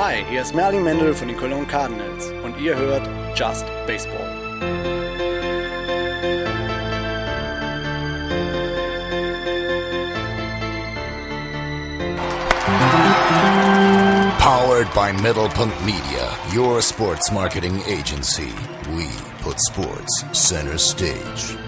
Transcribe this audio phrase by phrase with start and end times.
[0.00, 3.02] Hi, hier ist Merlin Mendel von den Cologne Cardinals und ihr hört
[3.36, 4.28] Just Baseball.
[14.38, 18.52] Powered by Middlepunkт Media, your sports marketing agency.
[18.94, 19.08] We
[19.42, 21.58] put sports center stage.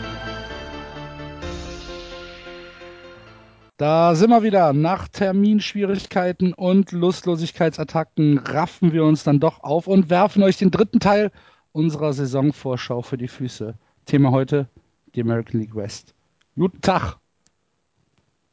[3.80, 4.74] Da sind wir wieder.
[4.74, 11.00] Nach Terminschwierigkeiten und Lustlosigkeitsattacken raffen wir uns dann doch auf und werfen euch den dritten
[11.00, 11.32] Teil
[11.72, 13.72] unserer Saisonvorschau für die Füße.
[14.04, 14.68] Thema heute
[15.14, 16.12] die American League West.
[16.56, 17.16] Guten Tag.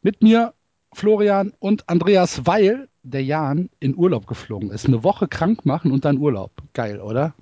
[0.02, 0.54] Mit mir
[0.94, 4.86] Florian und Andreas, weil der Jan in Urlaub geflogen ist.
[4.86, 6.54] Eine Woche krank machen und dann Urlaub.
[6.72, 7.34] Geil, oder?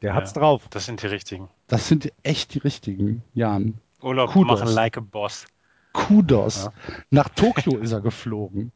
[0.00, 0.68] Der hat's ja, drauf.
[0.70, 1.48] Das sind die richtigen.
[1.66, 3.80] Das sind echt die richtigen, Jan.
[4.00, 4.60] Urlaub Kudos.
[4.60, 5.48] machen like a boss.
[5.92, 6.64] Kudos.
[6.64, 6.72] Ja.
[7.10, 8.72] Nach Tokio ist er geflogen.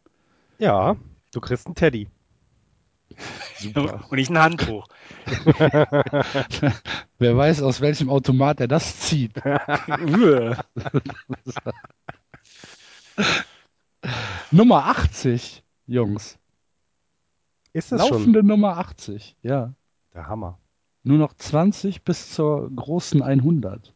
[0.58, 0.96] Ja,
[1.32, 2.08] du kriegst einen Teddy.
[3.58, 4.04] Super.
[4.10, 4.86] Und nicht ein Handtuch.
[7.18, 9.32] Wer weiß, aus welchem Automat er das zieht.
[14.50, 16.38] Nummer 80, Jungs.
[17.72, 18.46] Ist das Laufende schon?
[18.46, 19.72] Nummer 80, ja.
[20.12, 20.58] Der Hammer.
[21.02, 23.93] Nur noch 20 bis zur großen 100.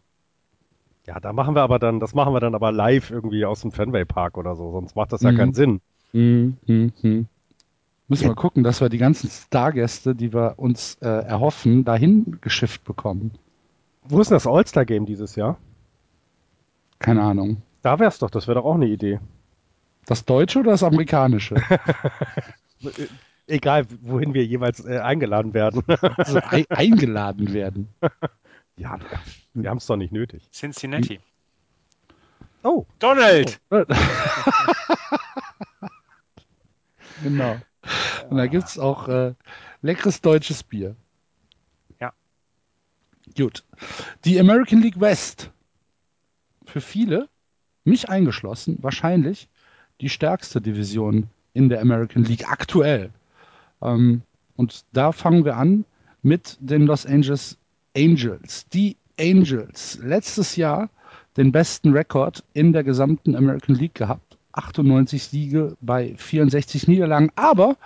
[1.08, 3.72] Ja, da machen wir aber dann, das machen wir dann aber live irgendwie aus dem
[3.72, 5.36] Fenway Park oder so, sonst macht das ja mhm.
[5.38, 5.80] keinen Sinn.
[6.12, 6.58] Mhm.
[6.66, 7.28] Mhm.
[8.08, 12.84] Müssen wir gucken, dass wir die ganzen Stargäste, die wir uns äh, erhoffen, dahin geschifft
[12.84, 13.30] bekommen.
[14.06, 15.56] Wo ist denn das All-Star-Game dieses Jahr?
[16.98, 17.62] Keine Ahnung.
[17.80, 19.18] Da wär's doch, das wäre doch auch eine Idee.
[20.04, 21.54] Das deutsche oder das amerikanische?
[23.46, 25.82] Egal, wohin wir jeweils äh, eingeladen werden.
[26.18, 27.88] also, e eingeladen werden.
[28.78, 28.98] Ja,
[29.54, 30.48] wir haben es doch nicht nötig.
[30.52, 31.20] Cincinnati.
[32.62, 32.86] Oh.
[33.00, 33.60] Donald!
[33.70, 33.84] Oh.
[37.22, 37.60] genau.
[38.30, 39.34] Und da gibt es auch äh,
[39.82, 40.94] leckeres deutsches Bier.
[42.00, 42.12] Ja.
[43.36, 43.64] Gut.
[44.24, 45.50] Die American League West.
[46.66, 47.28] Für viele,
[47.84, 49.48] mich eingeschlossen, wahrscheinlich
[50.00, 53.10] die stärkste Division in der American League aktuell.
[53.82, 54.22] Ähm,
[54.54, 55.84] und da fangen wir an
[56.22, 57.57] mit den Los Angeles
[57.98, 58.68] Angels.
[58.68, 60.88] Die Angels letztes Jahr
[61.36, 64.38] den besten Rekord in der gesamten American League gehabt.
[64.52, 67.76] 98 Siege bei 64 Niederlagen, aber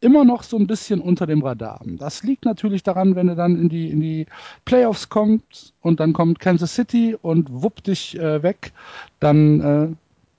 [0.00, 1.80] immer noch so ein bisschen unter dem Radar.
[1.84, 4.26] Das liegt natürlich daran, wenn er dann in die, in die
[4.64, 8.72] Playoffs kommt und dann kommt Kansas City und wuppt dich äh, weg,
[9.18, 9.88] dann äh,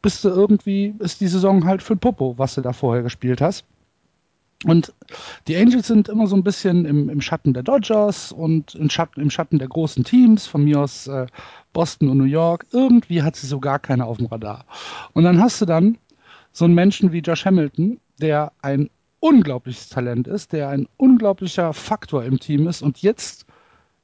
[0.01, 3.65] bist du irgendwie, ist die Saison halt für Popo, was du da vorher gespielt hast.
[4.66, 4.94] Und
[5.47, 9.22] die Angels sind immer so ein bisschen im, im Schatten der Dodgers und im Schatten,
[9.22, 11.25] im Schatten der großen Teams, von mir aus äh,
[11.73, 12.67] Boston und New York.
[12.71, 14.66] Irgendwie hat sie so gar keiner auf dem Radar.
[15.13, 15.97] Und dann hast du dann
[16.51, 18.89] so einen Menschen wie Josh Hamilton, der ein
[19.19, 23.45] unglaubliches Talent ist, der ein unglaublicher Faktor im Team ist und jetzt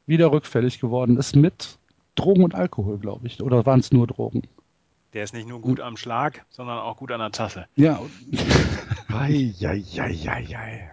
[0.05, 1.77] wieder rückfällig geworden ist mit
[2.15, 3.41] Drogen und Alkohol, glaube ich.
[3.43, 4.43] Oder waren es nur Drogen?
[5.13, 7.67] Der ist nicht nur gut am Schlag, sondern auch gut an der Tasse.
[7.75, 7.99] Ja.
[9.07, 10.91] ei, ei, ei, ei, ei.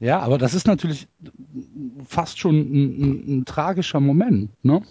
[0.00, 1.06] Ja, aber das ist natürlich
[2.06, 4.82] fast schon ein, ein, ein tragischer Moment, ne?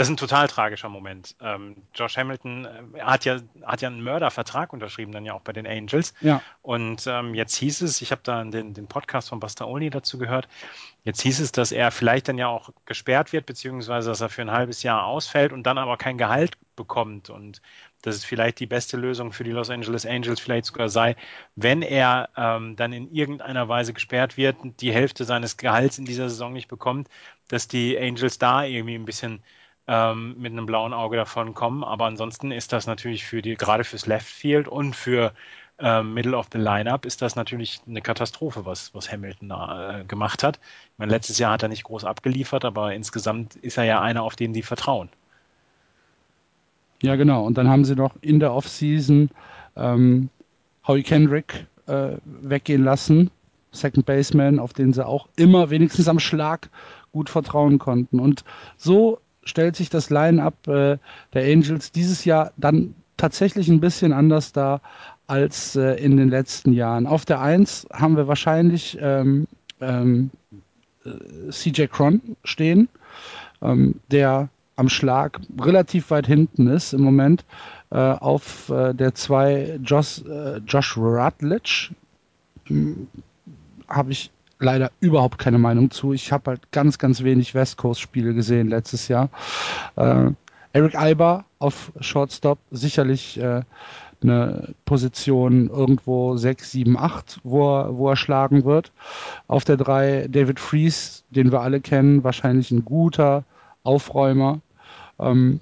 [0.00, 1.36] Das ist ein total tragischer Moment.
[1.42, 5.52] Ähm, Josh Hamilton äh, hat ja hat ja einen Mördervertrag unterschrieben, dann ja auch bei
[5.52, 6.14] den Angels.
[6.22, 6.40] Ja.
[6.62, 10.16] Und ähm, jetzt hieß es, ich habe da den, den Podcast von Buster Olney dazu
[10.16, 10.48] gehört,
[11.04, 14.40] jetzt hieß es, dass er vielleicht dann ja auch gesperrt wird, beziehungsweise dass er für
[14.40, 17.28] ein halbes Jahr ausfällt und dann aber kein Gehalt bekommt.
[17.28, 17.60] Und
[18.00, 21.14] dass es vielleicht die beste Lösung für die Los Angeles Angels vielleicht sogar sei,
[21.56, 26.30] wenn er ähm, dann in irgendeiner Weise gesperrt wird, die Hälfte seines Gehalts in dieser
[26.30, 27.10] Saison nicht bekommt,
[27.48, 29.42] dass die Angels da irgendwie ein bisschen
[29.86, 31.84] ähm, mit einem blauen Auge davon kommen.
[31.84, 35.32] Aber ansonsten ist das natürlich für die, gerade fürs Left Field und für
[35.78, 40.04] ähm, Middle of the Lineup ist das natürlich eine Katastrophe, was, was Hamilton da äh,
[40.04, 40.56] gemacht hat.
[40.92, 44.22] Ich meine, letztes Jahr hat er nicht groß abgeliefert, aber insgesamt ist er ja einer,
[44.22, 45.08] auf den die vertrauen.
[47.02, 47.44] Ja, genau.
[47.44, 49.30] Und dann haben sie noch in der Offseason
[49.76, 50.28] ähm,
[50.86, 53.30] Howie Kendrick äh, weggehen lassen,
[53.72, 56.68] Second Baseman, auf den sie auch immer wenigstens am Schlag
[57.12, 58.20] gut vertrauen konnten.
[58.20, 58.44] Und
[58.76, 59.18] so
[59.50, 60.96] stellt sich das Line-up äh,
[61.34, 64.80] der Angels dieses Jahr dann tatsächlich ein bisschen anders dar
[65.26, 67.06] als äh, in den letzten Jahren.
[67.06, 69.46] Auf der 1 haben wir wahrscheinlich ähm,
[69.80, 70.30] ähm,
[71.04, 72.88] äh, CJ Cron stehen,
[73.62, 77.44] ähm, der am Schlag relativ weit hinten ist im Moment.
[77.90, 81.90] Äh, auf äh, der 2 Josh, äh, Josh Rutledge
[82.66, 83.06] hm,
[83.88, 86.12] habe ich leider überhaupt keine Meinung zu.
[86.12, 89.30] Ich habe halt ganz, ganz wenig West Coast-Spiele gesehen letztes Jahr.
[89.96, 90.30] Äh,
[90.72, 93.62] Eric Alba auf Shortstop, sicherlich äh,
[94.22, 98.92] eine Position irgendwo 6, 7, 8, wo er, wo er schlagen wird.
[99.48, 103.44] Auf der 3 David Fries, den wir alle kennen, wahrscheinlich ein guter
[103.82, 104.60] Aufräumer.
[105.18, 105.60] Ähm,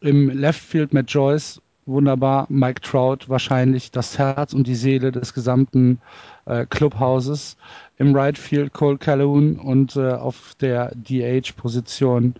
[0.00, 2.46] Im Left Field Matt Joyce, wunderbar.
[2.48, 6.00] Mike Trout, wahrscheinlich das Herz und die Seele des gesamten
[6.44, 7.56] äh, Clubhauses.
[7.98, 12.34] Im Right Field Cole Calhoun und äh, auf der DH-Position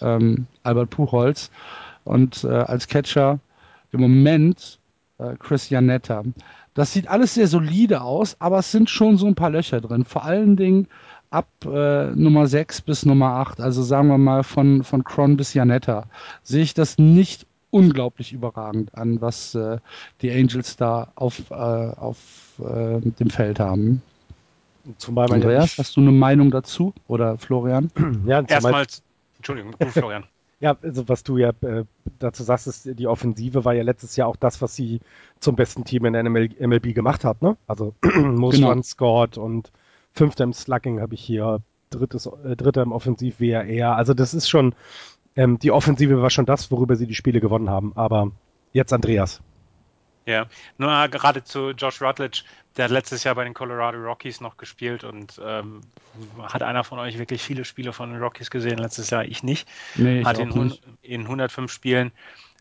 [0.00, 1.50] ähm, Albert Puchholz.
[2.04, 3.38] Und äh, als Catcher
[3.92, 4.78] im Moment
[5.18, 6.24] äh, Chris Janetta.
[6.74, 10.04] Das sieht alles sehr solide aus, aber es sind schon so ein paar Löcher drin.
[10.04, 10.86] Vor allen Dingen
[11.30, 15.54] ab äh, Nummer 6 bis Nummer 8, also sagen wir mal von, von Cron bis
[15.54, 16.06] Janetta,
[16.42, 19.78] sehe ich das nicht unglaublich überragend an, was äh,
[20.22, 22.18] die Angels da auf, äh, auf
[22.60, 24.02] äh, dem Feld haben.
[24.96, 26.94] Zumal Andreas, ja hast du eine Meinung dazu?
[27.06, 27.90] Oder Florian?
[28.26, 28.86] Ja, erstmal,
[29.36, 30.24] Entschuldigung, Florian.
[30.60, 31.84] Ja, also was du ja äh,
[32.18, 34.98] dazu sagst, ist, die Offensive war ja letztes Jahr auch das, was sie
[35.38, 37.56] zum besten Team in der MLB gemacht hat, ne?
[37.68, 38.70] Also Most genau.
[38.70, 39.70] Run scored und
[40.12, 43.94] fünfter im Slugging habe ich hier, drittes, äh, dritter im Offensiv WRR.
[43.94, 44.74] Also das ist schon,
[45.36, 47.92] ähm, die Offensive war schon das, worüber sie die Spiele gewonnen haben.
[47.94, 48.32] Aber
[48.72, 49.40] jetzt Andreas.
[50.28, 50.44] Ja,
[50.76, 52.42] nur gerade zu Josh Rutledge,
[52.76, 55.80] der hat letztes Jahr bei den Colorado Rockies noch gespielt und ähm,
[56.42, 58.76] hat einer von euch wirklich viele Spiele von den Rockies gesehen?
[58.76, 59.66] Letztes Jahr ich nicht.
[59.94, 60.82] Nee, ich hat in, nicht.
[61.00, 62.12] in 105 Spielen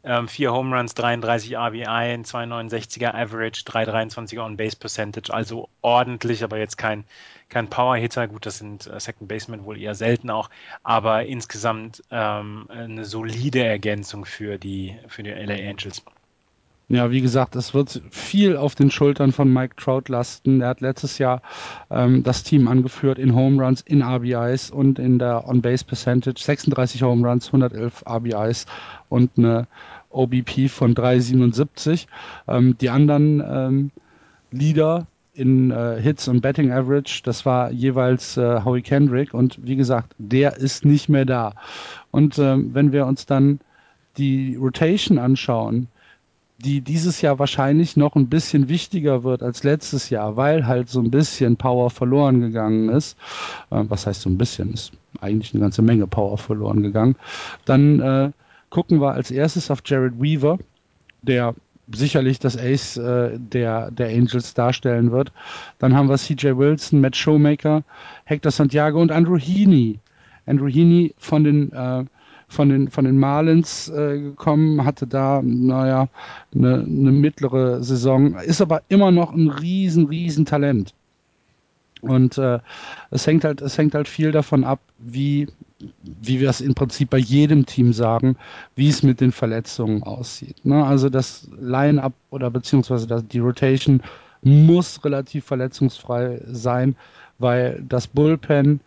[0.05, 6.57] ähm, vier Home Runs, 33 RBI, ein 269er Average, 323er On-Base Percentage, also ordentlich, aber
[6.57, 7.03] jetzt kein,
[7.49, 8.29] kein Power-Hitter.
[8.29, 10.49] Gut, das sind äh, Second Baseman wohl eher selten auch,
[10.83, 16.01] aber insgesamt ähm, eine solide Ergänzung für die, für die LA Angels.
[16.89, 20.61] Ja, wie gesagt, es wird viel auf den Schultern von Mike Trout lasten.
[20.61, 21.41] Er hat letztes Jahr
[21.89, 26.41] ähm, das Team angeführt in Home Runs, in RBIs und in der On-Base Percentage.
[26.41, 28.67] 36 Home Runs, 111 RBIs
[29.09, 29.67] und eine
[30.11, 32.07] OBP von 3,77.
[32.47, 33.91] Ähm, die anderen ähm,
[34.51, 39.75] Leader in äh, Hits und Betting Average, das war jeweils äh, Howie Kendrick und wie
[39.75, 41.53] gesagt, der ist nicht mehr da.
[42.11, 43.59] Und ähm, wenn wir uns dann
[44.17, 45.89] die Rotation anschauen,
[46.59, 50.99] die dieses Jahr wahrscheinlich noch ein bisschen wichtiger wird als letztes Jahr, weil halt so
[50.99, 53.17] ein bisschen Power verloren gegangen ist.
[53.69, 54.73] Äh, was heißt so ein bisschen?
[54.73, 57.15] Ist eigentlich eine ganze Menge Power verloren gegangen.
[57.65, 58.31] Dann äh,
[58.69, 60.57] gucken wir als erstes auf Jared Weaver,
[61.21, 61.53] der
[61.91, 65.31] sicherlich das Ace äh, der, der Angels darstellen wird.
[65.79, 67.83] Dann haben wir CJ Wilson, Matt Showmaker,
[68.25, 69.99] Hector Santiago und Andrew Heaney.
[70.45, 72.05] Andrew Heaney von den äh,
[72.47, 76.07] von den, von den Marlins äh, gekommen, hatte da, naja,
[76.55, 80.93] eine, eine mittlere Saison, ist aber immer noch ein riesen, riesen Talent.
[82.01, 82.59] Und äh,
[83.11, 85.47] es hängt halt, es hängt halt viel davon ab, wie,
[86.03, 88.37] wie wir es im Prinzip bei jedem Team sagen,
[88.75, 90.63] wie es mit den Verletzungen aussieht.
[90.63, 90.85] Ne?
[90.85, 94.01] Also das Line-up oder beziehungsweise das, die Rotation
[94.43, 96.95] muss relativ verletzungsfrei sein,
[97.39, 98.79] weil das Bullpen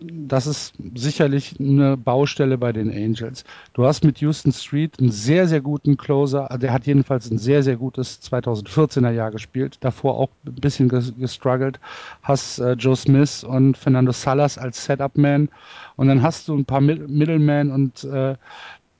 [0.00, 3.44] das ist sicherlich eine Baustelle bei den Angels.
[3.72, 6.48] Du hast mit Houston Street einen sehr, sehr guten Closer.
[6.60, 9.76] Der hat jedenfalls ein sehr, sehr gutes 2014er Jahr gespielt.
[9.80, 11.80] Davor auch ein bisschen gestruggelt.
[12.22, 15.48] Hast äh, Joe Smith und Fernando Salas als Setup-Man.
[15.96, 18.36] Und dann hast du ein paar Middlemen und äh,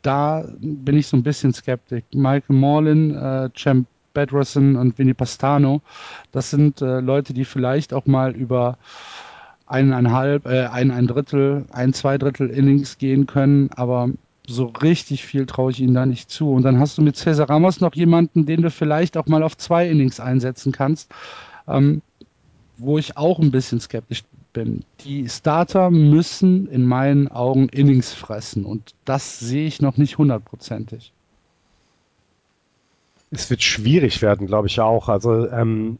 [0.03, 2.05] da bin ich so ein bisschen skeptisch.
[2.13, 5.81] Michael Morlin, äh, Champ Bedrosson und Vinny Pastano,
[6.33, 8.79] das sind äh, Leute, die vielleicht auch mal über
[9.69, 14.11] eineinhalb, äh, ein, ein Drittel, ein, zwei Drittel Innings gehen können, aber
[14.47, 16.51] so richtig viel traue ich ihnen da nicht zu.
[16.53, 19.57] Und dann hast du mit Cesar Ramos noch jemanden, den du vielleicht auch mal auf
[19.57, 21.11] zwei Innings einsetzen kannst,
[21.67, 22.03] ähm,
[22.79, 24.85] wo ich auch ein bisschen skeptisch bin.
[25.05, 31.13] Die Starter müssen in meinen Augen Innings fressen und das sehe ich noch nicht hundertprozentig.
[33.31, 35.09] Es wird schwierig werden, glaube ich auch.
[35.11, 35.99] Also ähm,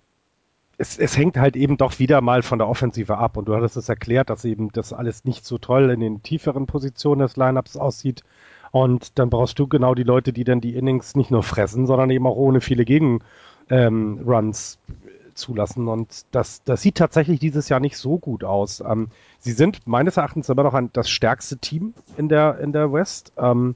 [0.79, 3.37] es, es hängt halt eben doch wieder mal von der Offensive ab.
[3.37, 6.67] Und du hattest es erklärt, dass eben das alles nicht so toll in den tieferen
[6.67, 8.23] Positionen des Lineups aussieht.
[8.71, 12.11] Und dann brauchst du genau die Leute, die dann die Innings nicht nur fressen, sondern
[12.11, 13.29] eben auch ohne viele Gegenruns
[13.71, 15.05] ähm,
[15.35, 15.89] zulassen.
[15.89, 18.81] Und das, das sieht tatsächlich dieses Jahr nicht so gut aus.
[18.81, 19.09] Ähm,
[19.41, 23.33] sie sind meines Erachtens immer noch ein, das stärkste Team in der, in der West.
[23.37, 23.75] Ähm,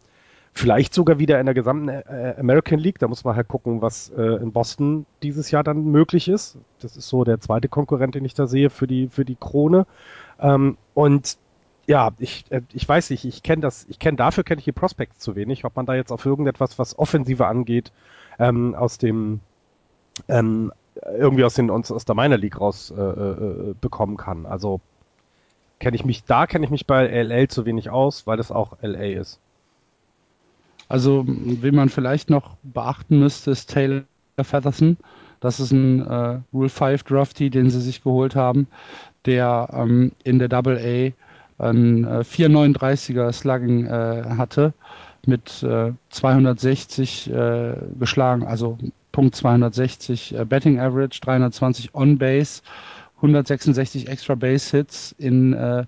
[0.54, 2.98] Vielleicht sogar wieder in der gesamten äh, American League.
[2.98, 6.58] Da muss man halt gucken, was äh, in Boston dieses Jahr dann möglich ist.
[6.80, 9.86] Das ist so der zweite Konkurrent, den ich da sehe für die, für die Krone.
[10.38, 11.38] Ähm, und
[11.86, 14.72] ja, ich, äh, ich weiß nicht, ich kenne das, ich kenne dafür kenne ich die
[14.72, 17.92] Prospects zu wenig, ob man da jetzt auf irgendetwas, was Offensive angeht,
[18.38, 19.40] ähm, aus dem
[20.28, 20.72] ähm,
[21.06, 24.46] irgendwie aus den aus, aus der Minor League raus äh, äh, bekommen kann.
[24.46, 24.80] Also
[25.80, 28.76] kenne ich mich, da kenne ich mich bei LA zu wenig aus, weil es auch
[28.82, 29.40] LA ist.
[30.92, 34.04] Also, wen man vielleicht noch beachten müsste, ist Taylor
[34.38, 34.98] Featherson.
[35.40, 38.66] Das ist ein äh, Rule 5 Draftee, den sie sich geholt haben,
[39.24, 44.74] der ähm, in der Double A ein äh, 439er Slugging äh, hatte
[45.24, 48.76] mit äh, 260 äh, geschlagen, also
[49.12, 52.60] Punkt 260 äh, Betting Average, 320 On Base,
[53.16, 55.86] 166 Extra Base Hits in äh,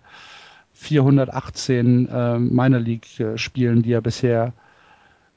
[0.73, 4.55] 418 äh, Minor League äh, Spielen, die er bisher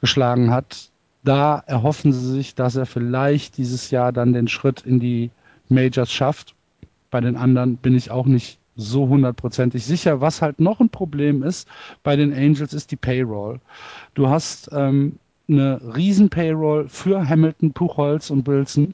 [0.02, 0.90] geschlagen hat.
[1.24, 5.32] Da erhoffen sie sich, dass er vielleicht dieses Jahr dann den Schritt in die
[5.70, 6.56] Majors schafft.
[7.10, 10.22] Bei den anderen bin ich auch nicht so hundertprozentig sicher.
[10.22, 11.68] Was halt noch ein Problem ist
[12.04, 13.60] bei den Angels, ist die Payroll.
[14.14, 15.18] Du hast ähm,
[15.50, 18.94] eine riesen Payroll für Hamilton, Puchholz und Wilson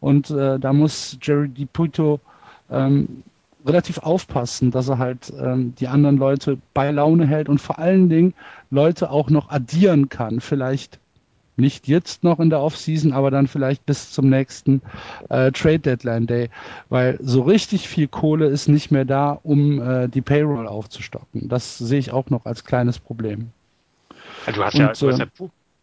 [0.00, 2.20] und äh, da muss Jerry DiPuto
[2.70, 3.22] ähm,
[3.64, 8.08] relativ aufpassen, dass er halt ähm, die anderen Leute bei Laune hält und vor allen
[8.08, 8.34] Dingen
[8.70, 10.40] Leute auch noch addieren kann.
[10.40, 10.98] Vielleicht
[11.56, 14.82] nicht jetzt noch in der Offseason, aber dann vielleicht bis zum nächsten
[15.28, 16.50] äh, Trade Deadline Day,
[16.88, 21.48] weil so richtig viel Kohle ist nicht mehr da, um äh, die Payroll aufzustocken.
[21.48, 23.50] Das sehe ich auch noch als kleines Problem.
[24.46, 25.26] Also du hast, und, ja, du, hast ja,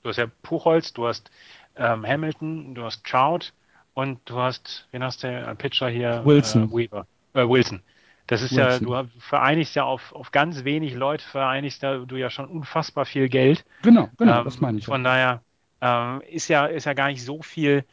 [0.03, 1.31] du hast ja Puchholz, du hast
[1.77, 3.53] ähm, Hamilton, du hast Trout
[3.93, 6.21] und du hast, wen hast du, ein Pitcher hier?
[6.25, 6.69] Wilson.
[6.69, 7.07] Äh, Weaver.
[7.33, 7.81] Äh, Wilson.
[8.27, 8.87] Das ist Wilson.
[8.87, 13.05] ja, du vereinigst ja auf, auf ganz wenig Leute, vereinigst ja, du ja schon unfassbar
[13.05, 13.65] viel Geld.
[13.81, 14.85] Genau, genau, ähm, das meine ich.
[14.85, 15.41] Von daher,
[15.81, 17.83] ähm, ist, ja, ist ja gar nicht so viel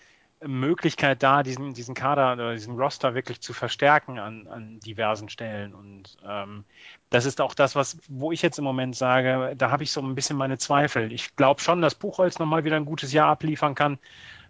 [0.47, 5.75] Möglichkeit da, diesen, diesen Kader oder diesen Roster wirklich zu verstärken an, an diversen Stellen.
[5.75, 6.64] Und ähm,
[7.11, 10.00] das ist auch das, was, wo ich jetzt im Moment sage, da habe ich so
[10.00, 11.12] ein bisschen meine Zweifel.
[11.12, 13.99] Ich glaube schon, dass Buchholz nochmal wieder ein gutes Jahr abliefern kann.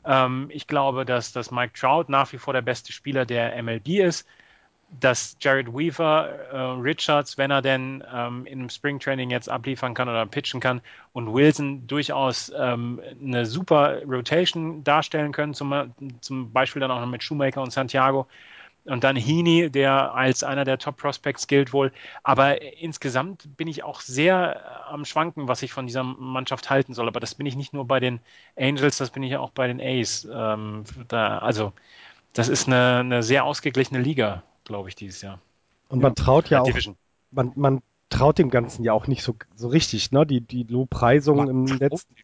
[0.04, 3.88] Ähm, ich glaube, dass, dass Mike Trout nach wie vor der beste Spieler der MLB
[4.00, 4.28] ist
[5.00, 10.24] dass Jared Weaver, äh, Richards, wenn er denn ähm, im Springtraining jetzt abliefern kann oder
[10.26, 10.80] pitchen kann,
[11.12, 17.06] und Wilson durchaus ähm, eine super Rotation darstellen können, zum, zum Beispiel dann auch noch
[17.06, 18.26] mit Shoemaker und Santiago.
[18.84, 21.92] Und dann Heaney, der als einer der Top Prospects gilt wohl.
[22.22, 26.94] Aber insgesamt bin ich auch sehr äh, am Schwanken, was ich von dieser Mannschaft halten
[26.94, 27.06] soll.
[27.08, 28.20] Aber das bin ich nicht nur bei den
[28.56, 30.26] Angels, das bin ich auch bei den A's.
[30.32, 31.74] Ähm, da, also,
[32.32, 35.40] das ist eine, eine sehr ausgeglichene Liga glaube ich, dieses Jahr.
[35.88, 36.94] Und man traut ja, ja auch,
[37.32, 40.24] man, man traut dem Ganzen ja auch nicht so, so richtig, ne?
[40.24, 42.14] Die, die Lobpreisung man im letzten.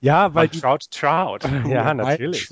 [0.00, 0.46] Ja, weil.
[0.46, 1.38] Man die, traut Trout.
[1.68, 2.48] Ja, natürlich.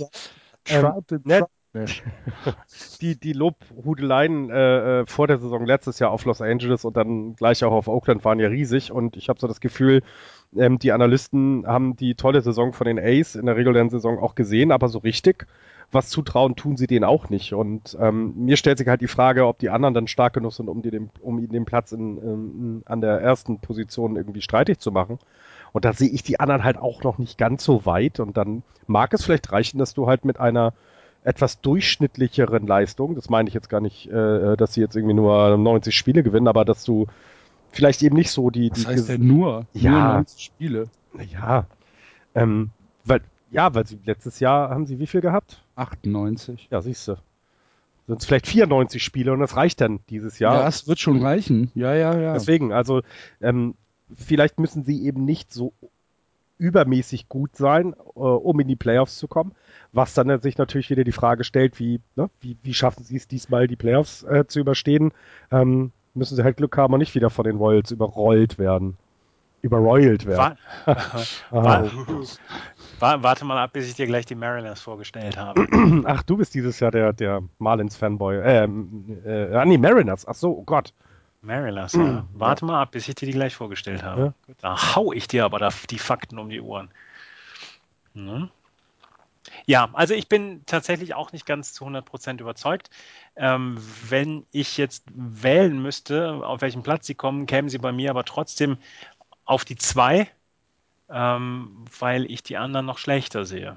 [0.64, 1.46] Trout, ähm, ne,
[3.00, 7.34] die, die Lobhudeleien äh, äh, vor der Saison letztes Jahr auf Los Angeles und dann
[7.34, 10.02] gleich auch auf Oakland waren ja riesig und ich habe so das Gefühl,
[10.56, 14.36] ähm, die Analysten haben die tolle Saison von den Ace in der regulären Saison auch
[14.36, 15.46] gesehen, aber so richtig
[15.92, 17.54] was zutrauen, tun sie denen auch nicht.
[17.54, 20.68] Und ähm, mir stellt sich halt die Frage, ob die anderen dann stark genug sind,
[20.68, 24.78] um, die den, um ihnen den Platz in, in, an der ersten Position irgendwie streitig
[24.78, 25.18] zu machen.
[25.72, 28.20] Und da sehe ich die anderen halt auch noch nicht ganz so weit.
[28.20, 30.72] Und dann mag es vielleicht reichen, dass du halt mit einer
[31.24, 35.56] etwas durchschnittlicheren Leistung, das meine ich jetzt gar nicht, äh, dass sie jetzt irgendwie nur
[35.56, 37.06] 90 Spiele gewinnen, aber dass du
[37.72, 38.70] vielleicht eben nicht so die.
[38.70, 39.66] die Was heißt denn nur?
[39.72, 39.90] Ja.
[39.90, 40.84] Nur 90 Spiele.
[41.32, 41.66] Ja.
[42.34, 42.70] Ähm,
[43.04, 45.63] weil ja, weil sie letztes Jahr haben sie wie viel gehabt?
[45.76, 46.68] 98.
[46.70, 47.16] Ja, siehst du.
[48.06, 50.60] Sind es vielleicht 94 Spiele und das reicht dann dieses Jahr.
[50.60, 51.70] Ja, es wird schon reichen.
[51.74, 52.34] Ja, ja, ja.
[52.34, 53.02] Deswegen, also
[53.40, 53.74] ähm,
[54.14, 55.72] vielleicht müssen sie eben nicht so
[56.58, 59.52] übermäßig gut sein, äh, um in die Playoffs zu kommen.
[59.92, 63.26] Was dann sich natürlich wieder die Frage stellt, wie, ne, wie, wie schaffen sie es
[63.26, 65.12] diesmal, die Playoffs äh, zu überstehen?
[65.50, 68.96] Ähm, müssen sie halt Glück haben und nicht wieder von den Royals überrollt werden
[69.64, 70.58] überroyalt werden.
[70.84, 70.96] War,
[71.50, 71.90] war,
[73.22, 75.66] warte mal ab, bis ich dir gleich die Mariners vorgestellt habe.
[76.04, 78.40] Ach, du bist dieses Jahr der, der Marlins-Fanboy.
[78.42, 80.26] Ähm, äh, ah, nee, Mariners.
[80.26, 80.92] Ach so, oh Gott.
[81.42, 82.24] Mariners, ja.
[82.34, 84.34] Warte mal ab, bis ich dir die gleich vorgestellt habe.
[84.48, 84.54] Ja.
[84.60, 86.90] Da hau ich dir aber da die Fakten um die Ohren.
[88.14, 88.48] Hm?
[89.66, 92.90] Ja, also ich bin tatsächlich auch nicht ganz zu 100% überzeugt.
[93.36, 98.10] Ähm, wenn ich jetzt wählen müsste, auf welchen Platz sie kommen, kämen sie bei mir
[98.10, 98.78] aber trotzdem
[99.44, 100.28] auf die zwei,
[101.14, 103.76] ähm, weil ich die anderen noch schlechter sehe.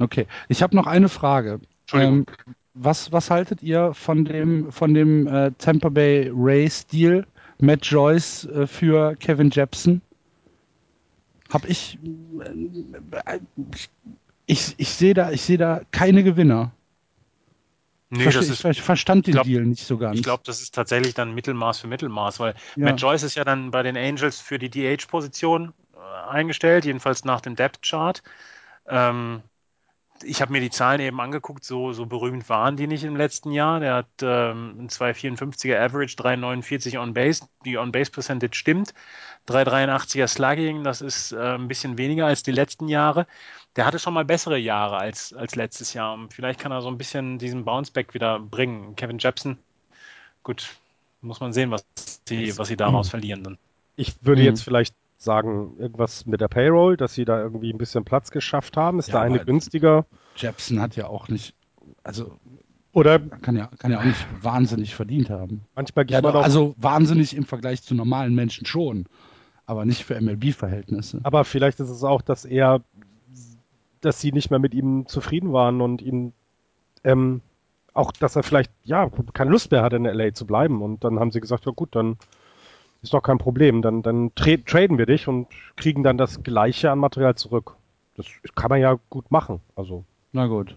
[0.00, 1.60] Okay, ich habe noch eine Frage.
[1.92, 2.26] Ähm,
[2.74, 7.24] was, was haltet ihr von dem, von dem äh, Tampa Bay Rays Deal
[7.60, 10.02] Matt Joyce äh, für Kevin Jepson?
[11.52, 11.98] Hab ich,
[13.26, 13.38] äh,
[14.46, 16.72] ich, ich sehe da, ich sehe da keine Gewinner.
[18.10, 20.16] Nee, das ist, ich verstand den glaub, Deal nicht so ganz.
[20.16, 22.84] Ich glaube, das ist tatsächlich dann Mittelmaß für Mittelmaß, weil ja.
[22.84, 25.72] Matt Joyce ist ja dann bei den Angels für die DH-Position
[26.28, 28.22] eingestellt, jedenfalls nach dem Depth-Chart.
[28.86, 29.42] Ähm,
[30.22, 33.50] ich habe mir die Zahlen eben angeguckt, so, so berühmt waren die nicht im letzten
[33.50, 33.80] Jahr.
[33.80, 37.46] Der hat ähm, ein 2,54er Average, 3,49 on Base.
[37.64, 38.94] Die On Base Percentage stimmt.
[39.48, 43.26] 3,83er Slugging, das ist äh, ein bisschen weniger als die letzten Jahre.
[43.76, 46.14] Der hatte schon mal bessere Jahre als, als letztes Jahr.
[46.14, 48.94] Und vielleicht kann er so ein bisschen diesen Bounceback wieder bringen.
[48.96, 49.58] Kevin Jepson,
[50.42, 50.76] gut,
[51.20, 51.84] muss man sehen, was
[52.26, 53.10] sie, was sie daraus mhm.
[53.10, 53.58] verlieren dann.
[53.96, 54.46] Ich würde mhm.
[54.46, 58.76] jetzt vielleicht sagen, irgendwas mit der Payroll, dass sie da irgendwie ein bisschen Platz geschafft
[58.76, 58.98] haben.
[58.98, 60.06] Ist ja, da eine günstiger?
[60.36, 61.54] Jepson hat ja auch nicht,
[62.02, 62.38] also
[62.92, 65.62] oder kann ja, kann ja auch nicht wahnsinnig verdient haben.
[65.74, 69.06] Manchmal ja, doch, also wahnsinnig im Vergleich zu normalen Menschen schon,
[69.66, 71.20] aber nicht für MLB-Verhältnisse.
[71.24, 72.82] Aber vielleicht ist es auch, dass er,
[74.00, 76.32] dass sie nicht mehr mit ihm zufrieden waren und ihn
[77.02, 77.40] ähm,
[77.94, 81.18] auch, dass er vielleicht ja keine Lust mehr hat in LA zu bleiben und dann
[81.18, 82.16] haben sie gesagt, ja gut, dann
[83.04, 83.82] ist doch kein Problem.
[83.82, 85.46] Dann, dann tra traden wir dich und
[85.76, 87.76] kriegen dann das Gleiche an Material zurück.
[88.16, 89.60] Das kann man ja gut machen.
[89.76, 90.04] Also.
[90.32, 90.76] Na gut.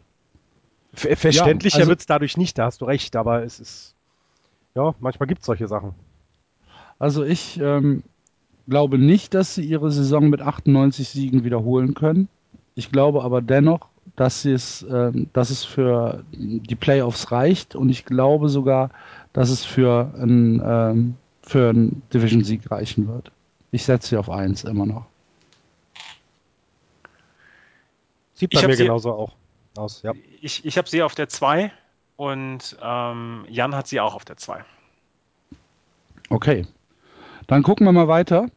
[0.94, 3.96] Verständlicher ja, also, wird es dadurch nicht, da hast du recht, aber es ist.
[4.76, 5.94] Ja, manchmal gibt es solche Sachen.
[7.00, 8.04] Also ich ähm,
[8.68, 12.28] glaube nicht, dass sie ihre Saison mit 98 Siegen wiederholen können.
[12.76, 18.06] Ich glaube aber dennoch, dass, es, äh, dass es für die Playoffs reicht und ich
[18.06, 18.92] glaube sogar,
[19.34, 21.16] dass es für ein ähm,
[21.48, 23.32] für einen Division-Sieg reichen wird.
[23.72, 25.06] Ich setze sie auf 1 immer noch.
[28.34, 29.36] Sieht bei mir genauso auch
[29.76, 30.14] aus, ja.
[30.42, 31.72] Ich, ich habe sie auf der 2
[32.16, 34.64] und ähm, Jan hat sie auch auf der 2.
[36.30, 36.66] Okay.
[37.48, 38.48] Dann gucken wir mal weiter.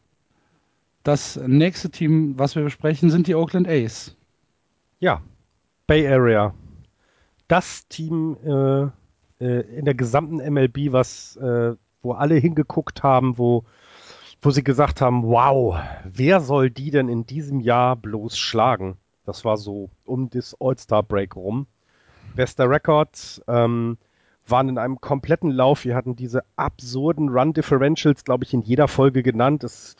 [1.03, 4.15] Das nächste Team, was wir besprechen, sind die Oakland A's.
[4.99, 5.21] Ja,
[5.87, 6.53] Bay Area.
[7.47, 13.63] Das Team äh, äh, in der gesamten MLB, was äh, wo alle hingeguckt haben, wo,
[14.41, 18.97] wo sie gesagt haben, wow, wer soll die denn in diesem Jahr bloß schlagen?
[19.25, 21.67] Das war so um das All-Star-Break rum.
[22.35, 23.97] Bester Rekord, ähm,
[24.47, 25.85] waren in einem kompletten Lauf.
[25.85, 29.63] Wir hatten diese absurden Run-Differentials, glaube ich, in jeder Folge genannt.
[29.63, 29.95] Es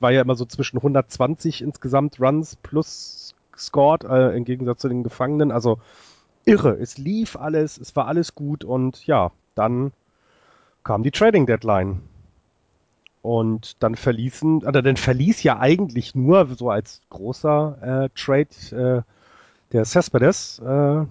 [0.00, 5.02] war ja immer so zwischen 120 insgesamt Runs plus scored, äh, im Gegensatz zu den
[5.02, 5.52] Gefangenen.
[5.52, 5.78] Also
[6.44, 6.76] irre.
[6.78, 9.92] Es lief alles, es war alles gut und ja, dann
[10.84, 12.02] kam die Trading Deadline.
[13.22, 19.72] Und dann verließen, oder dann verließ ja eigentlich nur so als großer äh, Trade äh,
[19.72, 21.04] der Cespedes äh,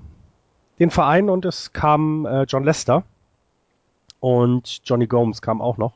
[0.80, 3.04] den Verein und es kam äh, John Lester
[4.20, 5.94] und Johnny Gomes kam auch noch.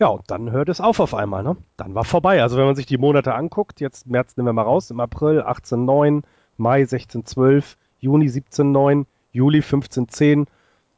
[0.00, 1.56] Ja, und dann hört es auf auf einmal, ne?
[1.76, 2.42] Dann war vorbei.
[2.42, 5.42] Also wenn man sich die Monate anguckt, jetzt März nehmen wir mal raus, im April
[5.42, 6.22] 18,9,
[6.56, 10.46] Mai 16,12, Juni 17,9, Juli 15,10,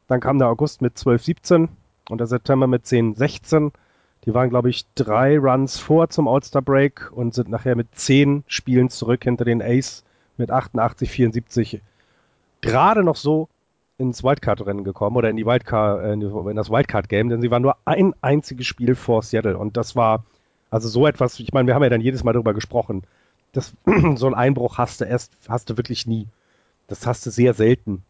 [0.07, 1.69] dann kam der August mit 12, 17
[2.09, 3.71] und der September mit 10, 16.
[4.25, 8.43] Die waren, glaube ich, drei Runs vor zum All-Star Break und sind nachher mit 10
[8.47, 10.03] Spielen zurück hinter den Ace
[10.37, 11.81] mit 88, 74
[12.61, 13.49] gerade noch so
[13.97, 18.13] ins Wildcard-Rennen gekommen oder in die Wildcard, in das Wildcard-Game, denn sie waren nur ein
[18.21, 20.23] einziges Spiel vor Seattle und das war
[20.69, 23.03] also so etwas, ich meine, wir haben ja dann jedes Mal darüber gesprochen,
[23.53, 23.73] dass
[24.15, 26.27] so ein Einbruch hast du erst, hast du wirklich nie.
[26.87, 28.03] Das hast du sehr selten.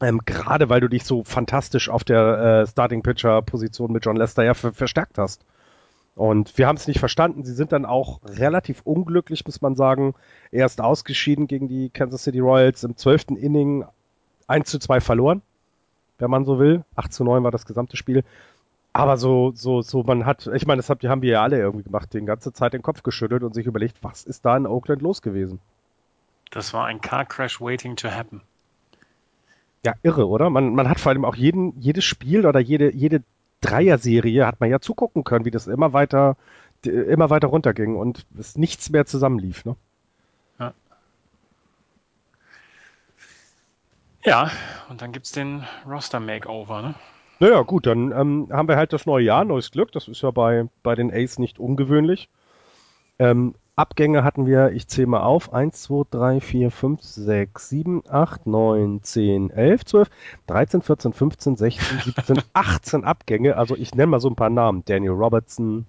[0.00, 4.16] Ähm, Gerade weil du dich so fantastisch auf der äh, Starting Pitcher Position mit John
[4.16, 5.44] Lester ja verstärkt hast.
[6.14, 7.44] Und wir haben es nicht verstanden.
[7.44, 10.14] Sie sind dann auch relativ unglücklich, muss man sagen.
[10.50, 13.84] Erst ausgeschieden gegen die Kansas City Royals im zwölften Inning
[14.48, 15.42] 1 zu 2 verloren,
[16.18, 16.84] wenn man so will.
[16.96, 18.24] 8 zu 9 war das gesamte Spiel.
[18.92, 22.12] Aber so, so, so, man hat, ich meine, das haben wir ja alle irgendwie gemacht,
[22.12, 25.22] die ganze Zeit den Kopf geschüttelt und sich überlegt, was ist da in Oakland los
[25.22, 25.60] gewesen?
[26.50, 28.42] Das war ein Car Crash waiting to happen.
[29.84, 30.50] Ja, irre, oder?
[30.50, 33.22] Man, man hat vor allem auch jeden, jedes Spiel oder jede, jede
[33.60, 36.36] Dreier-Serie hat man ja zugucken können, wie das immer weiter,
[36.84, 39.76] immer weiter runterging und es nichts mehr zusammenlief, ne?
[40.58, 40.72] Ja.
[44.24, 44.50] Ja,
[44.88, 46.94] und dann gibt es den Roster-Makeover, ne?
[47.40, 49.92] Naja, gut, dann ähm, haben wir halt das neue Jahr, neues Glück.
[49.92, 52.28] Das ist ja bei, bei den Ace nicht ungewöhnlich.
[53.20, 58.02] Ähm, Abgänge hatten wir, ich zähle mal auf, 1, 2, 3, 4, 5, 6, 7,
[58.08, 60.10] 8, 9, 10, 11, 12,
[60.48, 63.56] 13, 14, 15, 16, 17, 18 Abgänge.
[63.56, 64.82] Also ich nenne mal so ein paar Namen.
[64.84, 65.86] Daniel Robertson,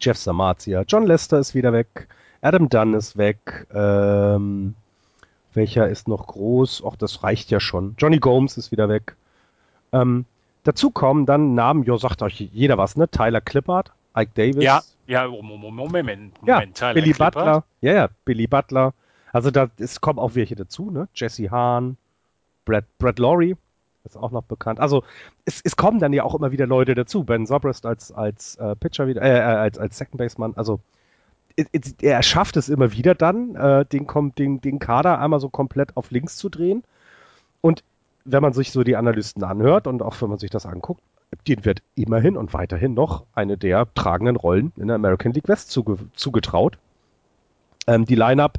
[0.00, 2.08] Jeff Samazia, John Lester ist wieder weg,
[2.40, 4.74] Adam Dunn ist weg, ähm,
[5.52, 6.82] welcher ist noch groß?
[6.90, 7.94] Ach, das reicht ja schon.
[7.98, 9.16] Johnny Gomes ist wieder weg.
[9.92, 10.24] Ähm,
[10.64, 13.06] dazu kommen dann Namen, jo, sagt euch jeder was, ne?
[13.10, 14.62] Tyler Clippard, Ike Davis.
[14.62, 16.38] Ja, ja, Moment, Moment.
[16.46, 16.60] Ja,
[16.92, 17.34] Billy Clippard.
[17.34, 17.64] Butler.
[17.80, 18.94] Ja, ja, Billy Butler.
[19.32, 21.08] Also da es kommen auch welche dazu, ne?
[21.14, 21.96] Jesse Hahn,
[22.64, 23.56] Brad, Brad Laurie
[24.04, 24.80] ist auch noch bekannt.
[24.80, 25.04] Also
[25.44, 27.24] es, es kommen dann ja auch immer wieder Leute dazu.
[27.24, 30.54] Ben Zobrist als, als äh, Pitcher wieder, äh, äh, als, als Second Baseman.
[30.56, 30.80] Also
[32.00, 34.06] er schafft es immer wieder dann, äh, den,
[34.38, 36.82] den, den Kader einmal so komplett auf links zu drehen.
[37.60, 37.84] Und
[38.24, 41.02] wenn man sich so die Analysten anhört und auch wenn man sich das anguckt,
[41.48, 45.70] den wird immerhin und weiterhin noch eine der tragenden Rollen in der American League West
[45.70, 46.78] zuge zugetraut.
[47.86, 48.58] Ähm, die Lineup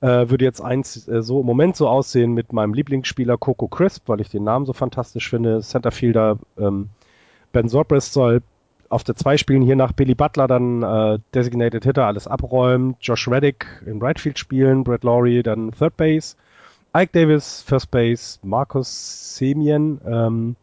[0.00, 4.08] äh, würde jetzt eins äh, so im Moment so aussehen mit meinem Lieblingsspieler Coco Crisp,
[4.08, 5.60] weil ich den Namen so fantastisch finde.
[5.60, 6.88] Centerfielder ähm,
[7.52, 8.42] Ben Sorbrist soll
[8.88, 13.28] auf der 2 spielen, hier nach Billy Butler dann äh, Designated Hitter alles abräumen, Josh
[13.28, 16.36] Reddick im Right Field spielen, Brett Laurie dann Third Base,
[16.96, 20.56] Ike Davis First Base, Markus Semien ähm,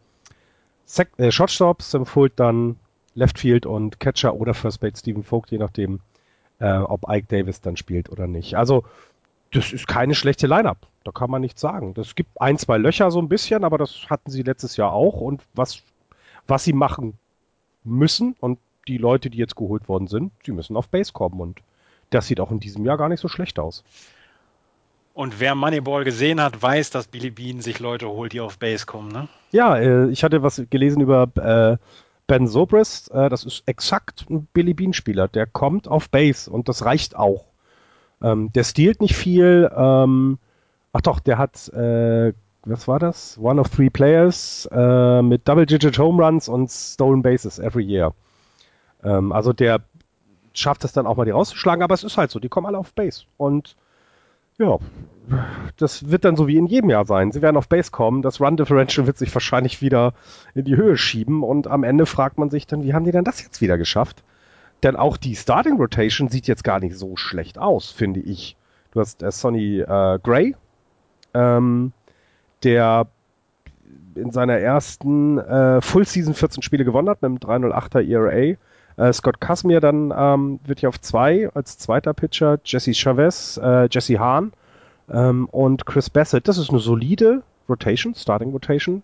[0.91, 2.75] Sek äh, Shortstop, Sam Fult dann
[3.15, 6.01] Left Field und Catcher oder First Base Stephen Vogt, je nachdem,
[6.59, 8.55] äh, ob Ike Davis dann spielt oder nicht.
[8.55, 8.83] Also
[9.53, 10.87] das ist keine schlechte Lineup.
[11.05, 11.93] Da kann man nichts sagen.
[11.93, 15.21] Das gibt ein, zwei Löcher so ein bisschen, aber das hatten sie letztes Jahr auch.
[15.21, 15.81] Und was,
[16.45, 17.17] was sie machen
[17.85, 21.61] müssen und die Leute, die jetzt geholt worden sind, sie müssen auf Base kommen und
[22.09, 23.85] das sieht auch in diesem Jahr gar nicht so schlecht aus.
[25.13, 28.85] Und wer Moneyball gesehen hat, weiß, dass Billy Bean sich Leute holt, die auf Base
[28.85, 29.27] kommen, ne?
[29.51, 31.77] Ja, äh, ich hatte was gelesen über äh,
[32.27, 33.11] Ben Zobrist.
[33.11, 35.27] Äh, das ist exakt ein Billy Bean-Spieler.
[35.27, 37.45] Der kommt auf Base und das reicht auch.
[38.21, 39.69] Ähm, der stiehlt nicht viel.
[39.75, 40.39] Ähm,
[40.93, 41.71] ach doch, der hat
[42.63, 43.39] was war das?
[43.41, 48.13] One of three players mit Double-Digit Home Runs und Stolen Bases every year.
[49.03, 49.81] Ähm, also der
[50.53, 52.77] schafft es dann auch mal, die rauszuschlagen, aber es ist halt so, die kommen alle
[52.77, 53.23] auf Base.
[53.37, 53.75] Und
[54.61, 54.77] ja,
[55.77, 57.31] das wird dann so wie in jedem Jahr sein.
[57.31, 60.13] Sie werden auf Base kommen, das Run Differential wird sich wahrscheinlich wieder
[60.53, 63.23] in die Höhe schieben und am Ende fragt man sich dann, wie haben die denn
[63.23, 64.23] das jetzt wieder geschafft?
[64.83, 68.57] Denn auch die Starting Rotation sieht jetzt gar nicht so schlecht aus, finde ich.
[68.91, 70.55] Du hast äh, Sonny äh, Gray,
[71.33, 71.93] ähm,
[72.63, 73.07] der
[74.15, 78.57] in seiner ersten äh, Full Season 14 Spiele gewonnen hat mit einem 308er ERA.
[79.01, 83.87] Äh, Scott Casimir dann ähm, wird hier auf zwei als zweiter Pitcher, Jesse Chavez, äh,
[83.89, 84.53] Jesse Hahn
[85.09, 86.47] ähm, und Chris Bassett.
[86.47, 89.01] Das ist eine solide Rotation, Starting Rotation.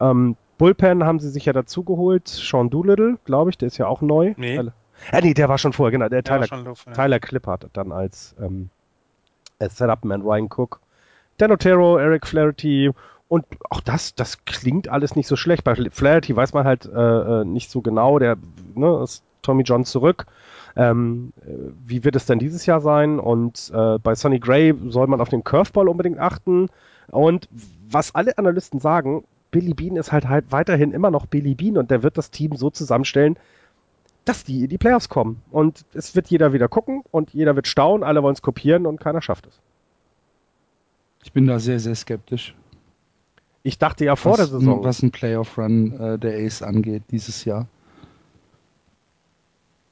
[0.00, 2.26] Ähm, Bullpen haben sie sich ja dazu geholt.
[2.26, 4.32] Sean Doolittle, glaube ich, der ist ja auch neu.
[4.38, 4.56] Nee.
[5.10, 6.08] Äh, nee, der war schon vorher, genau.
[6.08, 6.92] Der, der Tyler, Luft, ja.
[6.92, 8.70] Tyler Clippert dann als, ähm,
[9.58, 10.80] als Setup-Man Ryan Cook.
[11.36, 12.90] Dan Otero, Eric Flaherty
[13.32, 15.64] und auch das, das klingt alles nicht so schlecht.
[15.64, 16.90] Bei Flaherty weiß man halt äh,
[17.40, 18.36] äh, nicht so genau, der
[18.74, 20.26] ne, ist Tommy John zurück.
[20.76, 23.18] Ähm, äh, wie wird es denn dieses Jahr sein?
[23.18, 26.68] Und äh, bei Sonny Gray soll man auf den Curveball unbedingt achten.
[27.08, 27.48] Und
[27.88, 31.90] was alle Analysten sagen, Billy Bean ist halt halt weiterhin immer noch Billy Bean und
[31.90, 33.38] der wird das Team so zusammenstellen,
[34.26, 35.40] dass die in die Playoffs kommen.
[35.50, 39.00] Und es wird jeder wieder gucken und jeder wird staunen, alle wollen es kopieren und
[39.00, 39.58] keiner schafft es.
[41.24, 42.54] Ich bin da sehr, sehr skeptisch.
[43.62, 44.84] Ich dachte ja vor was, der Saison.
[44.84, 47.66] Was ein Playoff-Run äh, der Ace angeht dieses Jahr.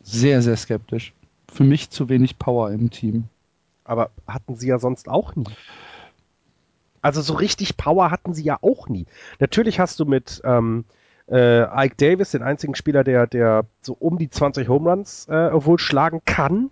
[0.02, 1.12] Sehr, sehr skeptisch.
[1.52, 3.24] Für mich zu wenig Power im Team.
[3.84, 5.44] Aber hatten sie ja sonst auch nie.
[7.02, 9.06] Also so richtig Power hatten sie ja auch nie.
[9.38, 10.84] Natürlich hast du mit ähm,
[11.28, 15.50] äh, Ike Davis den einzigen Spieler, der, der so um die 20 Home Runs äh,
[15.52, 16.70] wohl schlagen kann.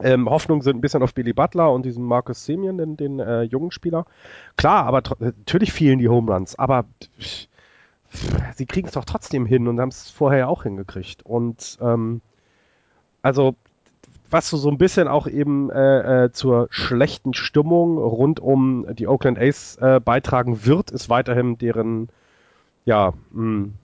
[0.00, 3.42] Ähm, Hoffnungen sind ein bisschen auf Billy Butler und diesen Marcus Semien, den, den äh,
[3.42, 4.04] jungen Spieler.
[4.56, 6.84] Klar, aber natürlich fehlen die Home Runs, aber
[8.54, 11.24] sie kriegen es doch trotzdem hin und haben es vorher ja auch hingekriegt.
[11.24, 12.20] Und ähm,
[13.22, 13.56] also
[14.30, 19.06] was so, so ein bisschen auch eben äh, äh, zur schlechten Stimmung rund um die
[19.06, 22.08] Oakland A's äh, beitragen wird, ist weiterhin deren
[22.84, 23.74] ja, mh, hm,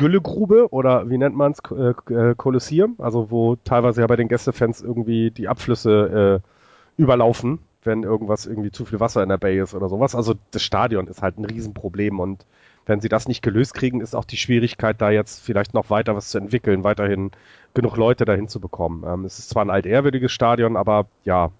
[0.00, 4.28] Güllegrube oder wie nennt man es, äh, äh, Kolosseum, also wo teilweise ja bei den
[4.28, 9.60] Gästefans irgendwie die Abflüsse äh, überlaufen, wenn irgendwas irgendwie zu viel Wasser in der Bay
[9.60, 10.14] ist oder sowas.
[10.14, 12.46] Also das Stadion ist halt ein Riesenproblem und
[12.86, 16.16] wenn sie das nicht gelöst kriegen, ist auch die Schwierigkeit, da jetzt vielleicht noch weiter
[16.16, 17.30] was zu entwickeln, weiterhin
[17.74, 19.04] genug Leute dahin zu bekommen.
[19.06, 21.50] Ähm, es ist zwar ein altehrwürdiges Stadion, aber ja,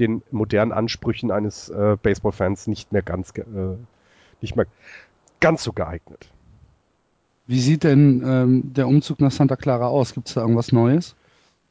[0.00, 3.44] den modernen Ansprüchen eines äh, Baseballfans nicht mehr ganz, äh,
[4.40, 4.66] nicht mehr
[5.38, 6.32] ganz so geeignet.
[7.46, 10.14] Wie sieht denn ähm, der Umzug nach Santa Clara aus?
[10.14, 11.14] Gibt es da irgendwas Neues?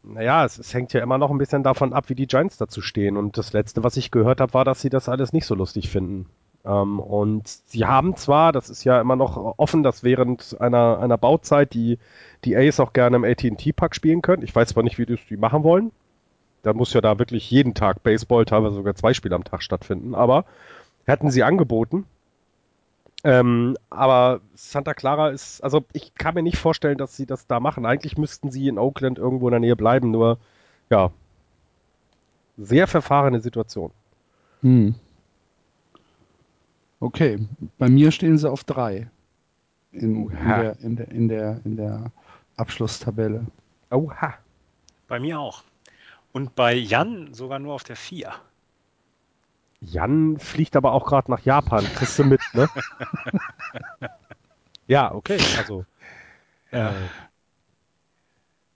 [0.04, 2.82] Naja, es, es hängt ja immer noch ein bisschen davon ab, wie die Giants dazu
[2.82, 3.18] stehen.
[3.18, 5.90] Und das Letzte, was ich gehört habe, war, dass sie das alles nicht so lustig
[5.90, 6.28] finden.
[6.64, 11.18] Ähm, und sie haben zwar, das ist ja immer noch offen, dass während einer, einer
[11.18, 12.00] Bauzeit die,
[12.46, 14.44] die Ace auch gerne im AT&T-Park spielen können.
[14.44, 15.92] Ich weiß zwar nicht, wie die machen wollen.
[16.64, 20.16] Da muss ja da wirklich jeden Tag Baseball, teilweise sogar zwei Spiele am Tag stattfinden.
[20.16, 20.46] Aber
[21.06, 22.06] hätten sie angeboten,
[23.26, 27.60] ähm, aber Santa Clara ist, also ich kann mir nicht vorstellen, dass sie das da
[27.60, 27.88] machen.
[27.88, 30.38] Eigentlich müssten sie in Oakland irgendwo in der Nähe bleiben, nur
[30.92, 31.10] ja,
[32.56, 33.90] sehr verfahrene Situation.
[34.62, 34.94] Hm.
[37.00, 37.40] Okay,
[37.80, 39.10] bei mir stehen sie auf drei
[39.92, 42.12] in, in, der, in, der, in, der, in der
[42.58, 43.48] Abschlusstabelle.
[43.90, 44.36] Oha.
[45.08, 45.64] Bei mir auch.
[46.32, 48.32] Und bei Jan sogar nur auf der 4.
[49.86, 51.84] Jan fliegt aber auch gerade nach Japan.
[51.96, 52.70] Kriegst du mit, ne?
[54.88, 55.40] ja, okay.
[55.58, 55.86] Also.
[56.72, 56.92] Äh,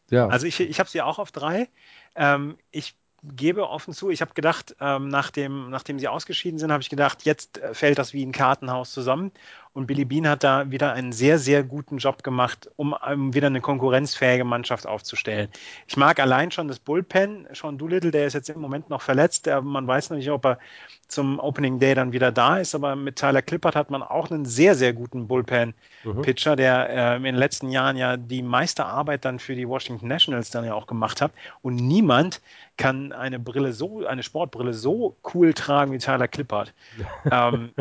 [0.09, 0.27] ja.
[0.27, 1.69] Also ich, ich habe sie auch auf drei.
[2.15, 6.81] Ähm, ich gebe offen zu, ich habe gedacht, ähm, nachdem, nachdem sie ausgeschieden sind, habe
[6.81, 9.31] ich gedacht, jetzt äh, fällt das wie ein Kartenhaus zusammen.
[9.79, 13.47] Und Billy Bean hat da wieder einen sehr, sehr guten Job gemacht, um, um wieder
[13.47, 15.47] eine konkurrenzfähige Mannschaft aufzustellen.
[15.87, 17.47] Ich mag allein schon das Bullpen.
[17.53, 19.45] Sean Doolittle, der ist jetzt im Moment noch verletzt.
[19.45, 20.59] Der, man weiß noch nicht, ob er
[21.07, 22.75] zum Opening Day dann wieder da ist.
[22.75, 26.57] Aber mit Tyler Clippert hat man auch einen sehr, sehr guten Bullpen-Pitcher, mhm.
[26.57, 30.49] der äh, in den letzten Jahren ja die meiste Arbeit dann für die Washington Nationals
[30.49, 31.31] dann ja auch gemacht hat.
[31.61, 32.41] Und niemand
[32.75, 36.73] kann eine Brille so, eine Sportbrille so cool tragen wie Tyler Clippert.
[37.31, 37.71] ähm,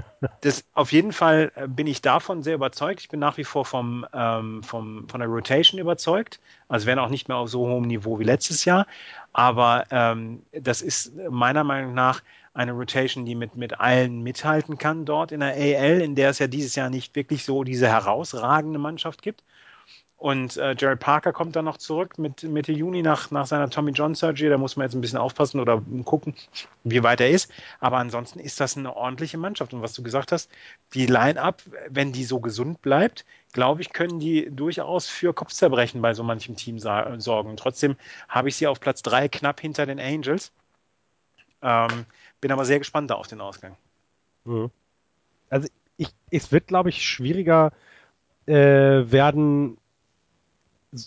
[0.42, 3.00] das auf jeden Fall äh, bin ich davon sehr überzeugt.
[3.00, 6.40] Ich bin nach wie vor vom, ähm, vom, von der Rotation überzeugt.
[6.68, 8.86] Also werden auch nicht mehr auf so hohem Niveau wie letztes Jahr.
[9.32, 12.22] Aber ähm, das ist meiner Meinung nach
[12.54, 16.38] eine Rotation, die mit, mit allen mithalten kann dort in der AL, in der es
[16.40, 19.44] ja dieses Jahr nicht wirklich so diese herausragende Mannschaft gibt.
[20.18, 23.92] Und äh, Jared Parker kommt dann noch zurück mit Mitte Juni nach, nach seiner Tommy
[23.92, 24.50] John Surgery.
[24.50, 26.34] Da muss man jetzt ein bisschen aufpassen oder gucken,
[26.82, 27.52] wie weit er ist.
[27.78, 29.72] Aber ansonsten ist das eine ordentliche Mannschaft.
[29.72, 30.50] Und was du gesagt hast,
[30.92, 36.14] die Line-Up, wenn die so gesund bleibt, glaube ich, können die durchaus für Kopfzerbrechen bei
[36.14, 37.56] so manchem Team sorgen.
[37.56, 37.94] Trotzdem
[38.28, 40.50] habe ich sie auf Platz drei knapp hinter den Angels.
[41.62, 42.06] Ähm,
[42.40, 43.76] bin aber sehr gespannt da auf den Ausgang.
[44.44, 44.72] Mhm.
[45.48, 47.72] Also ich, es wird, glaube ich, schwieriger
[48.46, 49.78] äh, werden.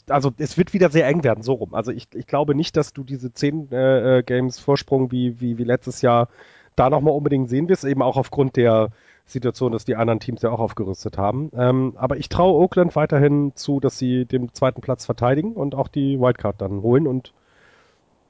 [0.09, 1.73] Also es wird wieder sehr eng werden, so rum.
[1.73, 5.57] Also ich, ich glaube nicht, dass du diese 10 äh, äh, Games Vorsprung wie, wie,
[5.57, 6.29] wie letztes Jahr
[6.75, 8.89] da nochmal unbedingt sehen wirst, eben auch aufgrund der
[9.25, 11.51] Situation, dass die anderen Teams ja auch aufgerüstet haben.
[11.55, 15.87] Ähm, aber ich traue Oakland weiterhin zu, dass sie den zweiten Platz verteidigen und auch
[15.87, 17.33] die Wildcard dann holen und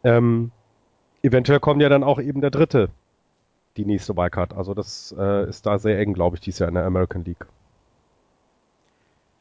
[0.03, 0.51] ähm,
[1.21, 2.89] eventuell kommt ja dann auch eben der dritte,
[3.77, 4.53] die nächste Wildcard.
[4.53, 7.45] Also das äh, ist da sehr eng, glaube ich, dieses Jahr in der American League.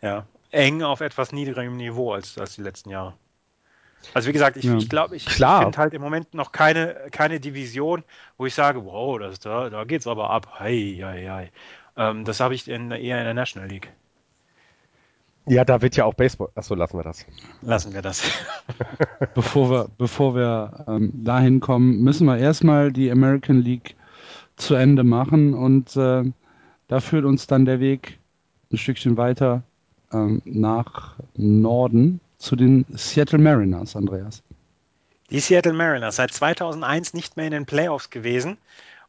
[0.02, 3.14] Ja, eng auf etwas niedrigerem Niveau als, als die letzten Jahre.
[4.14, 4.76] Also wie gesagt, ich, ja.
[4.76, 8.02] ich glaube, ich, ich finde halt im Moment noch keine, keine Division,
[8.38, 10.58] wo ich sage, wow, das, da, da geht es aber ab.
[10.58, 11.50] Hei, hei, hei.
[11.96, 13.92] Ähm, das habe ich in, eher in der National League.
[15.46, 16.48] Ja, da wird ja auch Baseball.
[16.54, 17.26] Achso, lassen wir das.
[17.62, 18.22] Lassen wir das.
[19.34, 23.96] bevor wir, bevor wir ähm, dahin kommen, müssen wir erstmal die American League
[24.56, 26.24] zu Ende machen und äh,
[26.88, 28.18] da führt uns dann der Weg
[28.72, 29.62] ein Stückchen weiter
[30.12, 34.42] ähm, nach Norden zu den Seattle Mariners, Andreas.
[35.30, 38.58] Die Seattle Mariners, seit 2001 nicht mehr in den Playoffs gewesen.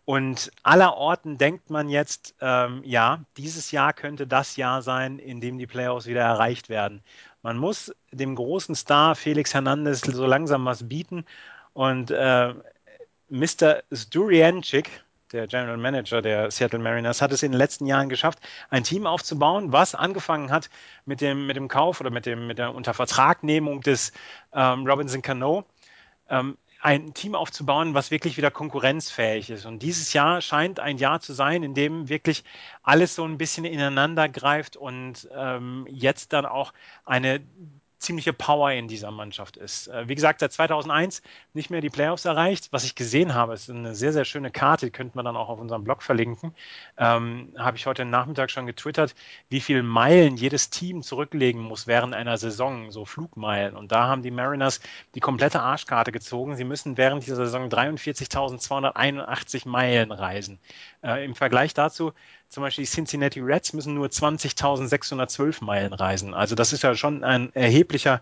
[0.05, 5.41] Und aller Orten denkt man jetzt, ähm, ja, dieses Jahr könnte das Jahr sein, in
[5.41, 7.01] dem die Playoffs wieder erreicht werden.
[7.43, 11.25] Man muss dem großen Star Felix Hernandez so langsam was bieten.
[11.73, 12.53] Und äh,
[13.29, 13.81] Mr.
[13.91, 14.89] Sturiancic,
[15.31, 18.39] der General Manager der Seattle Mariners, hat es in den letzten Jahren geschafft,
[18.69, 20.69] ein Team aufzubauen, was angefangen hat
[21.05, 24.11] mit dem, mit dem Kauf oder mit, dem, mit der Untervertragnehmung des
[24.53, 25.65] ähm, Robinson Cano.
[26.29, 29.65] Ähm, ein Team aufzubauen, was wirklich wieder konkurrenzfähig ist.
[29.65, 32.43] Und dieses Jahr scheint ein Jahr zu sein, in dem wirklich
[32.81, 36.73] alles so ein bisschen ineinander greift und ähm, jetzt dann auch
[37.05, 37.39] eine
[38.01, 39.87] ziemliche Power in dieser Mannschaft ist.
[39.87, 41.21] Äh, wie gesagt, seit 2001
[41.53, 42.69] nicht mehr die Playoffs erreicht.
[42.71, 45.49] Was ich gesehen habe, ist eine sehr, sehr schöne Karte, die könnte man dann auch
[45.49, 46.53] auf unserem Blog verlinken.
[46.97, 49.15] Ähm, habe ich heute Nachmittag schon getwittert,
[49.49, 53.75] wie viele Meilen jedes Team zurücklegen muss während einer Saison, so Flugmeilen.
[53.75, 54.81] Und da haben die Mariners
[55.15, 56.55] die komplette Arschkarte gezogen.
[56.55, 60.59] Sie müssen während dieser Saison 43.281 Meilen reisen.
[61.03, 62.13] Äh, Im Vergleich dazu
[62.51, 66.33] zum Beispiel die Cincinnati Reds müssen nur 20.612 Meilen reisen.
[66.33, 68.21] Also das ist ja schon ein erheblicher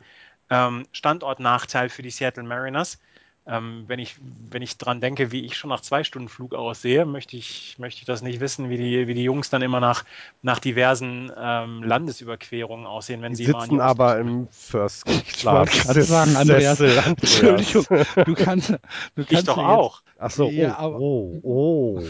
[0.51, 2.99] ähm, Standortnachteil für die Seattle Mariners.
[3.47, 4.17] Ähm, wenn ich,
[4.51, 8.01] wenn ich dran denke, wie ich schon nach zwei Stunden Flug aussehe, möchte ich, möchte
[8.01, 10.03] ich das nicht wissen, wie die, wie die Jungs dann immer nach,
[10.43, 15.05] nach diversen ähm, Landesüberquerungen aussehen, wenn die sie sitzen mal aber im First
[15.39, 15.73] Class.
[15.73, 17.85] Ich gerade sagen, Andreas, Entschuldigung,
[18.25, 18.77] du kannst, du
[19.15, 20.03] kannst ich doch auch.
[20.19, 22.03] Ach so, oh, oh, oh.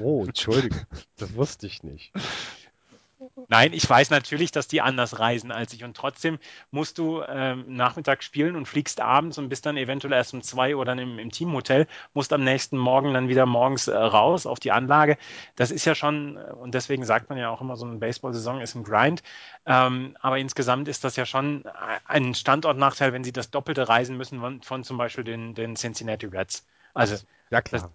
[0.00, 0.80] Oh, Entschuldigung,
[1.16, 2.12] das wusste ich nicht.
[3.48, 6.38] Nein, ich weiß natürlich, dass die anders reisen als ich und trotzdem
[6.70, 10.76] musst du ähm, Nachmittag spielen und fliegst abends und bist dann eventuell erst um zwei
[10.76, 14.60] Uhr dann im, im Teamhotel, musst am nächsten Morgen dann wieder morgens äh, raus auf
[14.60, 15.16] die Anlage.
[15.56, 18.74] Das ist ja schon, und deswegen sagt man ja auch immer, so eine Baseball-Saison ist
[18.74, 19.22] ein Grind.
[19.66, 21.64] Ähm, aber insgesamt ist das ja schon
[22.06, 26.26] ein Standortnachteil, wenn sie das Doppelte reisen müssen von, von zum Beispiel den, den Cincinnati
[26.26, 26.66] Reds.
[26.92, 27.16] Also,
[27.50, 27.82] ja klar.
[27.82, 27.90] Das,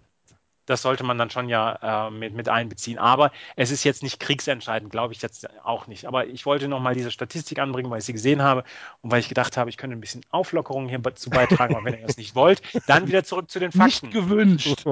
[0.70, 2.98] das sollte man dann schon ja äh, mit, mit einbeziehen.
[2.98, 6.06] Aber es ist jetzt nicht kriegsentscheidend, glaube ich jetzt auch nicht.
[6.06, 8.64] Aber ich wollte nochmal diese Statistik anbringen, weil ich sie gesehen habe
[9.02, 11.74] und weil ich gedacht habe, ich könnte ein bisschen Auflockerung hierzu beitragen.
[11.74, 13.80] aber wenn ihr das nicht wollt, dann wieder zurück zu den Fakten.
[14.10, 14.84] Nicht gewünscht.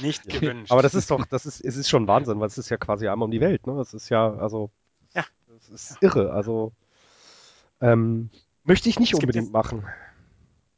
[0.00, 0.72] nicht gewünscht.
[0.72, 3.06] Aber das ist doch, das ist, es ist schon Wahnsinn, weil es ist ja quasi
[3.06, 3.66] einmal um die Welt.
[3.66, 3.74] Ne?
[3.76, 4.70] Das ist ja, also,
[5.14, 5.24] ja.
[5.48, 6.32] das ist irre.
[6.32, 6.72] Also,
[7.80, 8.30] ähm,
[8.64, 9.86] möchte ich nicht es unbedingt jetzt, machen.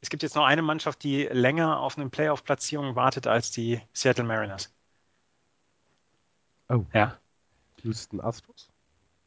[0.01, 4.23] Es gibt jetzt noch eine Mannschaft, die länger auf eine Playoff-Platzierung wartet als die Seattle
[4.23, 4.73] Mariners.
[6.69, 6.85] Oh.
[6.93, 7.17] Ja.
[7.83, 8.69] Houston Astros?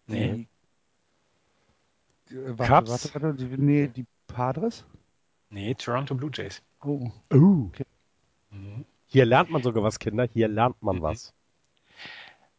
[0.06, 0.46] Nee.
[2.28, 4.84] Die, äh, warte, warte, warte, die, nee, die Padres?
[5.50, 6.62] Nee, Toronto Blue Jays.
[6.82, 7.10] Oh.
[7.32, 7.66] Oh.
[7.68, 7.86] Okay.
[8.50, 8.84] Mhm.
[9.06, 10.26] Hier lernt man sogar was, Kinder.
[10.32, 11.02] Hier lernt man mhm.
[11.02, 11.32] was.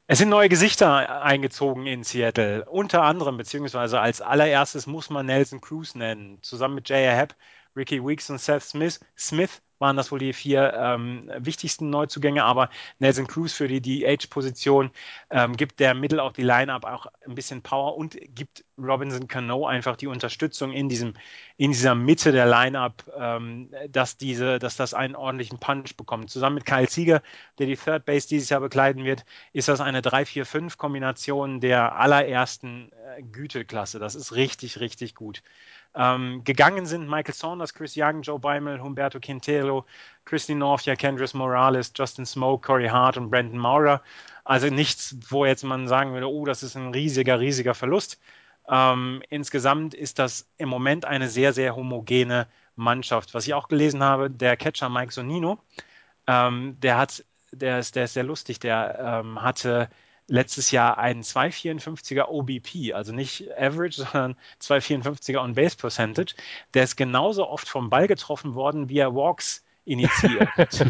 [0.08, 2.64] Es sind neue Gesichter eingezogen in Seattle.
[2.66, 6.38] Unter anderem, beziehungsweise als allererstes muss man Nelson Cruz nennen.
[6.44, 7.12] Zusammen mit J.A.
[7.12, 7.36] Happ,
[7.76, 9.00] Ricky Weeks und Seth Smith.
[9.18, 14.92] Smith waren das wohl die vier ähm, wichtigsten Neuzugänge, aber Nelson Cruz für die DH-Position
[15.30, 19.66] ähm, gibt der Mittel auch die Line-Up auch ein bisschen Power und gibt Robinson Cano
[19.66, 21.14] einfach die Unterstützung in diesem
[21.58, 26.30] in dieser Mitte der Line-Up, ähm, dass diese, dass das einen ordentlichen Punch bekommt.
[26.30, 27.22] Zusammen mit Kyle Sieger,
[27.60, 33.24] der die Third Base dieses Jahr bekleiden wird, ist das eine 3-4-5-Kombination der allerersten äh,
[33.24, 34.00] Güteklasse.
[34.00, 35.42] Das ist richtig, richtig gut.
[35.96, 39.86] Ähm, gegangen sind Michael Saunders, Chris Young, Joe Beimel, Humberto Quintero,
[40.26, 44.02] Christy Northia, Kendris Morales, Justin Smoke, Corey Hart und Brandon Maurer.
[44.44, 48.20] Also nichts, wo jetzt man sagen würde, oh, das ist ein riesiger, riesiger Verlust.
[48.70, 53.34] Ähm, insgesamt ist das im Moment eine sehr, sehr homogene Mannschaft.
[53.34, 55.60] Was ich auch gelesen habe, der Catcher Mike Sonino,
[56.28, 59.90] ähm, der hat, der ist, der ist sehr lustig, der ähm, hatte
[60.28, 66.36] letztes Jahr einen 254er OBP, also nicht Average, sondern 254er On-Base Percentage.
[66.74, 70.50] Der ist genauso oft vom Ball getroffen worden, wie er Walks initiiert.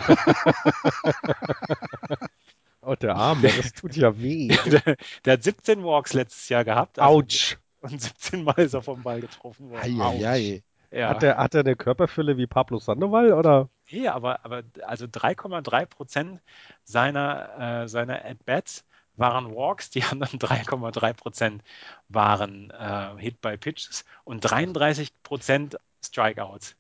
[2.82, 4.48] oh, der Arme, das tut ja weh.
[4.66, 6.98] Der, der, hat 17 Walks letztes Jahr gehabt.
[6.98, 7.58] Also Autsch.
[7.86, 10.02] Und 17 Mal ist er vom Ball getroffen worden.
[10.02, 11.10] Ei, ei, ja.
[11.10, 13.70] Hat er hat er eine Körperfülle wie Pablo Sandoval oder?
[13.92, 16.42] Nee, aber, aber also 3,3 Prozent
[16.84, 18.86] seiner, äh, seiner At-Bats
[19.18, 21.64] waren Walks, die anderen 3,3 Prozent
[22.10, 26.76] waren äh, Hit by Pitches und 33 Prozent Strikeouts.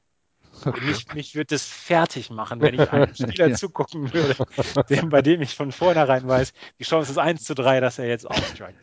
[0.81, 3.55] Mich, mich würde das fertig machen, wenn ich einem Spieler ja.
[3.55, 4.35] zugucken würde,
[4.89, 8.07] dem, bei dem ich von vornherein weiß, die Chance ist 1 zu 3, dass er
[8.07, 8.79] jetzt ausstrikt.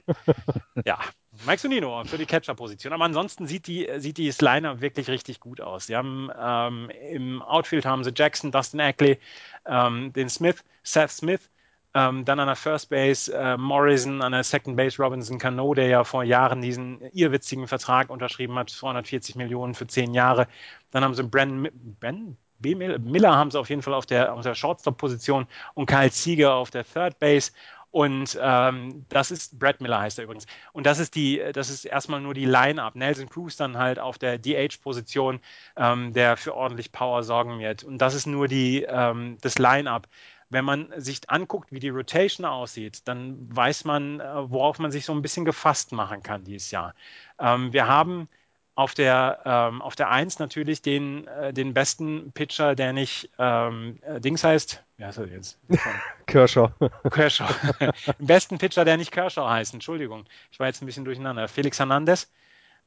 [0.85, 0.99] Ja,
[1.47, 2.93] Mike Sonino für die Catcher-Position.
[2.93, 5.87] Aber ansonsten sieht die, sieht die Sliner wirklich richtig gut aus.
[5.87, 9.19] Sie haben ähm, im Outfield haben sie Jackson, Dustin Ackley,
[9.67, 11.51] ähm, den Smith, Seth Smith,
[11.95, 15.89] ähm, dann an der First Base äh, Morrison, an der Second Base Robinson Cano, der
[15.89, 20.47] ja vor Jahren diesen irrwitzigen Vertrag unterschrieben hat, 240 Millionen für zehn Jahre.
[20.91, 21.69] Dann haben sie Brandon,
[22.01, 22.75] Ben, B.
[22.77, 26.71] Miller haben sie auf jeden Fall auf der, auf der Shortstop-Position und Kyle Zieger auf
[26.71, 27.51] der Third Base.
[27.93, 30.47] Und ähm, das ist, Brad Miller heißt er übrigens.
[30.73, 32.97] Und das ist die, das ist erstmal nur die Line-Up.
[32.97, 35.41] Nelson Cruz dann halt auf der DH-Position,
[35.77, 37.85] ähm, der für ordentlich Power sorgen wird.
[37.85, 40.09] Und das ist nur die, ähm, das Line-Up
[40.53, 45.07] wenn man sich anguckt, wie die Rotation aussieht, dann weiß man, äh, worauf man sich
[45.07, 46.95] so ein bisschen gefasst machen kann dieses Jahr.
[47.39, 48.29] Ähm, wir haben
[48.75, 53.99] auf der, ähm, auf der 1 natürlich den, äh, den besten Pitcher, der nicht ähm,
[54.03, 54.83] äh, Dings heißt.
[54.97, 55.59] Wie heißt er jetzt?
[56.27, 56.71] Kershaw.
[57.11, 57.49] Kershaw.
[58.19, 59.75] den besten Pitcher, der nicht Kershaw heißt.
[59.75, 60.25] Entschuldigung.
[60.51, 61.49] Ich war jetzt ein bisschen durcheinander.
[61.49, 62.31] Felix Hernandez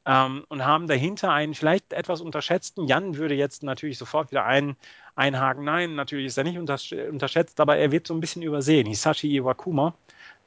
[0.06, 2.88] ähm, und haben dahinter einen vielleicht etwas unterschätzten.
[2.88, 4.76] Jan würde jetzt natürlich sofort wieder ein,
[5.16, 5.64] einhaken.
[5.64, 8.86] Nein, natürlich ist er nicht unterschätzt, aber er wird so ein bisschen übersehen.
[8.88, 9.96] Hisashi Iwakuma,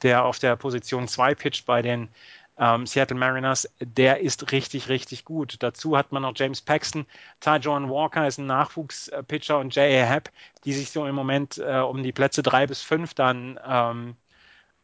[0.03, 2.09] der auf der Position 2 pitcht bei den
[2.59, 5.57] ähm, Seattle Mariners, der ist richtig, richtig gut.
[5.61, 7.07] Dazu hat man noch James Paxton,
[7.41, 10.05] Ty John Walker ist ein Nachwuchspitcher und J.A.
[10.05, 10.31] Happ,
[10.65, 14.17] die sich so im Moment äh, um die Plätze 3 bis 5 dann ähm,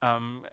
[0.00, 0.46] ähm,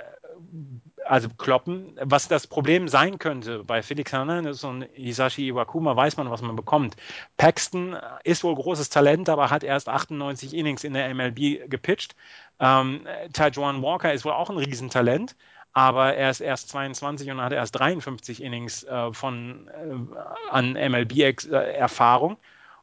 [1.05, 1.99] also kloppen.
[2.01, 6.55] Was das Problem sein könnte bei Felix Hernandez und Hisashi Iwakuma, weiß man, was man
[6.55, 6.95] bekommt.
[7.37, 12.15] Paxton ist wohl großes Talent, aber hat erst 98 Innings in der MLB gepitcht.
[12.59, 15.35] Ähm, Tajuan Walker ist wohl auch ein Riesentalent,
[15.73, 22.33] aber er ist erst 22 und hat erst 53 Innings äh, von, äh, an MLB-Erfahrung.
[22.33, 22.37] Äh,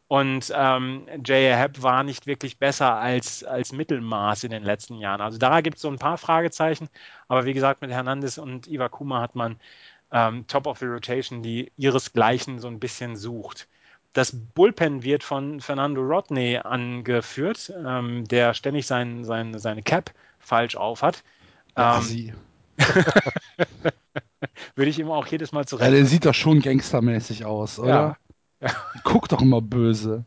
[0.08, 1.54] und ähm, J.A.
[1.54, 5.20] Happ war nicht wirklich besser als, als Mittelmaß in den letzten Jahren.
[5.20, 6.88] Also da gibt es so ein paar Fragezeichen.
[7.28, 9.60] Aber wie gesagt, mit Hernandez und Iwakuma hat man
[10.10, 13.68] ähm, Top of the Rotation, die ihresgleichen so ein bisschen sucht.
[14.14, 20.76] Das Bullpen wird von Fernando Rodney angeführt, ähm, der ständig sein, sein, seine Cap falsch
[20.76, 21.22] auf hat.
[21.76, 22.32] Ähm,
[24.74, 25.84] Würde ich ihm auch jedes Mal zurecht.
[25.84, 27.88] Ja, der sieht doch schon gangstermäßig aus, oder?
[27.88, 28.16] Ja.
[28.60, 28.70] Ja.
[29.04, 30.24] Guck doch immer böse.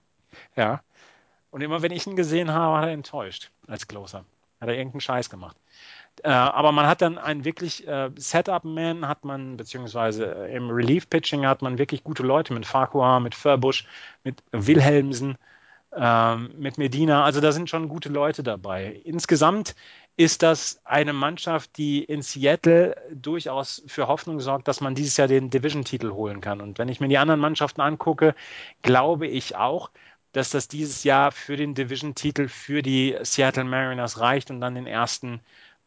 [0.56, 0.82] Ja.
[1.49, 4.26] Und immer wenn ich ihn gesehen habe, hat er enttäuscht als Closer.
[4.60, 5.58] Hat er irgendeinen Scheiß gemacht.
[6.24, 11.45] Äh, aber man hat dann einen wirklich äh, Setup-Man, hat man, beziehungsweise äh, im Relief-Pitching
[11.45, 13.86] hat man wirklich gute Leute mit Farquhar, mit Furbush,
[14.24, 15.38] mit Wilhelmsen,
[15.95, 17.24] ähm, mit Medina.
[17.24, 19.02] Also da sind schon gute Leute dabei.
[19.04, 19.76] Insgesamt
[20.22, 25.28] ist das eine Mannschaft, die in Seattle durchaus für Hoffnung sorgt, dass man dieses Jahr
[25.28, 26.61] den Division-Titel holen kann.
[26.61, 28.36] Und wenn ich mir die anderen Mannschaften angucke,
[28.82, 29.91] glaube ich auch,
[30.32, 34.88] dass das dieses Jahr für den Division-Titel für die Seattle Mariners reicht und dann den
[34.88, 35.41] ersten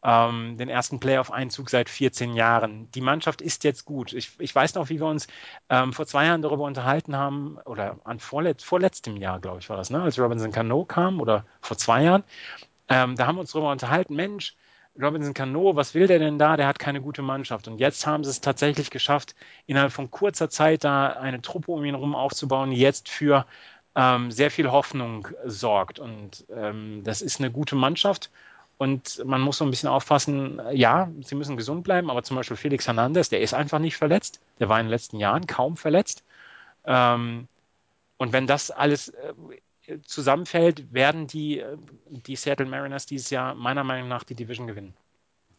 [0.05, 2.91] ähm, den ersten Playoff-Einzug seit 14 Jahren.
[2.91, 4.13] Die Mannschaft ist jetzt gut.
[4.13, 5.25] Ich, ich weiß noch, wie wir uns
[5.69, 9.77] ähm, vor zwei Jahren darüber unterhalten haben, oder an vorletz, vorletztem Jahr, glaube ich, war
[9.77, 10.03] das, ne?
[10.03, 12.23] als Robinson Cano kam, oder vor zwei Jahren.
[12.89, 14.55] Ähm, da haben wir uns darüber unterhalten, Mensch,
[15.01, 16.55] Robinson Cano, was will der denn da?
[16.55, 17.67] Der hat keine gute Mannschaft.
[17.67, 21.83] Und jetzt haben sie es tatsächlich geschafft, innerhalb von kurzer Zeit da eine Truppe um
[21.83, 23.45] ihn herum aufzubauen, die jetzt für
[23.95, 25.99] ähm, sehr viel Hoffnung sorgt.
[25.99, 28.31] Und ähm, das ist eine gute Mannschaft.
[28.77, 32.57] Und man muss so ein bisschen aufpassen, ja, sie müssen gesund bleiben, aber zum Beispiel
[32.57, 34.41] Felix Hernandez, der ist einfach nicht verletzt.
[34.59, 36.23] Der war in den letzten Jahren kaum verletzt.
[36.85, 37.47] Ähm,
[38.17, 39.33] und wenn das alles äh,
[40.03, 41.77] zusammenfällt, werden die, äh,
[42.07, 44.93] die Seattle Mariners dieses Jahr meiner Meinung nach die Division gewinnen.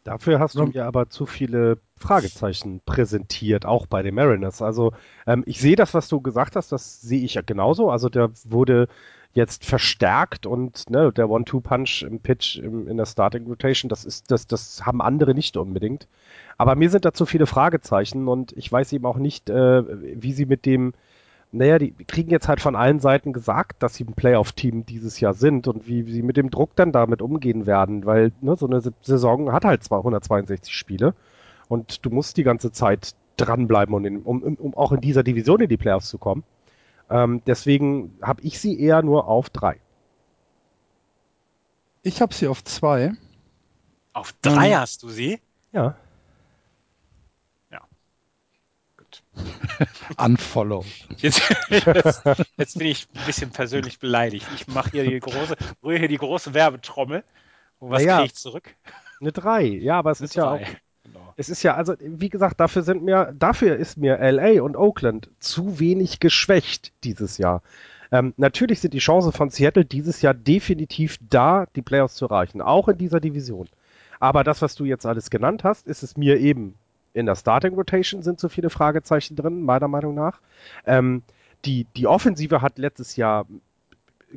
[0.03, 4.61] Dafür hast du mir aber zu viele Fragezeichen präsentiert, auch bei den Mariners.
[4.61, 4.93] Also
[5.25, 7.89] ähm, ich sehe das, was du gesagt hast, das sehe ich ja genauso.
[7.89, 8.87] Also der wurde
[9.33, 14.31] jetzt verstärkt und ne, der One-Two-Punch im Pitch im, in der Starting Rotation, das ist,
[14.31, 16.07] das, das haben andere nicht unbedingt.
[16.57, 19.83] Aber mir sind da zu viele Fragezeichen und ich weiß eben auch nicht, äh,
[20.21, 20.93] wie sie mit dem,
[21.51, 25.33] naja, die kriegen jetzt halt von allen Seiten gesagt, dass sie ein Playoff-Team dieses Jahr
[25.33, 28.81] sind und wie sie mit dem Druck dann damit umgehen werden, weil ne, so eine
[29.01, 31.13] Saison hat halt 262 Spiele
[31.69, 35.69] und du musst die ganze Zeit dranbleiben, um, um, um auch in dieser Division in
[35.69, 36.43] die Playoffs zu kommen.
[37.09, 39.79] Ähm, deswegen habe ich sie eher nur auf drei.
[42.03, 43.13] Ich habe sie auf zwei.
[44.13, 44.79] Auf drei hm.
[44.79, 45.39] hast du sie?
[45.71, 45.95] Ja.
[48.97, 49.23] Gut.
[50.17, 50.85] Unfollow.
[51.17, 52.23] Jetzt, jetzt,
[52.57, 54.45] jetzt, bin ich ein bisschen persönlich beleidigt.
[54.55, 57.23] Ich mache hier die große, rühre hier die große Werbetrommel.
[57.79, 58.75] Und was naja, kriege ich zurück?
[59.19, 59.63] Eine drei.
[59.63, 60.41] Ja, aber es Eine ist drei.
[60.41, 60.77] ja auch
[61.37, 65.29] es ist ja, also wie gesagt, dafür sind mir, dafür ist mir LA und Oakland
[65.39, 67.61] zu wenig geschwächt dieses Jahr.
[68.11, 72.61] Ähm, natürlich sind die Chancen von Seattle dieses Jahr definitiv da, die Playoffs zu erreichen,
[72.61, 73.69] auch in dieser Division.
[74.19, 76.75] Aber das, was du jetzt alles genannt hast, ist es mir eben
[77.17, 80.39] in der Starting Rotation sind zu viele Fragezeichen drin, meiner Meinung nach.
[80.85, 81.23] Ähm,
[81.65, 83.47] die, die Offensive hat letztes Jahr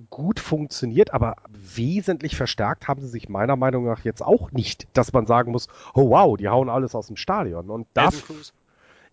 [0.08, 5.12] gut funktioniert, aber wesentlich verstärkt haben sie sich meiner Meinung nach jetzt auch nicht, dass
[5.12, 7.68] man sagen muss, oh wow, die hauen alles aus dem Stadion.
[7.68, 8.36] Und dafür,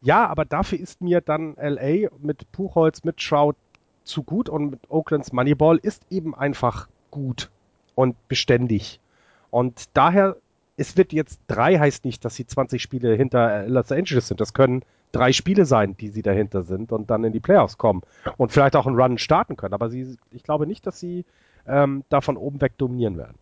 [0.01, 3.57] ja, aber dafür ist mir dann LA mit Puchholz, mit Shroud
[4.05, 7.49] zu gut und mit Oaklands Moneyball ist eben einfach gut
[7.95, 9.01] und beständig.
[9.49, 10.37] Und daher,
[10.77, 14.39] es wird jetzt drei heißt nicht, dass sie 20 Spiele hinter Los Angeles sind.
[14.39, 18.03] Das können drei Spiele sein, die sie dahinter sind und dann in die Playoffs kommen
[18.37, 19.73] und vielleicht auch einen Run starten können.
[19.73, 21.25] Aber sie, ich glaube nicht, dass sie
[21.67, 23.37] ähm, da von oben weg dominieren werden.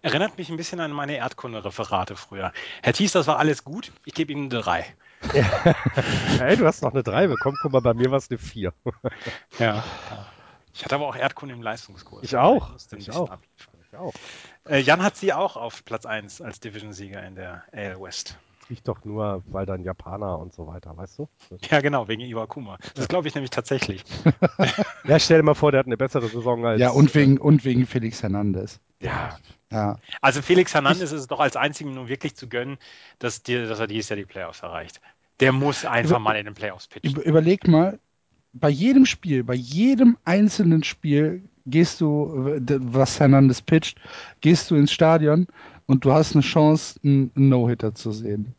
[0.00, 2.52] Erinnert mich ein bisschen an meine Erdkunde-Referate früher.
[2.82, 3.92] Herr Thies, das war alles gut.
[4.04, 4.86] Ich gebe Ihnen eine 3.
[5.34, 5.44] Ja.
[6.38, 7.56] hey, du hast noch eine 3 bekommen.
[7.60, 8.72] Guck mal, bei mir war es eine 4.
[9.58, 9.84] ja.
[10.72, 12.22] Ich hatte aber auch Erdkunde im Leistungskurs.
[12.22, 12.76] Ich auch.
[12.96, 13.38] Ich, auch.
[13.90, 14.12] ich auch.
[14.68, 18.38] Äh, Jan hat sie auch auf Platz 1 als Division-Sieger in der AL West
[18.68, 21.28] fliegt doch nur, weil dann Japaner und so weiter, weißt du?
[21.70, 22.76] Ja, genau, wegen Iwakuma.
[22.94, 23.06] Das ja.
[23.06, 24.04] glaube ich nämlich tatsächlich.
[25.04, 26.78] ja, stell dir mal vor, der hat eine bessere Saison als.
[26.78, 28.78] Ja, und wegen, und wegen Felix Hernandez.
[29.00, 29.38] Ja.
[29.72, 29.98] ja.
[30.20, 32.76] Also Felix Hernandez ist es doch als einzigen nur wirklich zu gönnen,
[33.18, 35.00] dass, die, dass er dieses Jahr die Playoffs erreicht.
[35.40, 37.18] Der muss einfach Über, mal in den Playoffs pitchen.
[37.22, 37.98] Überleg mal,
[38.52, 43.98] bei jedem Spiel, bei jedem einzelnen Spiel gehst du, was Hernandez pitcht,
[44.40, 45.46] gehst du ins Stadion
[45.86, 48.54] und du hast eine Chance, einen No-Hitter zu sehen.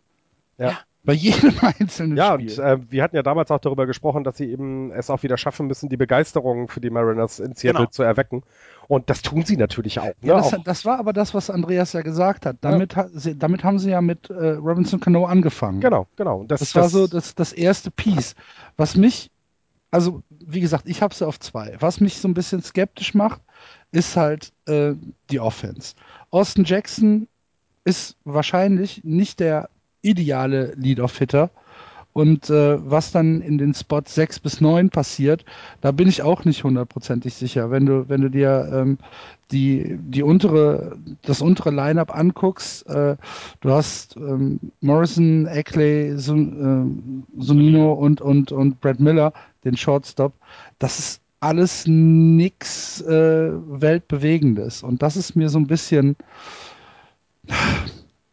[0.58, 0.80] Ja.
[1.04, 2.52] Bei jedem einzelnen ja, Spiel.
[2.52, 5.24] Ja, und äh, wir hatten ja damals auch darüber gesprochen, dass sie eben es auch
[5.24, 7.92] wieder schaffen müssen, die Begeisterung für die Mariners in Seattle genau.
[7.92, 8.44] zu erwecken.
[8.88, 10.06] Und das tun sie natürlich auch.
[10.06, 10.14] Ne?
[10.22, 12.58] Ja, das, das, war aber das, was Andreas ja gesagt hat.
[12.62, 13.04] Damit, ja.
[13.04, 15.80] ha, damit haben sie ja mit äh, Robinson Cano angefangen.
[15.80, 16.44] Genau, genau.
[16.44, 18.36] Das, das war das, so das, das erste Piece.
[18.76, 19.32] Was mich,
[19.92, 21.76] also wie gesagt, ich habe sie auf zwei.
[21.80, 23.42] Was mich so ein bisschen skeptisch macht,
[23.92, 24.94] ist halt äh,
[25.30, 25.96] die Offense.
[26.32, 27.28] Austin Jackson
[27.86, 29.70] ist wahrscheinlich nicht der
[30.02, 31.50] ideale Lead-Off-Hitter.
[32.12, 35.46] Und äh, was dann in den Spots 6 bis 9 passiert,
[35.82, 37.70] da bin ich auch nicht hundertprozentig sicher.
[37.70, 38.98] Wenn du, wenn du dir ähm,
[39.52, 43.16] die, die untere, das untere Line-up anguckst, äh,
[43.62, 49.32] du hast ähm, Morrison, Eckley, äh, Sunino und, und, und Brad Miller,
[49.64, 50.34] den Shortstop.
[50.80, 54.84] Das ist alles nix äh, Weltbewegendes.
[54.84, 56.16] Und das ist mir so ein bisschen,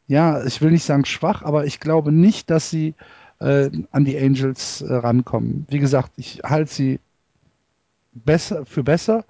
[0.07, 2.95] ja, ich will nicht sagen schwach, aber ich glaube nicht, dass sie
[3.41, 5.67] äh, an die Angels äh, rankommen.
[5.69, 7.01] Wie gesagt, ich halte sie
[8.13, 9.25] besser für besser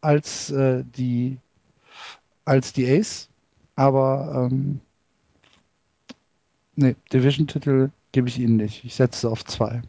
[0.00, 1.38] als äh, die
[2.44, 3.28] als die Ace,
[3.76, 4.80] aber ähm,
[6.76, 8.84] nee, Division-Titel gebe ich ihnen nicht.
[8.84, 9.82] Ich setze auf zwei.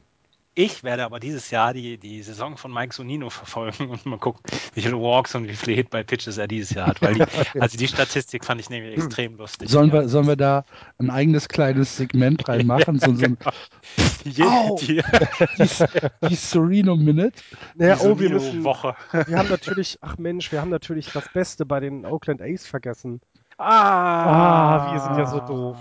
[0.53, 4.41] Ich werde aber dieses Jahr die, die Saison von Mike Sonino verfolgen und mal gucken,
[4.73, 7.01] wie viele Walks und wie viele Hit-by-Pitches er dieses Jahr hat.
[7.01, 7.23] Weil die,
[7.61, 9.69] also die Statistik fand ich nämlich extrem lustig.
[9.69, 9.93] Sollen, ja.
[9.93, 10.65] wir, sollen wir da
[10.97, 12.95] ein eigenes kleines Segment reinmachen?
[12.99, 13.37] Ja, so, so ein,
[14.25, 14.47] genau.
[14.71, 14.77] Au!
[14.81, 15.01] die,
[16.29, 17.41] die Sereno Minute.
[17.75, 18.63] Naja, Die oh, wir müssen.
[18.65, 18.95] Woche.
[19.27, 23.21] Wir haben natürlich, ach Mensch, wir haben natürlich das Beste bei den Oakland A's vergessen.
[23.57, 25.77] Ah, Ah, wir sind ja so doof.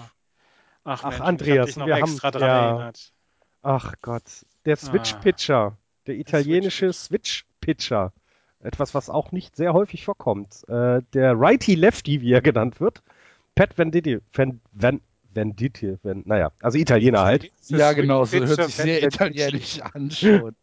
[0.84, 2.68] Ach, Ach, Mensch, Andreas, ich hab dich noch wir haben- extra dran ja.
[2.70, 3.12] erinnert.
[3.62, 4.22] Ach Gott.
[4.64, 4.76] Der Ah.
[4.76, 5.76] Switch-Pitcher.
[6.06, 8.12] Der italienische Switch-Pitcher.
[8.62, 10.68] Etwas, was auch nicht sehr häufig vorkommt.
[10.68, 13.02] Äh, der Righty-Lefty, wie er genannt wird.
[13.54, 14.18] Pat Venditti.
[14.32, 15.00] Van, Van,
[15.32, 15.96] Venditti.
[16.02, 17.50] Van, naja, also Italiener halt.
[17.68, 20.54] Ja, genau, so hört sich sehr italienisch an schon.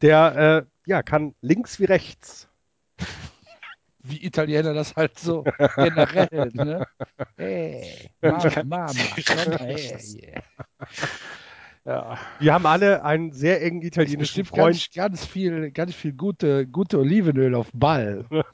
[0.00, 2.48] Der, äh, ja, kann links wie rechts.
[4.04, 5.44] Wie Italiener das halt so
[5.76, 6.86] generell, ne?
[7.36, 10.42] Hey, Mama, Mama, mal her hier.
[11.84, 12.16] Ja.
[12.38, 14.90] Wir haben alle einen sehr engen italienischen Freund.
[14.94, 18.24] ganz, ganz viel, ganz viel gute, gute Olivenöl auf Ball.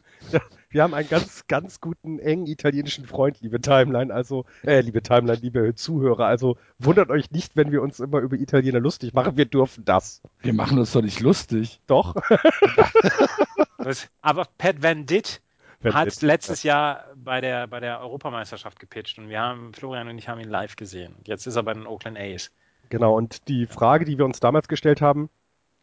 [0.71, 5.41] Wir haben einen ganz, ganz guten, engen italienischen Freund, liebe Timeline, also, äh, liebe Timeline,
[5.41, 6.27] liebe Zuhörer.
[6.27, 9.39] Also wundert euch nicht, wenn wir uns immer über Italiener lustig machen.
[9.39, 10.21] Wir dürfen das.
[10.41, 11.81] Wir machen uns doch nicht lustig.
[11.87, 12.17] Doch.
[14.21, 15.41] Aber Pat Van Ditt
[15.81, 20.09] Van hat Ditt, letztes Jahr bei der, bei der Europameisterschaft gepitcht und wir haben, Florian
[20.09, 21.15] und ich haben ihn live gesehen.
[21.15, 22.51] Und jetzt ist er bei den Oakland A's.
[22.89, 25.29] Genau, und die Frage, die wir uns damals gestellt haben,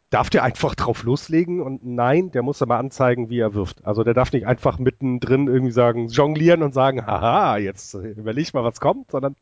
[0.10, 1.62] darf der einfach drauf loslegen?
[1.62, 3.86] Und nein, der muss aber anzeigen, wie er wirft.
[3.86, 8.54] Also der darf nicht einfach mittendrin irgendwie sagen, jonglieren und sagen, haha, jetzt äh, überleg
[8.54, 9.36] mal, was kommt, sondern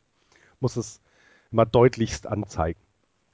[0.59, 0.99] muss es
[1.51, 2.79] mal deutlichst anzeigen.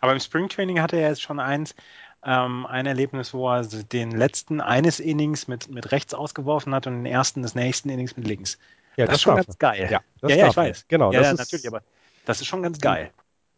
[0.01, 1.75] Aber im Springtraining hatte er jetzt schon eins,
[2.23, 6.95] ähm, ein Erlebnis, wo er den letzten eines Innings mit, mit rechts ausgeworfen hat und
[6.95, 8.57] den ersten des nächsten Innings mit links.
[8.97, 9.55] Ja, das, ist schon ganz er.
[9.57, 9.87] geil.
[9.89, 10.85] Ja, das ja, ja ich weiß.
[10.87, 11.81] Genau, ja, das ja, ist- natürlich, aber
[12.25, 13.11] das ist schon ganz geil.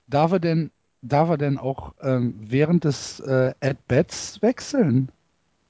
[0.07, 0.71] Darf er denn,
[1.01, 5.09] darf er denn auch ähm, während des äh, At-Bats wechseln?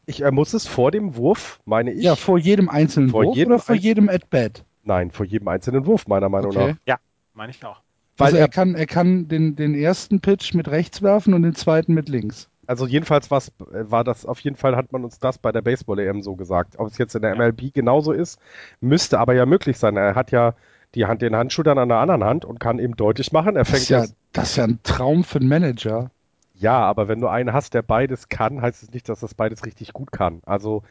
[0.06, 2.04] Ich, er muss es vor dem Wurf, meine ich.
[2.04, 4.64] Ja, vor jedem einzelnen Vor Wurf jedem oder vor jedem At-Bat?
[4.84, 6.76] Nein, vor jedem einzelnen Wurf, meiner Meinung Okay.
[6.88, 6.98] nach.
[7.34, 7.82] Meine ich auch.
[8.18, 11.44] Weil also er er- kann, er kann den, den ersten Pitch mit rechts werfen und
[11.44, 12.50] den zweiten mit links.
[12.68, 15.62] Also jedenfalls war's, äh, war das, auf jeden Fall hat man uns das bei der
[15.62, 16.78] Baseball-EM so gesagt.
[16.78, 17.38] Ob es jetzt in der Ja.
[17.38, 18.40] MLB genauso ist,
[18.80, 19.98] müsste aber ja möglich sein.
[19.98, 20.56] Er hat ja
[20.96, 23.56] die Hand, den Handschuh dann an der anderen Hand und kann eben deutlich machen.
[23.56, 26.12] Er Das fängt ist, ja, das, das ist ja ein Traum für einen Manager.
[26.54, 29.66] ja, aber wenn du einen hast, der beides kann, heißt es nicht, dass das beides
[29.66, 30.42] richtig gut kann.
[30.46, 30.84] Also,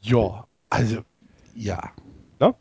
[0.00, 1.02] Ja, also,
[1.54, 1.92] ja.
[2.40, 2.54] Ne?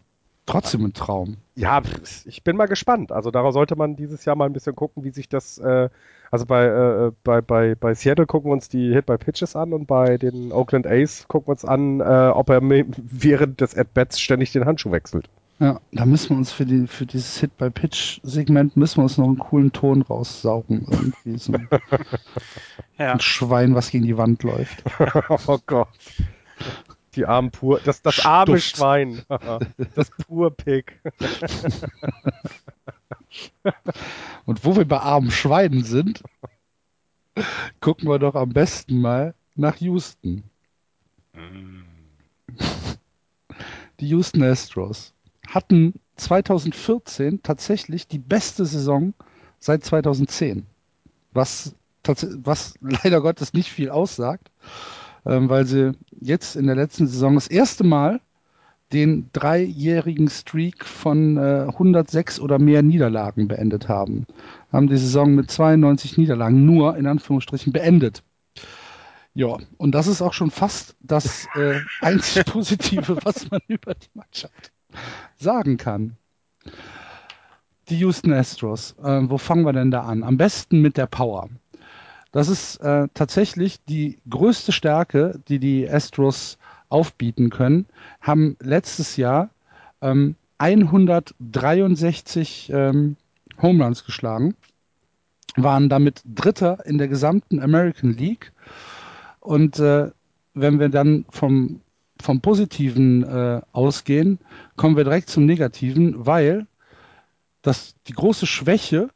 [0.45, 1.37] Trotzdem ein Traum.
[1.55, 1.81] ja,
[2.25, 3.11] ich bin mal gespannt.
[3.11, 5.89] Also darauf sollte man dieses Jahr mal ein bisschen gucken, wie sich das, äh,
[6.31, 10.17] also bei, äh, bei, bei, bei Seattle gucken wir uns die Hit-by-Pitches an und bei
[10.17, 14.65] den Oakland A's gucken wir uns an, äh, ob er während des At-Bats ständig den
[14.65, 15.29] Handschuh wechselt.
[15.59, 19.39] Ja, da müssen wir uns für, die, für dieses Hit-by-Pitch-Segment müssen wir uns noch einen
[19.39, 20.87] coolen Ton raussaugen.
[20.89, 21.67] Irgendwie so ein,
[22.97, 23.13] Ja.
[23.13, 24.83] ein Schwein, was gegen die Wand läuft.
[25.47, 25.89] oh Gott.
[27.15, 28.77] Die armen pur, das, das arme Stuft.
[28.77, 29.21] Schwein.
[29.95, 30.97] das pur Pig.
[34.45, 36.23] Und wo wir bei armen Schweinen sind,
[37.81, 40.43] gucken wir doch am besten mal nach Houston.
[43.99, 45.13] Die Houston Astros
[45.49, 49.13] hatten 2014 tatsächlich die beste Saison
[49.59, 50.65] seit 2010.
[51.33, 54.51] Was, was leider Gottes nicht viel aussagt,
[55.25, 58.21] ähm, weil sie jetzt in der letzten Saison das erste Mal
[58.93, 64.25] den dreijährigen Streak von äh, 106 oder mehr Niederlagen beendet haben.
[64.71, 68.23] Haben die Saison mit 92 Niederlagen nur in Anführungsstrichen beendet.
[69.35, 74.09] Ja, und das ist auch schon fast das äh, einzig Positive, was man über die
[74.15, 74.71] Mannschaft
[75.37, 76.17] sagen kann.
[77.89, 80.23] Die Houston Astros, äh, wo fangen wir denn da an?
[80.23, 81.49] Am besten mit der Power.
[82.31, 86.57] Das ist äh, tatsächlich die größte Stärke, die die Astros
[86.89, 87.87] aufbieten können,
[88.21, 89.49] haben letztes Jahr
[90.01, 93.17] ähm, 163 ähm,
[93.61, 94.55] Home Runs geschlagen,
[95.55, 98.51] waren damit Dritter in der gesamten American League.
[99.39, 100.11] Und äh,
[100.53, 101.81] wenn wir dann vom,
[102.21, 104.39] vom Positiven äh, ausgehen,
[104.75, 106.67] kommen wir direkt zum Negativen, weil
[107.61, 109.09] das, die große Schwäche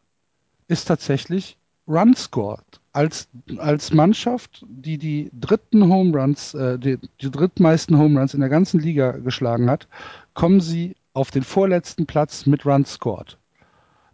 [0.67, 2.79] ist tatsächlich Run scored.
[2.93, 3.27] als,
[3.57, 8.49] als Mannschaft, die die dritten Home Runs, äh, die, die drittmeisten Home Runs in der
[8.49, 9.87] ganzen Liga geschlagen hat,
[10.33, 13.37] kommen sie auf den vorletzten Platz mit Runs scored.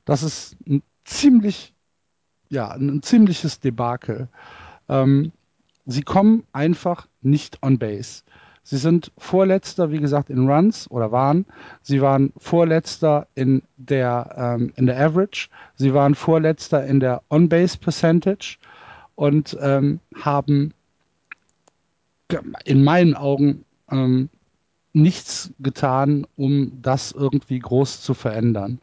[0.05, 1.73] Das ist ein ziemlich,
[2.49, 4.29] ja, ein ziemliches Debakel.
[4.87, 5.31] Ähm,
[5.85, 8.23] sie kommen einfach nicht on base.
[8.64, 11.45] Sie sind Vorletzter, wie gesagt, in Runs oder waren.
[11.82, 15.49] Sie waren Vorletzter in der, ähm, in der Average.
[15.76, 18.57] Sie waren Vorletzter in der On-Base Percentage
[19.16, 20.74] und ähm, haben
[22.66, 24.30] in meinen Augen ähm,
[24.93, 28.80] nichts getan, um das irgendwie groß zu verändern.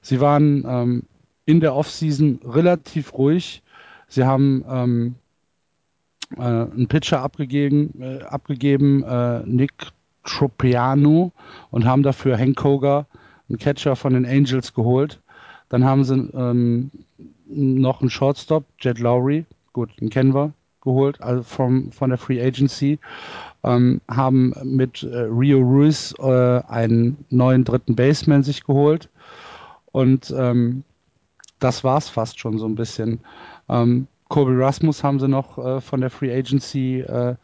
[0.00, 1.02] Sie waren ähm,
[1.46, 3.62] in der Offseason relativ ruhig.
[4.08, 5.14] Sie haben ähm,
[6.36, 9.72] äh, einen Pitcher abgegeben, äh, abgegeben äh, Nick
[10.24, 11.32] Tropiano,
[11.70, 13.06] und haben dafür Hank Koga,
[13.48, 15.20] einen Catcher von den Angels, geholt.
[15.68, 16.90] Dann haben sie ähm,
[17.46, 20.52] noch einen Shortstop, Jet Lowry, gut, den kennen wir,
[20.82, 22.98] geholt, also vom, von der Free Agency.
[23.64, 29.08] Ähm, haben mit äh, Rio Ruiz äh, einen neuen dritten Baseman sich geholt.
[29.92, 30.84] Und ähm,
[31.58, 33.20] das es fast schon so ein bisschen.
[33.68, 37.36] Ähm, Kobe Rasmus haben sie noch äh, von der Free Agency äh,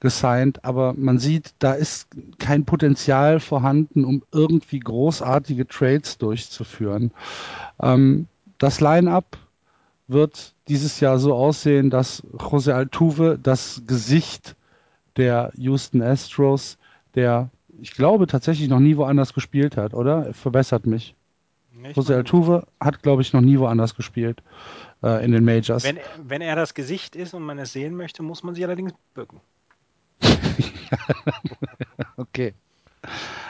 [0.00, 2.08] gesigned, aber man sieht, da ist
[2.38, 7.12] kein Potenzial vorhanden, um irgendwie großartige Trades durchzuführen.
[7.80, 8.26] Ähm,
[8.58, 9.38] das Line-up
[10.08, 14.56] wird dieses Jahr so aussehen, dass Jose Altuve das Gesicht
[15.16, 16.78] der Houston Astros,
[17.14, 17.50] der
[17.80, 20.34] ich glaube tatsächlich noch nie woanders gespielt hat, oder?
[20.34, 21.14] Verbessert mich.
[21.94, 24.42] Jose Altuve hat, glaube ich, noch nie woanders gespielt
[25.02, 25.84] äh, in den Majors.
[25.84, 28.92] Wenn, wenn er das Gesicht ist und man es sehen möchte, muss man sich allerdings
[29.14, 29.40] bücken.
[32.16, 32.54] okay.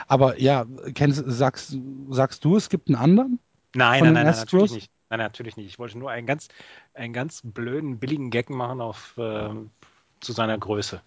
[0.07, 1.77] Aber ja, kennst, sagst,
[2.09, 3.39] sagst du, es gibt einen anderen?
[3.73, 4.91] Nein, nein, nein, nein, natürlich nicht.
[5.09, 5.67] Nein, natürlich nicht.
[5.67, 6.47] Ich wollte nur einen ganz,
[6.93, 9.49] einen ganz blöden, billigen Gag machen auf, äh,
[10.21, 11.01] zu seiner Größe.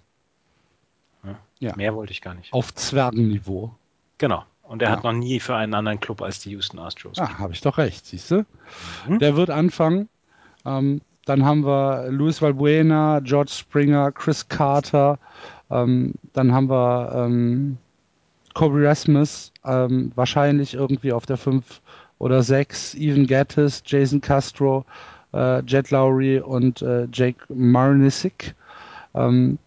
[1.25, 1.77] Ja, ja.
[1.77, 2.53] Mehr wollte ich gar nicht.
[2.53, 3.75] Auf Zwergenniveau.
[4.19, 4.45] Genau.
[4.63, 4.97] Und er ja.
[4.97, 7.19] hat noch nie für einen anderen Club als die Houston Astros.
[7.19, 8.47] Ah, habe ich doch recht, siehst du?
[9.07, 9.19] Mhm.
[9.19, 10.09] Der wird anfangen
[10.65, 15.19] ähm, dann haben wir Luis Valbuena, George Springer, Chris Carter.
[15.71, 17.79] Ähm, dann haben wir ähm,
[18.53, 21.81] Kobe Rasmus, ähm, wahrscheinlich irgendwie auf der 5
[22.19, 22.95] oder 6.
[22.95, 24.85] Evan Gattis, Jason Castro,
[25.33, 28.55] äh, Jet Lowry und äh, Jake Marnisic.
[29.15, 29.59] Ähm,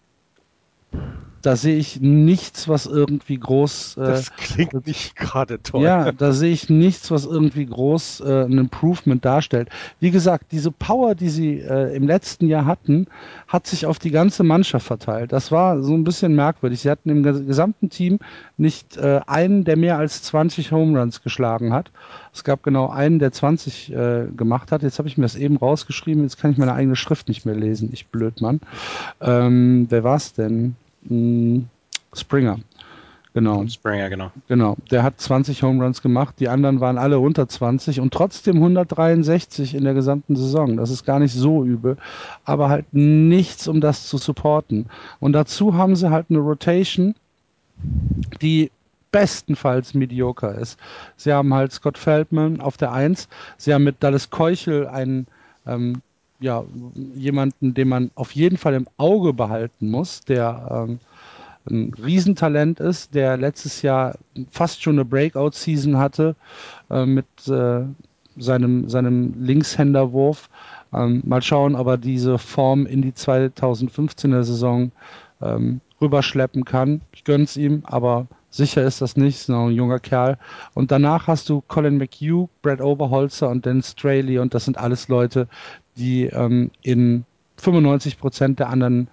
[1.42, 3.96] da sehe ich nichts, was irgendwie groß.
[3.96, 5.82] Äh, das klingt nicht gerade toll.
[5.82, 9.68] Ja, da sehe ich nichts, was irgendwie groß äh, ein Improvement darstellt.
[10.00, 13.06] Wie gesagt, diese Power, die sie äh, im letzten Jahr hatten,
[13.46, 15.32] hat sich auf die ganze Mannschaft verteilt.
[15.32, 16.80] Das war so ein bisschen merkwürdig.
[16.80, 18.18] Sie hatten im gesamten Team
[18.56, 21.90] nicht äh, einen, der mehr als 20 Home Runs geschlagen hat.
[22.32, 24.82] Es gab genau einen, der 20 äh, gemacht hat.
[24.82, 26.24] Jetzt habe ich mir das eben rausgeschrieben.
[26.24, 27.90] Jetzt kann ich meine eigene Schrift nicht mehr lesen.
[27.92, 28.60] Ich blöd, Mann.
[29.20, 30.76] Ähm, wer war's denn?
[32.12, 32.58] Springer.
[33.34, 33.66] Genau.
[33.68, 34.32] Springer, genau.
[34.48, 34.76] Genau.
[34.90, 39.74] Der hat 20 Home Runs gemacht, die anderen waren alle unter 20 und trotzdem 163
[39.74, 40.76] in der gesamten Saison.
[40.76, 41.98] Das ist gar nicht so übel,
[42.44, 44.86] aber halt nichts, um das zu supporten.
[45.20, 47.14] Und dazu haben sie halt eine Rotation,
[48.42, 48.72] die
[49.12, 50.78] bestenfalls mediocre ist.
[51.16, 55.26] Sie haben halt Scott Feldman auf der 1, sie haben mit Dallas Keuchel einen
[55.66, 56.02] ähm,
[56.40, 56.64] ja,
[57.14, 61.00] jemanden, den man auf jeden Fall im Auge behalten muss, der ähm,
[61.70, 64.16] ein Riesentalent ist, der letztes Jahr
[64.50, 66.36] fast schon eine Breakout-Season hatte
[66.90, 67.82] äh, mit äh,
[68.36, 70.48] seinem, seinem Linkshänderwurf.
[70.92, 74.92] Ähm, mal schauen, ob er diese Form in die 2015er Saison
[75.42, 77.02] ähm, rüberschleppen kann.
[77.12, 79.36] Ich gönn's ihm, aber sicher ist das nicht.
[79.36, 80.38] Ist noch ein junger Kerl.
[80.74, 85.08] Und danach hast du Colin McHugh, Brad Oberholzer und Dan Straley und das sind alles
[85.08, 85.48] Leute,
[85.98, 87.24] die ähm, in
[87.58, 89.08] 95 Prozent der anderen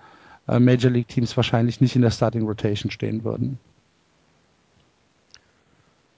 [0.48, 3.60] äh, Major League Teams wahrscheinlich nicht in der Starting Rotation stehen würden.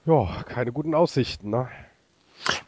[0.06, 1.68] Ja, keine guten Aussichten, ne?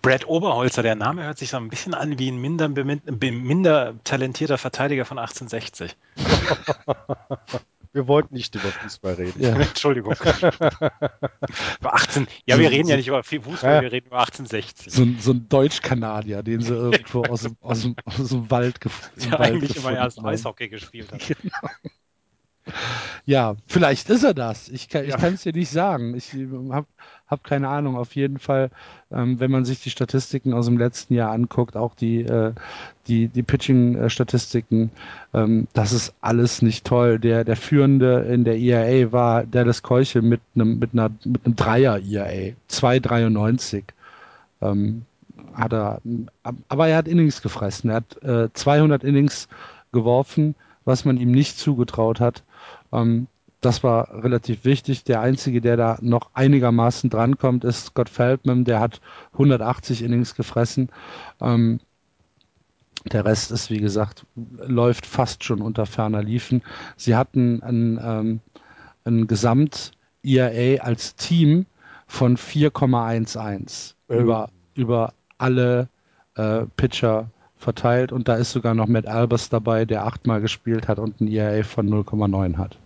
[0.02, 4.58] Brad Oberholzer, der Name hört sich so ein bisschen an wie ein minder, minder talentierter
[4.58, 5.96] Verteidiger von 1860.
[7.92, 9.42] Wir wollten nicht über Fußball reden.
[9.42, 9.56] Ja.
[9.60, 10.14] Entschuldigung.
[11.80, 13.82] über 18, ja, wir reden ja nicht über Fußball, ja.
[13.82, 14.92] wir reden über 1860.
[14.92, 19.22] So, so ein Deutsch-Kanadier, den sie irgendwo aus dem, aus dem, aus dem Wald gefunden
[19.22, 19.30] haben.
[19.30, 21.20] Der eigentlich immer erst Eishockey gespielt hat.
[21.26, 21.68] Genau.
[23.24, 24.68] Ja, vielleicht ist er das.
[24.68, 25.52] Ich kann es ja.
[25.52, 26.14] dir nicht sagen.
[26.14, 26.86] Ich habe
[27.30, 27.96] hab keine Ahnung.
[27.96, 28.70] Auf jeden Fall,
[29.12, 32.52] ähm, wenn man sich die Statistiken aus dem letzten Jahr anguckt, auch die, äh,
[33.06, 34.90] die, die Pitching-Statistiken,
[35.32, 37.18] ähm, das ist alles nicht toll.
[37.18, 41.56] Der, der Führende in der IAA war Dallas Keuchel mit einem mit einer mit einem
[41.56, 43.84] Dreier IAA, 2,93.
[44.60, 45.02] Ähm,
[45.54, 46.00] hat er,
[46.68, 47.90] aber er hat Innings gefressen.
[47.90, 49.48] Er hat äh, 200 Innings
[49.92, 50.54] geworfen,
[50.84, 52.42] was man ihm nicht zugetraut hat.
[52.92, 53.26] Ähm,
[53.60, 55.04] das war relativ wichtig.
[55.04, 58.64] Der einzige, der da noch einigermaßen drankommt, ist Scott Feldman.
[58.64, 59.00] Der hat
[59.32, 60.88] 180 Innings gefressen.
[61.40, 61.80] Ähm,
[63.12, 66.62] der Rest ist, wie gesagt, läuft fast schon unter ferner Liefen.
[66.96, 68.40] Sie hatten ein, ähm,
[69.04, 71.66] ein Gesamt-IRA als Team
[72.06, 74.14] von 4,11 oh.
[74.14, 75.88] über, über alle
[76.34, 80.98] äh, Pitcher verteilt und da ist sogar noch Matt Albers dabei, der achtmal gespielt hat
[80.98, 82.78] und ein ERA von 0,9 hat.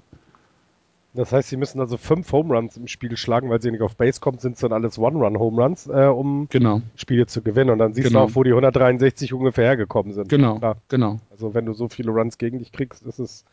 [1.15, 3.95] Das heißt, sie müssen also fünf Home Runs im Spiel schlagen, weil sie nicht auf
[3.95, 6.83] Base kommen, sind es dann alles One-Run-Home Runs, äh, um genau.
[6.97, 7.71] Spiele zu gewinnen.
[7.71, 8.27] Und dann siehst genau.
[8.27, 10.29] du auch, wo die 163 ungefähr hergekommen sind.
[10.29, 10.77] Genau, Klar.
[10.89, 11.21] genau.
[11.31, 13.45] Also wenn du so viele Runs gegen dich kriegst, ist es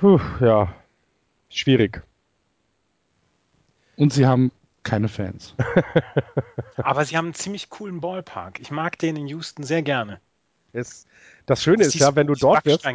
[0.00, 0.74] puh, ja
[1.50, 2.02] schwierig.
[3.96, 4.50] Und sie haben
[4.82, 5.54] keine Fans.
[6.76, 8.60] Aber sie haben einen ziemlich coolen Ballpark.
[8.60, 10.20] Ich mag den in Houston sehr gerne.
[10.72, 11.06] Es,
[11.44, 12.86] das Schöne das ist ja, wenn du dort wirst.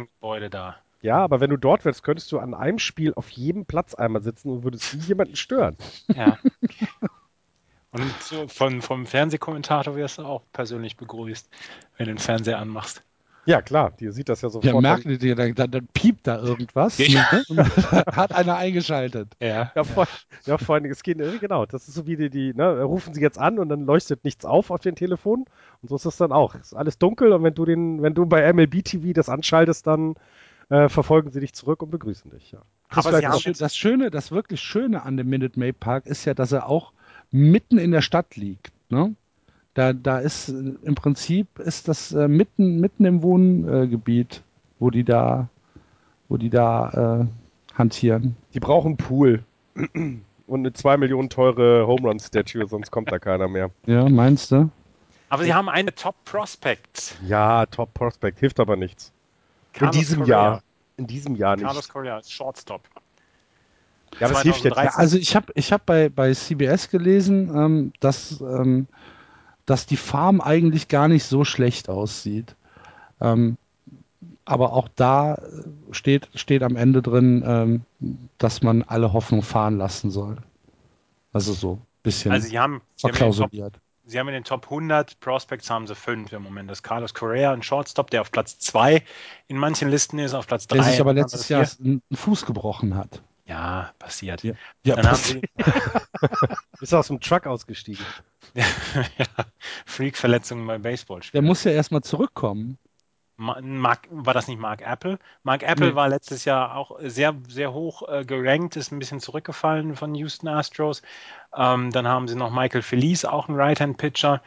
[0.50, 0.76] da.
[1.00, 4.22] Ja, aber wenn du dort wärst, könntest du an einem Spiel auf jedem Platz einmal
[4.22, 5.76] sitzen und würdest nie jemanden stören.
[6.14, 6.38] Ja.
[7.90, 11.48] Und so von, vom Fernsehkommentator wirst du auch persönlich begrüßt,
[11.96, 13.02] wenn du den Fernseher anmachst.
[13.48, 14.74] Ja, klar, die sieht das ja sofort.
[14.74, 16.98] Ja, merkt ihr, dann, dann, dann, piept da irgendwas.
[16.98, 17.22] Ja.
[18.12, 19.28] Hat einer eingeschaltet.
[19.40, 20.06] Ja, ja, vor,
[20.44, 23.22] ja, vor allem, es geht, genau, das ist so wie die, die ne, rufen sie
[23.22, 25.46] jetzt an und dann leuchtet nichts auf auf dem Telefon.
[25.80, 26.56] Und so ist es dann auch.
[26.56, 29.86] Es ist alles dunkel und wenn du den, wenn du bei MLB TV das anschaltest,
[29.86, 30.16] dann
[30.70, 32.60] äh, verfolgen sie dich zurück und begrüßen dich, ja.
[32.90, 36.34] Das, Aber das, das Schöne, das wirklich Schöne an dem Minute Maid Park ist ja,
[36.34, 36.92] dass er auch
[37.30, 38.72] mitten in der Stadt liegt.
[38.88, 39.14] Ne?
[39.74, 44.42] Da, da ist äh, im Prinzip ist das äh, mitten, mitten im Wohngebiet,
[44.78, 45.48] wo die da,
[46.28, 48.36] wo die da äh, hantieren.
[48.54, 49.44] Die brauchen Pool.
[49.94, 53.70] Und eine 2 Millionen teure Home Run Statue, sonst kommt da keiner mehr.
[53.86, 54.70] Ja, meinst du?
[55.28, 57.16] Aber sie haben eine Top Prospect.
[57.26, 59.12] Ja, Top Prospect, hilft aber nichts.
[59.72, 60.42] Carlos in diesem Correa.
[60.42, 60.62] Jahr.
[60.96, 61.64] In diesem Jahr nicht.
[61.64, 62.82] Carlos Correa, Shortstop.
[64.18, 64.76] Ja, aber es hilft jetzt.
[64.76, 68.88] Ja, also ich habe ich hab bei, bei CBS gelesen, ähm, dass ähm,
[69.68, 72.56] dass die Farm eigentlich gar nicht so schlecht aussieht.
[73.20, 73.58] Ähm,
[74.46, 75.42] aber auch da
[75.90, 77.82] steht, steht am Ende drin, ähm,
[78.38, 80.38] dass man alle Hoffnung fahren lassen soll.
[81.34, 83.78] Also so ein bisschen also sie haben, verklausuliert.
[84.08, 86.70] Haben sie haben in den Top 100 Prospects haben sie fünf im Moment.
[86.70, 89.02] Das ist Carlos Correa, ein Shortstop, der auf Platz 2
[89.48, 90.76] in manchen Listen ist, auf Platz 3.
[90.76, 93.20] Der sich aber letztes Jahr einen Fuß gebrochen hat.
[93.44, 94.42] Ja, passiert.
[94.44, 95.44] Ja, ja Dann passiert.
[96.80, 98.02] Bist aus dem Truck ausgestiegen.
[98.54, 98.64] ja,
[99.84, 101.20] Freak-Verletzungen beim Baseball.
[101.34, 102.78] Der muss ja erstmal zurückkommen.
[103.38, 105.18] Mark, war das nicht Mark Apple?
[105.44, 105.94] Mark Apple nee.
[105.94, 110.48] war letztes Jahr auch sehr, sehr hoch äh, gerankt, ist ein bisschen zurückgefallen von Houston
[110.48, 111.02] Astros.
[111.56, 114.42] Ähm, dann haben sie noch Michael Felice, auch ein Right-Hand-Pitcher.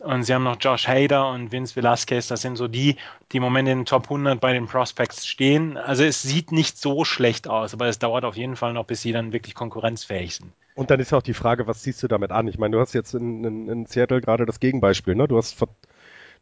[0.00, 2.28] Und sie haben noch Josh Hader und Vince Velasquez.
[2.28, 2.96] Das sind so die,
[3.32, 5.78] die im Moment in den Top 100 bei den Prospects stehen.
[5.78, 9.02] Also es sieht nicht so schlecht aus, aber es dauert auf jeden Fall noch, bis
[9.02, 10.52] sie dann wirklich konkurrenzfähig sind.
[10.74, 12.46] Und dann ist auch die Frage, was ziehst du damit an?
[12.46, 15.14] Ich meine, du hast jetzt in, in, in Seattle gerade das Gegenbeispiel.
[15.14, 15.26] Ne?
[15.26, 15.56] Du, hast,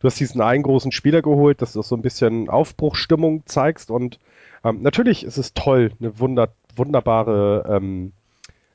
[0.04, 3.90] du hast diesen einen großen Spieler geholt, dass du so ein bisschen Aufbruchstimmung zeigst.
[3.90, 4.18] Und
[4.62, 8.12] ähm, natürlich ist es toll, eine wunder, wunderbare ähm,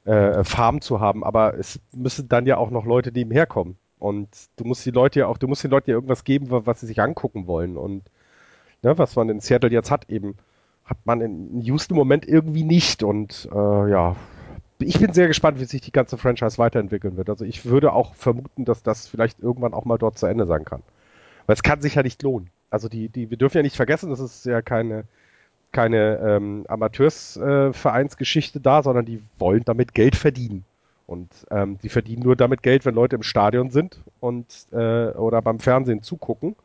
[0.05, 3.77] äh, Farm zu haben, aber es müssen dann ja auch noch Leute nebenher kommen.
[3.99, 6.79] Und du musst die Leute ja auch, du musst den Leuten ja irgendwas geben, was
[6.79, 7.77] sie sich angucken wollen.
[7.77, 8.05] Und
[8.81, 10.33] ne, was man in Seattle jetzt hat, eben,
[10.83, 13.03] hat man in Houston im Moment irgendwie nicht.
[13.03, 14.15] Und äh, ja,
[14.79, 17.29] ich bin sehr gespannt, wie sich die ganze Franchise weiterentwickeln wird.
[17.29, 20.65] Also ich würde auch vermuten, dass das vielleicht irgendwann auch mal dort zu Ende sein
[20.65, 20.81] kann.
[21.49, 22.51] Weil es kann sich ja nicht lohnen.
[22.69, 25.05] Also die, die, wir dürfen ja nicht vergessen, das ist ja keine,
[25.71, 30.63] keine ähm, Amateursvereinsgeschichte äh, da, sondern die wollen damit Geld verdienen.
[31.07, 35.41] Und ähm, die verdienen nur damit Geld, wenn Leute im Stadion sind und äh, oder
[35.41, 36.55] beim Fernsehen zugucken.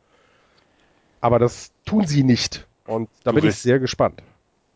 [1.19, 2.67] Aber das tun sie nicht.
[2.85, 4.21] Und da du bin willst, ich sehr gespannt.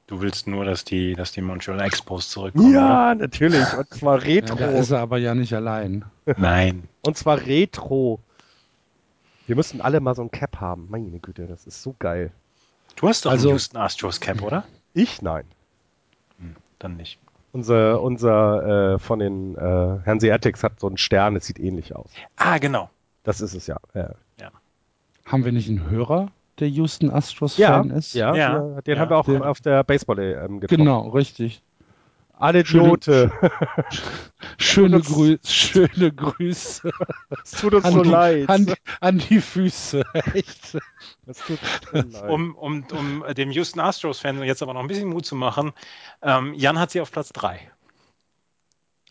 [0.07, 2.74] Du willst nur, dass die, dass die Montreal Expos zurückkommen.
[2.74, 3.14] Ja, oder?
[3.14, 3.78] natürlich.
[3.78, 4.57] Und zwar retro.
[4.57, 6.03] Ja, da ist er aber ja nicht allein.
[6.36, 6.89] Nein.
[7.05, 8.20] Und zwar retro.
[9.50, 10.86] Wir müssen alle mal so ein Cap haben.
[10.91, 12.32] Meine Güte, das ist so geil.
[12.95, 14.64] Du hast doch also, einen Houston Astros Cap, oder?
[14.93, 15.43] Ich nein.
[16.38, 17.20] Hm, dann nicht.
[17.52, 22.12] Unser, unser äh, von den äh, Hanseatics hat so einen Stern, es sieht ähnlich aus.
[22.36, 22.91] Ah, genau.
[23.24, 23.78] Das ist es ja.
[23.95, 24.12] ja.
[24.39, 24.52] ja.
[25.26, 26.28] Haben wir nicht einen Hörer,
[26.60, 28.14] der Houston Astros Fan ja, ist?
[28.14, 28.82] Ja, ja.
[28.82, 29.02] den ja.
[29.02, 30.78] haben wir auch den, auf der Baseball-EM getroffen.
[30.78, 31.64] Genau, richtig.
[32.40, 33.32] Anekdote.
[34.58, 36.92] Schöne, Grü schöne Grüße.
[37.44, 38.50] Es tut uns an so die, leid.
[38.50, 40.78] An, an, die Füße, echt.
[41.26, 41.60] Das tut
[41.94, 42.30] uns leid.
[42.30, 45.74] Um, um, um dem Houston Astros-Fan jetzt aber noch ein bisschen Mut zu machen,
[46.22, 47.72] ähm, Jan hat sie auf Platz 3.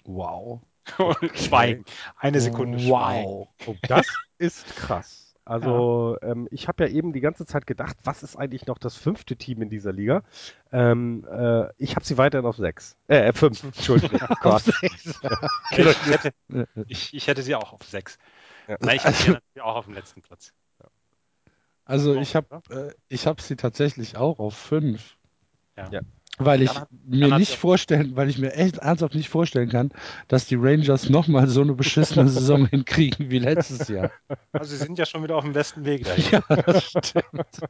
[0.04, 0.60] Wow.
[1.34, 1.84] Schweigen.
[2.16, 3.48] Eine Sekunde Wow.
[3.66, 4.06] Oh, das?
[4.38, 5.27] ist krass.
[5.48, 6.28] Also ja.
[6.28, 9.34] ähm, ich habe ja eben die ganze Zeit gedacht, was ist eigentlich noch das fünfte
[9.34, 10.22] Team in dieser Liga?
[10.72, 12.98] Ähm, äh, ich habe sie weiterhin auf sechs.
[13.06, 14.20] Äh, fünf, Entschuldigung.
[14.42, 14.64] Gott.
[14.82, 15.22] ich,
[15.70, 16.34] hätte,
[16.86, 18.18] ich, ich, hätte sie auch auf sechs.
[18.66, 18.76] Ja.
[18.80, 20.52] Nein, ich habe sie natürlich auch auf dem letzten Platz.
[21.86, 25.16] Also ich habe äh, ich hab sie tatsächlich auch auf fünf.
[25.78, 26.02] Ja.
[26.38, 26.70] Weil ich
[27.04, 29.90] mir nicht vorstellen, weil ich mir echt ernsthaft nicht vorstellen kann,
[30.28, 34.10] dass die Rangers nochmal so eine beschissene Saison hinkriegen wie letztes Jahr.
[34.52, 36.24] Also sie sind ja schon wieder auf dem besten Weg dahin.
[36.30, 37.60] Ja, das stimmt.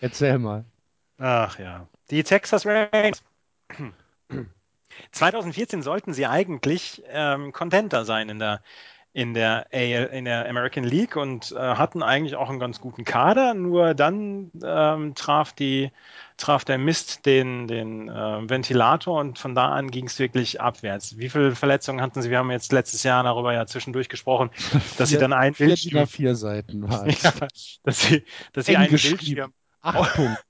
[0.00, 0.64] Erzähl mal.
[1.18, 1.86] Ach ja.
[2.10, 3.22] Die Texas Rangers.
[5.12, 8.60] 2014 sollten sie eigentlich ähm, Contenter sein in der
[9.14, 13.04] in der, AL, in der American League und äh, hatten eigentlich auch einen ganz guten
[13.04, 15.92] Kader, nur dann ähm, traf, die,
[16.36, 21.16] traf der Mist den, den äh, Ventilator und von da an ging es wirklich abwärts.
[21.16, 22.30] Wie viele Verletzungen hatten sie?
[22.30, 25.68] Wir haben jetzt letztes Jahr darüber ja zwischendurch gesprochen, dass vier, sie dann ein vier
[25.68, 26.06] Bildschirm...
[26.08, 27.32] vier Seiten waren ja,
[27.84, 29.52] dass sie, dass sie einen Bildschirm...
[29.80, 30.42] Acht Punkte.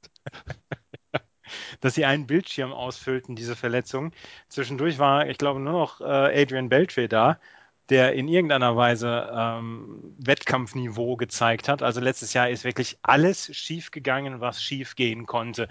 [1.83, 4.13] dass sie einen Bildschirm ausfüllten, diese Verletzungen.
[4.49, 7.39] Zwischendurch war, ich glaube, nur noch äh, Adrian Beltre da
[7.91, 11.83] der in irgendeiner Weise ähm, Wettkampfniveau gezeigt hat.
[11.83, 15.69] Also letztes Jahr ist wirklich alles schief gegangen, was schief gehen konnte.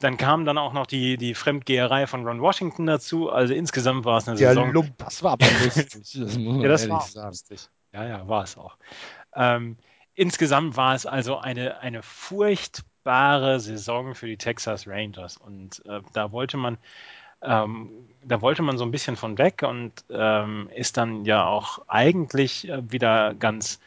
[0.00, 3.30] Dann kam dann auch noch die, die Fremdgeherei von Ron Washington dazu.
[3.30, 4.72] Also insgesamt war es eine Der Saison.
[4.72, 5.92] Lump, das war aber lustig.
[6.22, 7.28] Das muss man ja, das war sagen.
[7.28, 7.68] lustig.
[7.92, 8.76] Ja, ja, war es auch.
[9.34, 9.76] Ähm,
[10.14, 15.36] insgesamt war es also eine, eine furchtbare Saison für die Texas Rangers.
[15.36, 16.78] Und äh, da wollte man
[17.42, 17.90] ähm,
[18.24, 22.68] da wollte man so ein bisschen von weg und ähm, ist dann ja auch eigentlich
[22.68, 23.80] äh, wieder ganz,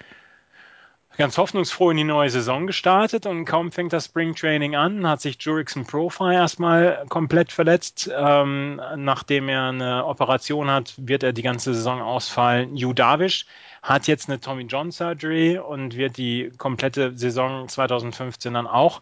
[1.17, 5.21] ganz hoffnungsfroh in die neue Saison gestartet und kaum fängt das Spring Training an, hat
[5.21, 8.11] sich Jurickson Profi erstmal komplett verletzt.
[8.13, 12.75] Ähm, nachdem er eine Operation hat, wird er die ganze Saison ausfallen.
[12.75, 13.45] Yu Darvish
[13.81, 19.01] hat jetzt eine Tommy John Surgery und wird die komplette Saison 2015 dann auch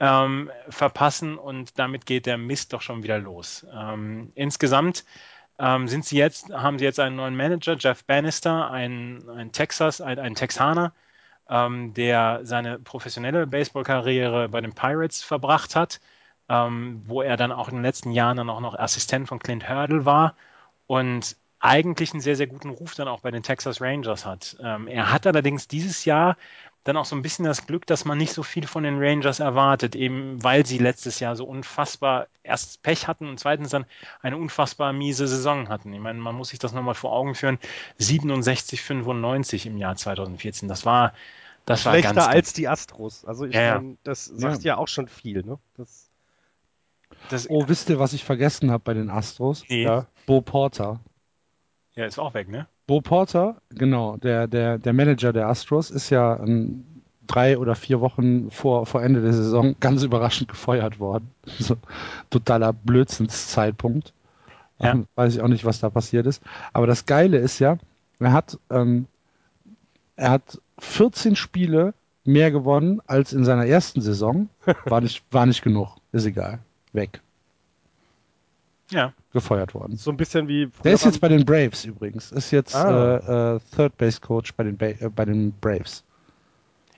[0.00, 3.66] ähm, verpassen und damit geht der Mist doch schon wieder los.
[3.72, 5.04] Ähm, insgesamt
[5.58, 10.00] ähm, sind sie jetzt, haben sie jetzt einen neuen Manager, Jeff Bannister, ein, ein Texas,
[10.00, 10.92] ein, ein Texaner,
[11.48, 16.00] ähm, der seine professionelle Baseballkarriere bei den Pirates verbracht hat,
[16.48, 19.68] ähm, wo er dann auch in den letzten Jahren dann auch noch Assistent von Clint
[19.68, 20.36] Hurdle war
[20.86, 24.56] und eigentlich einen sehr, sehr guten Ruf dann auch bei den Texas Rangers hat.
[24.62, 26.36] Ähm, er hat allerdings dieses Jahr
[26.86, 29.40] dann auch so ein bisschen das Glück, dass man nicht so viel von den Rangers
[29.40, 33.86] erwartet, eben weil sie letztes Jahr so unfassbar erst Pech hatten und zweitens dann
[34.22, 35.92] eine unfassbar miese Saison hatten.
[35.92, 37.58] Ich meine, man muss sich das nochmal vor Augen führen.
[37.98, 40.68] 67, 95 im Jahr 2014.
[40.68, 41.12] Das war,
[41.64, 43.24] das war Schlechter ganz, als die Astros.
[43.24, 44.74] Also ich ja, meine, das sagt ja.
[44.74, 44.76] ja.
[44.78, 45.58] auch schon viel, ne?
[45.76, 46.08] Das,
[47.30, 49.64] das, oh, wisst ihr, was ich vergessen habe bei den Astros?
[49.68, 49.82] Nee.
[49.82, 50.06] Ja.
[50.26, 51.00] Bo Porter.
[51.96, 52.68] Ja, ist auch weg, ne?
[52.86, 56.84] Bo Porter, genau, der, der, der Manager der Astros, ist ja ähm,
[57.26, 61.30] drei oder vier Wochen vor, vor Ende der Saison ganz überraschend gefeuert worden.
[61.58, 61.76] So,
[62.30, 64.12] totaler Blödsinnszeitpunkt.
[64.78, 64.92] Ja.
[64.92, 66.42] Ähm, weiß ich auch nicht, was da passiert ist.
[66.72, 67.78] Aber das Geile ist ja,
[68.18, 69.06] er hat, ähm,
[70.16, 74.48] er hat 14 Spiele mehr gewonnen als in seiner ersten Saison.
[74.84, 75.96] War nicht, war nicht genug.
[76.12, 76.58] Ist egal.
[76.92, 77.20] Weg.
[78.90, 79.12] Ja.
[79.32, 79.96] Gefeuert worden.
[79.96, 80.70] So ein bisschen wie.
[80.84, 82.30] Der ist jetzt bei den Braves übrigens.
[82.32, 83.16] Ist jetzt ah.
[83.16, 86.04] äh, äh, Third Base Coach bei den, ba äh, bei den Braves.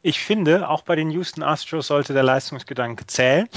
[0.03, 3.49] Ich finde, auch bei den Houston Astros sollte der Leistungsgedanke zählen.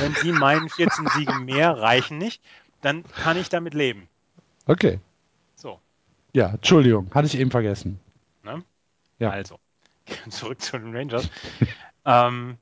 [0.00, 2.42] Wenn die meinen 14 Siege mehr reichen nicht,
[2.80, 4.08] dann kann ich damit leben.
[4.66, 4.98] Okay.
[5.56, 5.78] So.
[6.32, 8.00] Ja, Entschuldigung, hatte ich eben vergessen.
[8.44, 8.62] Ne?
[9.18, 9.30] Ja.
[9.30, 9.58] Also,
[10.30, 11.28] zurück zu den Rangers.
[12.06, 12.56] ähm,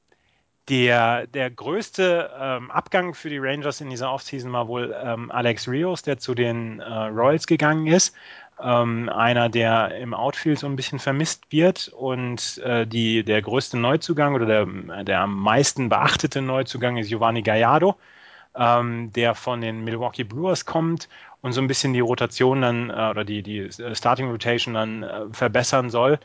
[0.69, 5.69] der, der größte ähm, Abgang für die Rangers in dieser Offseason war wohl ähm, Alex
[5.69, 8.14] Rios, der zu den äh, Royals gegangen ist.
[8.61, 11.89] Ähm, einer, der im Outfield so ein bisschen vermisst wird.
[11.89, 17.43] Und äh, die, der größte Neuzugang oder der, der am meisten beachtete Neuzugang ist Giovanni
[17.43, 17.97] Gallardo,
[18.57, 21.09] ähm, der von den Milwaukee Brewers kommt
[21.41, 25.21] und so ein bisschen die Rotation dann äh, oder die, die Starting Rotation dann äh,
[25.33, 26.19] verbessern soll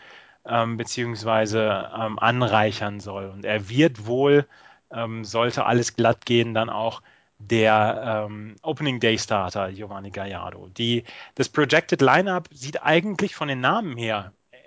[0.46, 3.30] ähm, beziehungsweise ähm, anreichern soll.
[3.30, 4.48] Und er wird wohl,
[4.91, 7.02] ähm, sollte alles glatt gehen, dann auch
[7.39, 10.70] der ähm, Opening Day Starter Giovanni Gallardo.
[10.78, 11.04] Die,
[11.36, 14.58] das Projected Lineup sieht eigentlich von den Namen her äh,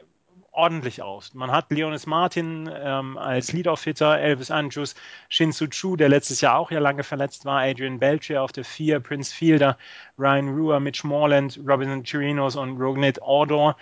[0.51, 1.33] ordentlich aus.
[1.35, 4.95] Man hat Leonis Martin ähm, als Leadoff-Hitter, Elvis Andrews,
[5.29, 9.01] Shinsu Chu, der letztes Jahr auch ja lange verletzt war, Adrian Belcher auf der 4,
[9.01, 9.79] Prince Fielder,
[10.19, 13.77] Ryan Ruhr, Mitch Morland, Robinson Chirinos und Rognit Ordor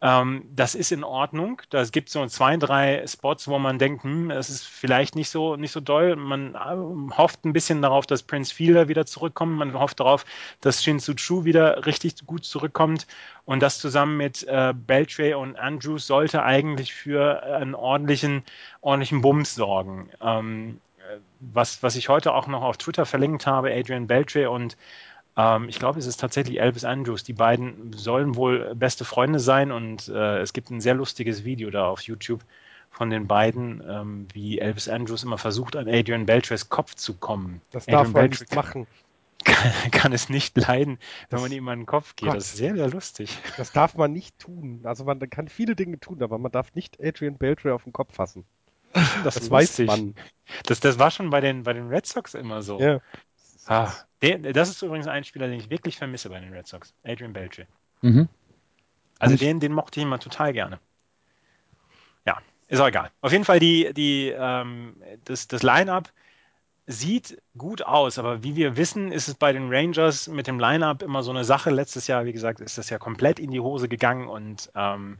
[0.00, 1.60] Ähm, das ist in Ordnung.
[1.70, 5.56] Da gibt so zwei, drei Spots, wo man denkt, hm, das ist vielleicht nicht so,
[5.56, 6.14] nicht so doll.
[6.14, 9.56] Man äh, hofft ein bisschen darauf, dass Prince Fielder wieder zurückkommt.
[9.56, 10.24] Man hofft darauf,
[10.60, 13.08] dass Shinsu Chu wieder richtig gut zurückkommt.
[13.44, 18.44] Und das zusammen mit äh, Beltray und Andrews sollte eigentlich für einen ordentlichen,
[18.82, 20.10] ordentlichen Bums sorgen.
[20.20, 24.76] Ähm, äh, was, was ich heute auch noch auf Twitter verlinkt habe, Adrian Beltray und
[25.38, 27.22] ähm, ich glaube, es ist tatsächlich Elvis Andrews.
[27.22, 31.70] Die beiden sollen wohl beste Freunde sein und äh, es gibt ein sehr lustiges Video
[31.70, 32.40] da auf YouTube
[32.90, 37.60] von den beiden, ähm, wie Elvis Andrews immer versucht, an Adrian Beltres Kopf zu kommen.
[37.70, 38.86] Das Adrian darf man nicht machen.
[39.44, 40.98] Kann, kann, es nicht leiden,
[41.30, 42.26] wenn das, man ihm an den Kopf geht.
[42.26, 43.38] Gott, das ist sehr, sehr lustig.
[43.56, 44.80] Das darf man nicht tun.
[44.82, 48.16] Also man kann viele Dinge tun, aber man darf nicht Adrian Beltre auf den Kopf
[48.16, 48.44] fassen.
[49.22, 50.16] Das, das weiß man.
[50.64, 52.80] Das, das war schon bei den, bei den Red Sox immer so.
[52.80, 53.00] Ja.
[53.68, 53.92] Ah,
[54.22, 56.94] der, das ist übrigens ein Spieler, den ich wirklich vermisse bei den Red Sox.
[57.04, 57.66] Adrian Belche.
[58.00, 58.28] Mhm.
[59.18, 60.78] Also den, den mochte ich immer total gerne.
[62.26, 62.38] Ja,
[62.68, 63.10] ist auch egal.
[63.20, 66.10] Auf jeden Fall die, die, ähm, das, das Line-Up
[66.86, 71.02] sieht gut aus, aber wie wir wissen, ist es bei den Rangers mit dem Line-Up
[71.02, 71.70] immer so eine Sache.
[71.70, 75.18] Letztes Jahr, wie gesagt, ist das ja komplett in die Hose gegangen und ähm,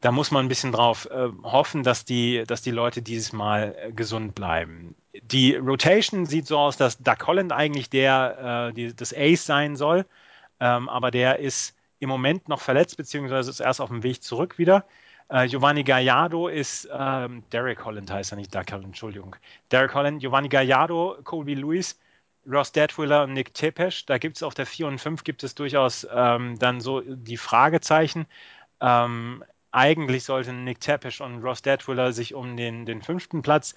[0.00, 3.76] da muss man ein bisschen drauf äh, hoffen, dass die, dass die Leute dieses Mal
[3.78, 4.96] äh, gesund bleiben.
[5.14, 9.76] Die Rotation sieht so aus, dass Doug Holland eigentlich der äh, die, das Ace sein
[9.76, 10.06] soll,
[10.60, 14.58] ähm, aber der ist im Moment noch verletzt, beziehungsweise ist erst auf dem Weg zurück
[14.58, 14.84] wieder.
[15.28, 19.36] Äh, Giovanni Gallardo ist, ähm, Derek Holland heißt er nicht, Doug Holland, Entschuldigung.
[19.70, 21.98] Derek Holland, Giovanni Gallardo, Colby Lewis,
[22.46, 24.04] Ross Detwiller und Nick Tepesch.
[24.06, 27.36] Da gibt es auf der 4 und 5 gibt es durchaus ähm, dann so die
[27.36, 28.26] Fragezeichen.
[28.80, 33.74] Ähm, eigentlich sollten Nick Tepisch und Ross Detwiller sich um den, den fünften Platz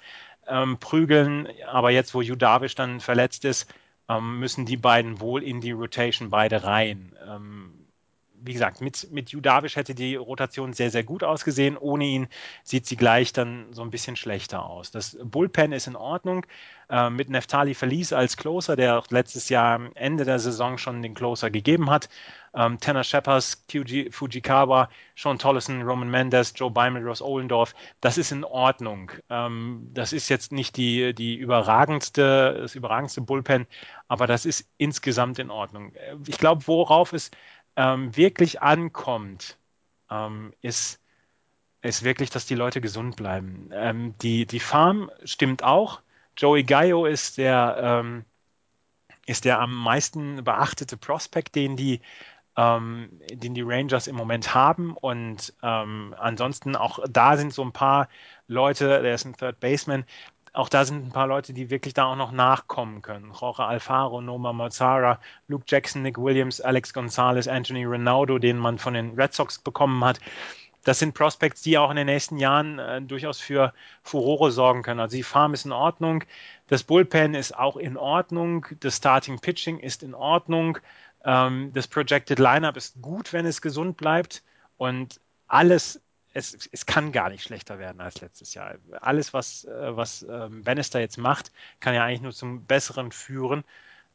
[0.47, 3.73] ähm, prügeln, aber jetzt, wo Judavish dann verletzt ist,
[4.09, 7.15] ähm, müssen die beiden wohl in die Rotation beide rein.
[7.27, 7.84] Ähm,
[8.45, 11.77] wie gesagt, mit, mit Judavish hätte die Rotation sehr, sehr gut ausgesehen.
[11.77, 12.27] Ohne ihn
[12.63, 14.91] sieht sie gleich dann so ein bisschen schlechter aus.
[14.91, 16.45] Das Bullpen ist in Ordnung.
[16.89, 21.15] Äh, mit Neftali Verlies als Closer, der auch letztes Jahr Ende der Saison schon den
[21.15, 22.09] Closer gegeben hat.
[22.53, 27.73] Ähm, Tanner Sheppers, QG, Fujikawa, Sean Tollison, Roman Mendes, Joe Beimel, Ross Ohlendorf.
[28.01, 29.11] Das ist in Ordnung.
[29.29, 33.65] Ähm, das ist jetzt nicht die, die überragendste, das überragendste Bullpen,
[34.07, 35.91] aber das ist insgesamt in Ordnung.
[36.27, 37.31] Ich glaube, worauf es
[37.75, 39.57] ähm, wirklich ankommt,
[40.09, 40.99] ähm, ist,
[41.81, 43.69] ist wirklich, dass die Leute gesund bleiben.
[43.73, 46.01] Ähm, die, die Farm stimmt auch.
[46.37, 48.25] Joey Gallo ist der, ähm,
[49.25, 52.01] ist der am meisten beachtete Prospect, den die,
[52.57, 54.95] ähm, den die Rangers im Moment haben.
[54.97, 58.09] Und ähm, ansonsten auch da sind so ein paar
[58.47, 60.05] Leute, der ist ein Third Baseman,
[60.55, 63.31] auch da sind ein paar Leute, die wirklich da auch noch nachkommen können.
[63.39, 68.93] Jorge Alfaro, Noma Mazzara, Luke Jackson, Nick Williams, Alex Gonzalez, Anthony Ronaldo, den man von
[68.93, 70.19] den Red Sox bekommen hat.
[70.85, 74.99] Das sind Prospects, die auch in den nächsten Jahren äh, durchaus für Furore sorgen können.
[74.99, 76.23] Also die Farm ist in Ordnung,
[76.67, 80.77] das Bullpen ist auch in Ordnung, das Starting Pitching ist in Ordnung,
[81.25, 84.43] ähm, das Projected Lineup ist gut, wenn es gesund bleibt
[84.77, 86.01] und alles
[86.35, 88.75] es, es kann gar nicht schlechter werden als letztes Jahr.
[89.01, 93.63] Alles, was, äh, was ähm, Bannister jetzt macht, kann ja eigentlich nur zum Besseren führen.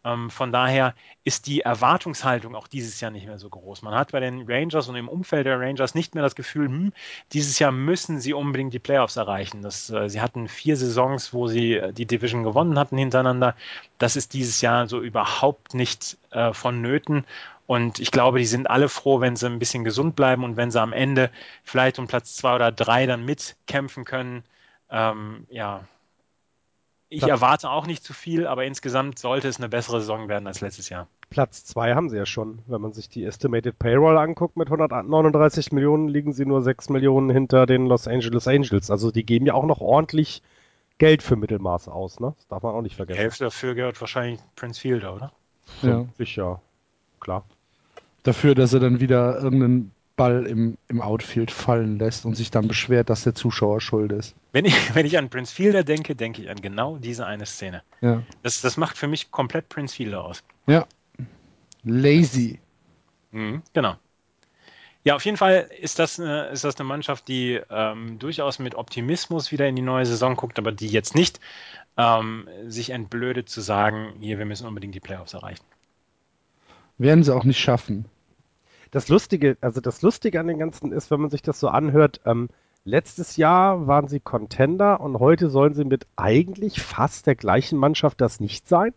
[0.05, 0.95] Ähm, von daher
[1.25, 3.81] ist die Erwartungshaltung auch dieses Jahr nicht mehr so groß.
[3.83, 6.93] Man hat bei den Rangers und im Umfeld der Rangers nicht mehr das Gefühl, hm,
[7.33, 9.63] dieses Jahr müssen sie unbedingt die Playoffs erreichen.
[9.63, 13.57] Das, äh, sie hatten vier Saisons, wo sie äh, die Division gewonnen hatten hintereinander.
[13.99, 17.25] Das ist dieses Jahr so überhaupt nicht äh, vonnöten.
[17.71, 20.73] Und ich glaube, die sind alle froh, wenn sie ein bisschen gesund bleiben und wenn
[20.73, 21.31] sie am Ende
[21.63, 24.43] vielleicht um Platz zwei oder drei dann mitkämpfen können.
[24.91, 25.85] Ähm, ja,
[27.11, 30.49] ich Platz erwarte auch nicht zu viel, aber insgesamt sollte es eine bessere Saison werden
[30.49, 31.07] als letztes Jahr.
[31.31, 32.59] Platz zwei haben sie ja schon.
[32.67, 37.31] Wenn man sich die Estimated Payroll anguckt, mit 139 Millionen liegen sie nur 6 Millionen
[37.31, 38.91] hinter den Los Angeles Angels.
[38.91, 40.43] Also die geben ja auch noch ordentlich
[40.99, 42.35] Geld für Mittelmaß aus, ne?
[42.37, 43.19] Das darf man auch nicht vergessen.
[43.19, 45.33] Die Hälfte dafür gehört wahrscheinlich Prince Fielder, oder?
[45.83, 46.05] Ja.
[46.19, 46.61] Sicher,
[47.21, 47.45] klar
[48.23, 52.69] dafür, dass er dann wieder irgendeinen Ball im, im Outfield fallen lässt und sich dann
[52.69, 54.35] beschwert, dass der Zuschauer schuld ist.
[54.53, 57.83] Wenn ich, wenn ich an Prince Fielder denke, denke ich an genau diese eine Szene.
[58.03, 58.23] Ja.
[58.43, 60.43] Das, das macht für mich komplett Prince Fielder aus.
[60.67, 60.87] Ja.
[61.85, 62.61] Lazy.
[63.31, 63.97] Mhm, genau.
[65.03, 68.75] Ja, auf jeden Fall ist das eine, ist das eine Mannschaft, die ähm, durchaus mit
[68.75, 71.41] Optimismus wieder in die neue Saison guckt, aber die jetzt nicht
[71.97, 75.65] ähm, sich entblödet zu sagen, hier, wir müssen unbedingt die Playoffs erreichen.
[77.01, 78.05] Werden sie auch nicht schaffen.
[78.91, 82.21] Das Lustige, also das Lustige an den Ganzen ist, wenn man sich das so anhört,
[82.27, 82.51] ähm,
[82.85, 88.21] letztes Jahr waren sie Contender und heute sollen sie mit eigentlich fast der gleichen Mannschaft
[88.21, 88.93] das nicht sein.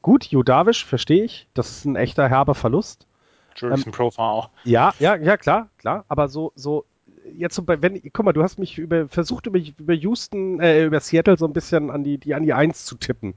[0.00, 3.08] Gut, Judavisch, verstehe ich, das ist ein echter herber Verlust.
[3.56, 4.50] Jurgen Pro war auch.
[4.62, 6.04] Ja, ja, ja, klar, klar.
[6.06, 6.84] Aber so, so,
[7.34, 10.84] jetzt so bei, wenn, guck mal, du hast mich über, versucht über, über Houston, äh,
[10.84, 13.34] über Seattle so ein bisschen an die, die, an die Eins zu tippen.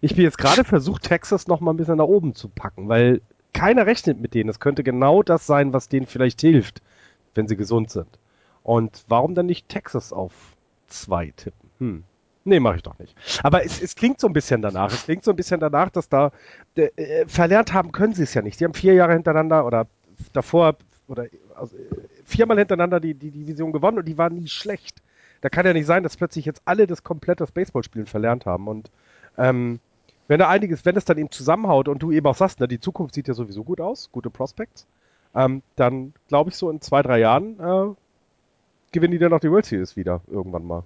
[0.00, 3.22] Ich bin jetzt gerade versucht, Texas noch mal ein bisschen nach oben zu packen, weil
[3.56, 4.50] keiner rechnet mit denen.
[4.50, 6.82] Es könnte genau das sein, was denen vielleicht hilft,
[7.34, 8.18] wenn sie gesund sind.
[8.62, 10.32] Und warum dann nicht Texas auf
[10.88, 11.70] zwei tippen?
[11.78, 12.04] Hm.
[12.44, 13.16] Nee, mache ich doch nicht.
[13.42, 14.92] Aber es, es klingt so ein bisschen danach.
[14.92, 16.30] Es klingt so ein bisschen danach, dass da
[16.76, 18.60] äh, verlernt haben können sie es ja nicht.
[18.60, 19.88] Die haben vier Jahre hintereinander oder
[20.32, 20.76] davor
[21.08, 21.26] oder
[21.56, 21.76] also,
[22.24, 25.02] viermal hintereinander die, die Division gewonnen und die waren nie schlecht.
[25.40, 28.68] Da kann ja nicht sein, dass plötzlich jetzt alle das komplette Baseballspielen verlernt haben.
[28.68, 28.90] Und
[29.38, 29.80] ähm,
[30.28, 32.80] wenn da einiges, wenn es dann eben zusammenhaut und du eben auch sagst, na, die
[32.80, 34.86] Zukunft sieht ja sowieso gut aus, gute Prospects,
[35.34, 37.94] ähm, dann glaube ich so in zwei, drei Jahren äh,
[38.92, 40.82] gewinnen die dann auch die World Series wieder irgendwann mal.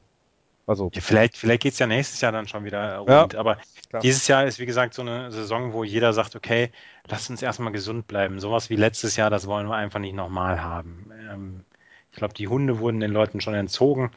[0.66, 3.57] Also ja, vielleicht vielleicht geht es ja nächstes Jahr dann schon wieder rund, ja, aber
[3.88, 4.03] klar.
[4.03, 6.70] dieses Jahr ist wie gesagt so eine Saison, wo jeder sagt, okay,
[7.09, 8.38] lass uns erstmal gesund bleiben.
[8.38, 11.11] Sowas wie letztes Jahr, das wollen wir einfach nicht nochmal haben.
[11.28, 11.64] Ähm,
[12.12, 14.11] ich glaube, die Hunde wurden den Leuten schon entzogen,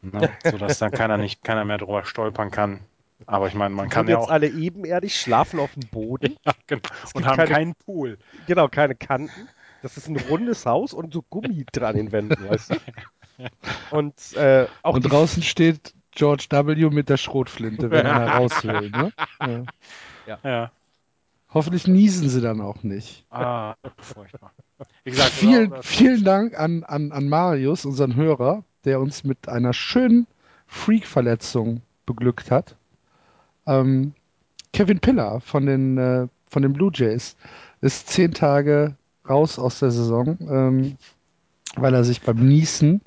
[0.00, 2.80] ne, sodass dann keiner nicht keiner mehr drüber stolpern kann.
[3.26, 6.52] Aber ich meine, man kann ja jetzt auch alle ebenerdig schlafen auf dem Boden ja,
[6.66, 6.82] genau.
[7.14, 8.18] und haben keine, keinen Pool.
[8.46, 9.48] Genau, keine Kanten.
[9.82, 12.76] Das ist ein rundes Haus und so Gummi dran den Wänden, weißt du?
[13.90, 16.90] Und, äh, auch und draußen steht George W.
[16.90, 18.90] mit der Schrotflinte, wenn er raus will.
[18.90, 19.12] Ne?
[19.40, 19.64] Ja.
[20.26, 20.38] Ja.
[20.44, 20.70] ja.
[21.52, 23.26] Hoffentlich niesen sie dann auch nicht.
[23.30, 24.52] Ah, furchtbar.
[25.04, 29.48] Wie gesagt, vielen, genau, vielen Dank an, an, an Marius, unseren Hörer, der uns mit
[29.48, 30.26] einer schönen
[30.66, 32.76] Freak-Verletzung beglückt hat.
[33.66, 34.14] Ähm,
[34.72, 37.36] Kevin Pillar von den, äh, von den Blue Jays
[37.80, 38.96] ist zehn Tage
[39.28, 40.38] raus aus der Saison.
[40.48, 40.96] Ähm,
[41.76, 43.00] weil er sich beim Niesen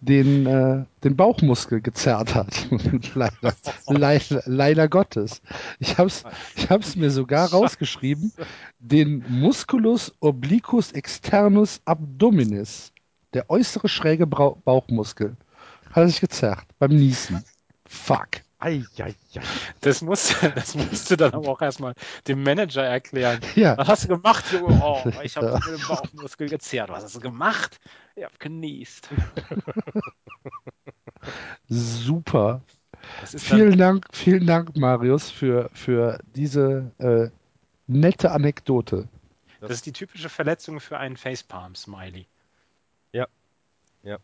[0.00, 2.68] den, äh, den Bauchmuskel gezerrt hat.
[3.14, 3.54] leider,
[3.86, 5.40] leider, leider, Gottes.
[5.78, 6.24] Ich habe es
[6.56, 8.32] ich hab's mir sogar rausgeschrieben.
[8.78, 12.92] Den Musculus obliquus externus abdominis,
[13.32, 15.36] der äußere schräge Bauchmuskel,
[15.90, 17.42] hat er sich gezerrt beim Niesen.
[17.86, 18.43] Fuck.
[18.64, 19.40] Ei, ei, ei.
[19.82, 21.94] Das, musste, das musst du dann aber auch erstmal
[22.26, 23.40] dem Manager erklären.
[23.56, 23.76] Ja.
[23.76, 24.80] Was hast du gemacht, Junge?
[24.82, 25.58] Oh, ich habe ja.
[25.58, 26.88] den Bauchmuskel gezerrt.
[26.88, 27.78] Was hast du gemacht?
[28.16, 29.10] Ich habe genießt.
[31.68, 32.62] Super.
[33.36, 37.28] Vielen Dank, vielen Dank, Marius, für, für diese äh,
[37.86, 39.08] nette Anekdote.
[39.60, 42.26] Das ist die typische Verletzung für einen Facepalm-Smiley.
[43.12, 43.26] Ja.
[44.02, 44.18] Ja.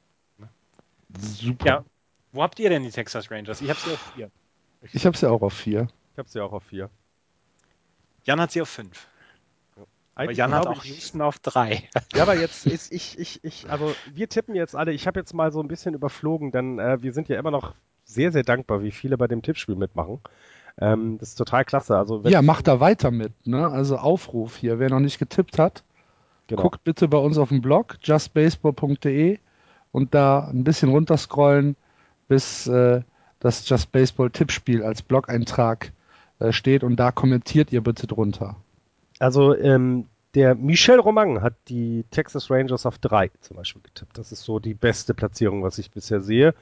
[1.19, 1.67] Super.
[1.67, 1.85] Ja,
[2.33, 3.61] wo habt ihr denn die Texas Rangers?
[3.61, 4.31] Ich habe sie auf vier.
[4.93, 5.89] Ich habe sie auch auf vier.
[6.13, 6.91] Ich habe sie auch auf vier.
[8.25, 9.09] Jan hat sie auf fünf.
[10.15, 11.89] Aber Jan hat auch Houston auf drei.
[12.15, 15.33] Ja, aber jetzt ist ich, ich, ich, also wir tippen jetzt alle, ich habe jetzt
[15.33, 17.75] mal so ein bisschen überflogen, denn äh, wir sind ja immer noch
[18.05, 20.21] sehr, sehr dankbar, wie viele bei dem Tippspiel mitmachen.
[20.79, 21.97] Ähm, das ist total klasse.
[21.97, 23.69] Also, ja, macht da weiter mit, ne?
[23.69, 25.85] Also Aufruf hier, wer noch nicht getippt hat,
[26.49, 26.63] genau.
[26.63, 29.39] guckt bitte bei uns auf dem Blog justbaseball.de
[29.93, 31.77] und da ein bisschen runterscrollen
[32.31, 33.01] bis äh,
[33.41, 35.91] das Just Baseball Tippspiel als Blog-Eintrag
[36.39, 38.55] äh, steht und da kommentiert ihr bitte drunter.
[39.19, 40.07] Also ähm,
[40.37, 44.17] der Michel Romang hat die Texas Rangers auf drei zum Beispiel getippt.
[44.17, 46.55] Das ist so die beste Platzierung, was ich bisher sehe.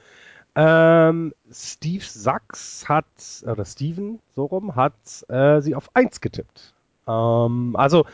[0.55, 3.05] Ähm, Steve Sachs hat,
[3.43, 4.95] oder Steven, so rum, hat
[5.29, 6.73] äh, sie auf eins getippt.
[7.07, 8.07] Ähm, also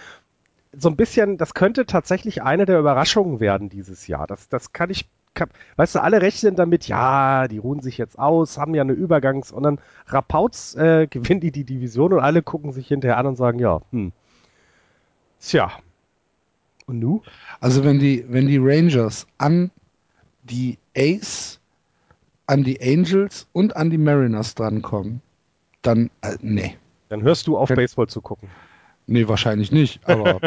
[0.73, 4.27] so ein bisschen, das könnte tatsächlich eine der Überraschungen werden dieses Jahr.
[4.27, 5.07] Das, das kann ich
[5.75, 9.51] weißt du, alle rechnen damit, ja, die ruhen sich jetzt aus, haben ja eine Übergangs-
[9.51, 13.35] und dann Rapauz äh, gewinnen die die Division und alle gucken sich hinterher an und
[13.35, 14.11] sagen, ja, hm,
[15.39, 15.71] tja.
[16.87, 17.21] Und nu?
[17.59, 19.71] Also wenn die, wenn die Rangers an
[20.43, 21.59] die Ace,
[22.47, 25.21] an die Angels und an die Mariners drankommen,
[25.81, 26.77] dann, äh, nee.
[27.09, 28.49] Dann hörst du auf, Wenn, Baseball zu gucken.
[29.07, 30.39] Nee, wahrscheinlich nicht, aber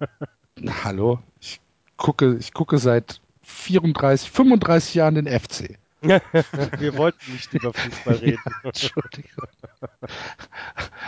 [0.84, 1.60] hallo, ich
[1.96, 5.78] gucke, ich gucke seit 34, 35 Jahren den FC.
[6.02, 8.42] Wir wollten nicht über Fußball reden.
[8.62, 9.46] Entschuldigung.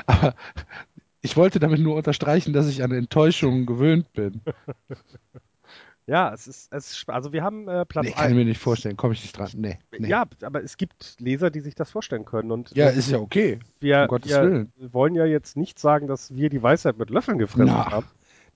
[0.07, 0.35] Aber
[1.21, 4.41] ich wollte damit nur unterstreichen, dass ich an Enttäuschungen gewöhnt bin.
[6.11, 8.63] Ja, es ist, es ist also wir haben äh, Platz nee, kann ich mir nicht
[8.63, 9.51] vorstellen, komme ich nicht dran.
[9.55, 12.51] Nee, nee, Ja, aber es gibt Leser, die sich das vorstellen können.
[12.51, 13.59] Und ja, ist ja okay.
[13.81, 14.73] Wir, um Gottes wir Willen.
[14.79, 17.91] wollen ja jetzt nicht sagen, dass wir die Weisheit mit Löffeln gefressen Na.
[17.91, 18.07] haben.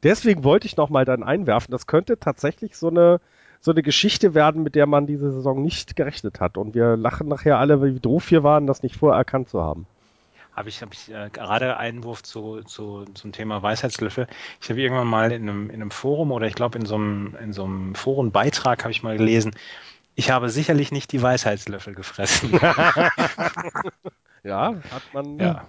[0.03, 3.21] Deswegen wollte ich nochmal dann einwerfen, das könnte tatsächlich so eine
[3.63, 6.59] so eine Geschichte werden, mit der man diese Saison nicht gerechnet hat.
[6.59, 9.87] Und wir lachen nachher alle, wie doof wir waren, das nicht vorher erkannt zu haben.
[10.55, 14.27] Habe ich, hab ich äh, gerade Einwurf zu, zu, zum Thema Weisheitslöffel.
[14.61, 17.37] Ich habe irgendwann mal in einem, in einem Forum oder ich glaube in so einem,
[17.41, 19.53] in so einem Forenbeitrag habe ich mal gelesen,
[20.15, 22.53] ich habe sicherlich nicht die Weisheitslöffel gefressen.
[24.45, 25.39] Ja, hat man.
[25.39, 25.69] Ja.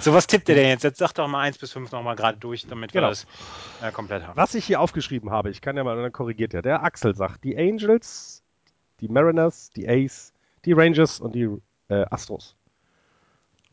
[0.00, 0.82] So, was tippt ihr denn jetzt?
[0.82, 3.06] Jetzt sag doch mal 1 bis 5 nochmal gerade durch, damit Genau.
[3.06, 3.26] wir das
[3.82, 4.36] äh, komplett haben.
[4.36, 6.62] Was ich hier aufgeschrieben habe, ich kann ja mal, dann korrigiert er.
[6.62, 8.42] Der Axel sagt, die Angels,
[9.00, 10.32] die Mariners, die Ace,
[10.64, 11.48] die Rangers und die
[11.88, 12.56] äh, Astros.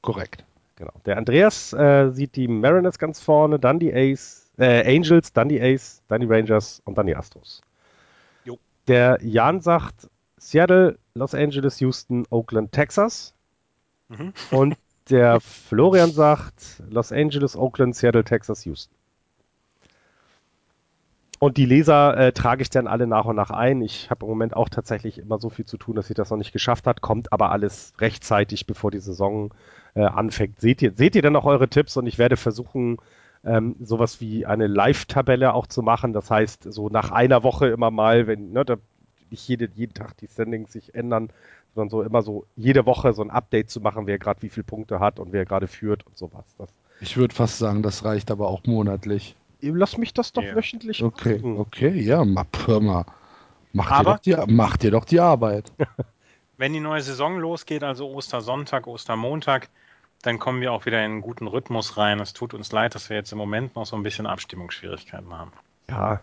[0.01, 0.43] Korrekt.
[0.75, 0.91] Genau.
[1.05, 5.61] Der Andreas äh, sieht die Mariners ganz vorne, dann die Ace, äh, Angels, dann die
[5.61, 7.61] Ace, dann die Rangers und dann die Astros.
[8.43, 8.57] Jo.
[8.88, 13.33] Der Jan sagt Seattle, Los Angeles, Houston, Oakland, Texas.
[14.09, 14.33] Mhm.
[14.49, 14.75] Und
[15.11, 18.95] der Florian sagt Los Angeles, Oakland, Seattle, Texas, Houston.
[21.39, 23.81] Und die Leser äh, trage ich dann alle nach und nach ein.
[23.81, 26.38] Ich habe im Moment auch tatsächlich immer so viel zu tun, dass ich das noch
[26.38, 27.01] nicht geschafft hat.
[27.01, 29.51] Kommt aber alles rechtzeitig, bevor die Saison
[29.95, 30.61] äh, anfängt.
[30.61, 32.97] Seht ihr, seht ihr dann auch eure Tipps und ich werde versuchen,
[33.43, 36.13] ähm, sowas wie eine Live-Tabelle auch zu machen.
[36.13, 38.77] Das heißt, so nach einer Woche immer mal, wenn ne, da
[39.31, 41.29] nicht jede, jeden Tag die Standings sich ändern,
[41.76, 44.64] sondern so immer so jede Woche so ein Update zu machen, wer gerade wie viele
[44.64, 46.45] Punkte hat und wer gerade führt und sowas.
[46.57, 46.69] Das,
[46.99, 49.35] Ich würde fast sagen, das reicht aber auch monatlich.
[49.61, 50.56] lass mich das doch Ja.
[50.56, 51.57] wöchentlich Okay, machen.
[51.57, 53.06] okay, ja, ma- hör mal.
[53.73, 55.72] Mach dir, Aber- doch die, mach dir doch die Arbeit.
[56.57, 59.69] Wenn die neue Saison losgeht, also Ostersonntag, Ostermontag,
[60.23, 62.19] dann kommen wir auch wieder in einen guten Rhythmus rein.
[62.19, 65.52] Es tut uns leid, dass wir jetzt im Moment noch so ein bisschen Abstimmungsschwierigkeiten haben.
[65.89, 66.19] Ja,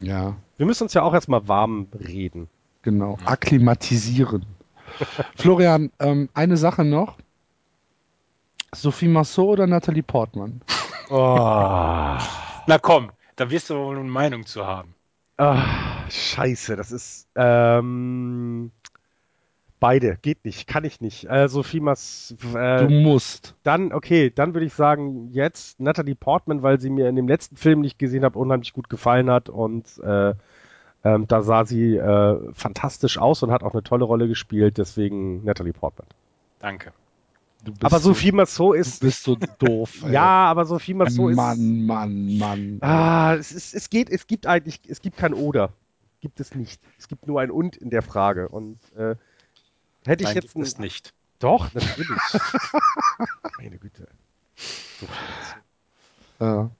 [0.00, 2.48] Ja, wir müssen uns ja auch erstmal warm reden.
[2.82, 3.18] genau.
[3.24, 4.46] Akklimatisieren.
[5.36, 7.18] Florian, ähm, eine Sache noch.
[8.74, 10.62] Sophie Massot oder Natalie Portman?
[11.10, 11.16] Oh.
[12.66, 14.94] Na komm, da wirst du wohl eine Meinung zu haben.
[15.36, 18.70] Ah, scheiße, das ist ähm,
[19.80, 21.28] beide, geht nicht, kann ich nicht.
[21.28, 23.56] Äh, Sophie Mas, Du äh, musst.
[23.64, 27.56] dann, okay, dann würde ich sagen, jetzt Natalie Portman, weil sie mir in dem letzten
[27.56, 30.34] Film nicht gesehen habe, unheimlich gut gefallen hat und äh,
[31.04, 35.44] ähm, da sah sie äh, fantastisch aus und hat auch eine tolle Rolle gespielt, deswegen
[35.44, 36.06] Natalie Portman.
[36.60, 36.92] Danke.
[37.64, 40.02] Du bist Aber so, Sophie Massot du ist, bist so doof.
[40.04, 40.12] ey.
[40.12, 42.78] ja, aber Sophie Massot ist, Mann, Mann, Mann.
[42.80, 45.72] Ah, es, ist, es geht, es gibt eigentlich, es gibt kein Oder.
[46.20, 46.80] Gibt es nicht.
[46.98, 48.48] Es gibt nur ein Und in der Frage.
[48.48, 49.16] Und äh,
[50.04, 51.14] hätte ich Nein, jetzt gibt es nicht.
[51.40, 52.20] Doch, natürlich.
[53.58, 54.06] Meine Güte.
[56.38, 56.70] Ja.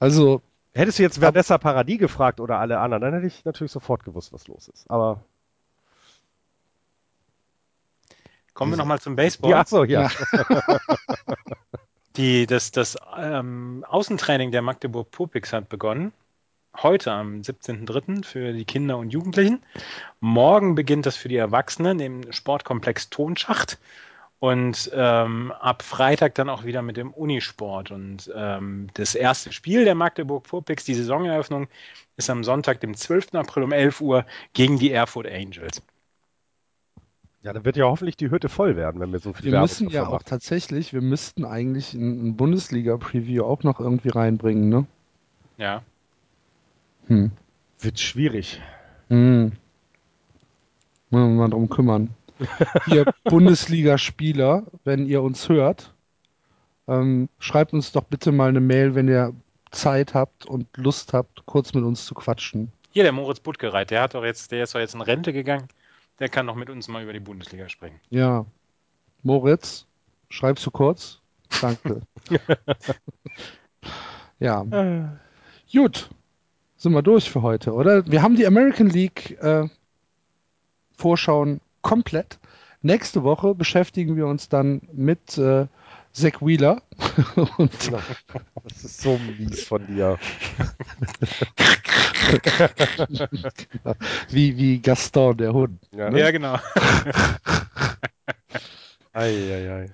[0.00, 0.42] Also,
[0.74, 4.32] Hättest du jetzt Vanessa Paradis gefragt oder alle anderen, dann hätte ich natürlich sofort gewusst,
[4.32, 4.90] was los ist.
[4.90, 5.22] Aber
[8.54, 9.50] Kommen wir nochmal zum Baseball.
[9.50, 10.10] ja, so, ja.
[12.16, 16.12] Die, das das ähm, Außentraining der Magdeburg Pupix hat begonnen.
[16.76, 18.24] Heute am 17.03.
[18.24, 19.62] für die Kinder und Jugendlichen.
[20.20, 23.78] Morgen beginnt das für die Erwachsenen im Sportkomplex Tonschacht.
[24.42, 27.92] Und ähm, ab Freitag dann auch wieder mit dem Unisport.
[27.92, 31.68] Und ähm, das erste Spiel der Magdeburg Purpix, die Saisoneröffnung,
[32.16, 33.36] ist am Sonntag, dem 12.
[33.36, 35.80] April um 11 Uhr gegen die Erfurt Angels.
[37.44, 39.62] Ja, dann wird ja hoffentlich die Hütte voll werden, wenn wir so viel wir Werbung
[39.62, 40.30] müssen ja davon auch machen.
[40.30, 44.86] tatsächlich, wir müssten eigentlich ein, ein Bundesliga-Preview auch noch irgendwie reinbringen, ne?
[45.56, 45.82] Ja.
[47.06, 47.30] Hm.
[47.78, 48.60] Wird schwierig.
[49.08, 49.52] Hm.
[51.10, 52.10] Müssen wir mal drum kümmern.
[52.86, 55.94] Ihr Bundesligaspieler, wenn ihr uns hört,
[56.88, 59.34] ähm, schreibt uns doch bitte mal eine Mail, wenn ihr
[59.70, 62.70] Zeit habt und Lust habt, kurz mit uns zu quatschen.
[62.90, 65.68] Hier, der Moritz Buttgereit, der hat doch jetzt, der ist doch jetzt in Rente gegangen.
[66.18, 67.98] Der kann doch mit uns mal über die Bundesliga sprechen.
[68.10, 68.44] Ja.
[69.22, 69.86] Moritz,
[70.28, 71.20] schreibst du kurz?
[71.60, 72.02] Danke.
[74.38, 74.64] ja.
[75.72, 76.10] Gut.
[76.76, 78.06] Sind wir durch für heute, oder?
[78.06, 79.68] Wir haben die American League äh,
[80.96, 82.38] Vorschauen komplett.
[82.80, 85.66] Nächste Woche beschäftigen wir uns dann mit äh,
[86.12, 86.82] Zach Wheeler
[87.56, 87.72] und
[88.64, 90.18] Das ist so mies von dir.
[94.30, 95.80] wie, wie Gaston, der Hund.
[95.92, 96.58] Ja, Ja, genau.
[99.14, 99.90] Ei, ei, ei.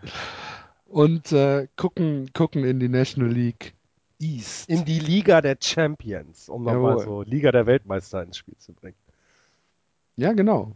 [0.86, 3.74] Und äh, gucken, gucken in die National League
[4.20, 4.68] East.
[4.68, 8.96] In die Liga der Champions, um nochmal so Liga der Weltmeister ins Spiel zu bringen.
[10.14, 10.72] ja, genau.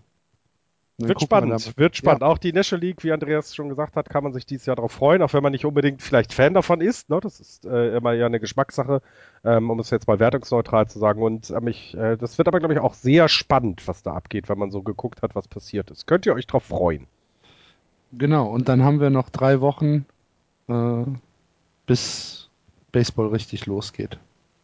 [1.08, 2.22] Wird wir spannend, da- wird spannend.
[2.22, 4.92] Auch die National League, wie Andreas schon gesagt hat, kann man sich dieses Jahr darauf
[4.92, 7.08] freuen, auch wenn man nicht unbedingt vielleicht Fan davon ist.
[7.10, 7.20] Ne?
[7.20, 9.02] Das ist äh, immer ja eine Geschmackssache,
[9.44, 11.22] ähm, um es jetzt mal wertungsneutral zu sagen.
[11.22, 14.48] Und ähm, ich, äh, das wird aber, glaube ich, auch sehr spannend, was da abgeht,
[14.48, 16.06] wenn man so geguckt hat, was passiert ist.
[16.06, 17.06] Könnt ihr euch drauf freuen?
[18.12, 20.04] Genau, und dann haben wir noch drei Wochen,
[20.68, 21.04] äh,
[21.86, 22.50] bis
[22.92, 24.18] Baseball richtig losgeht.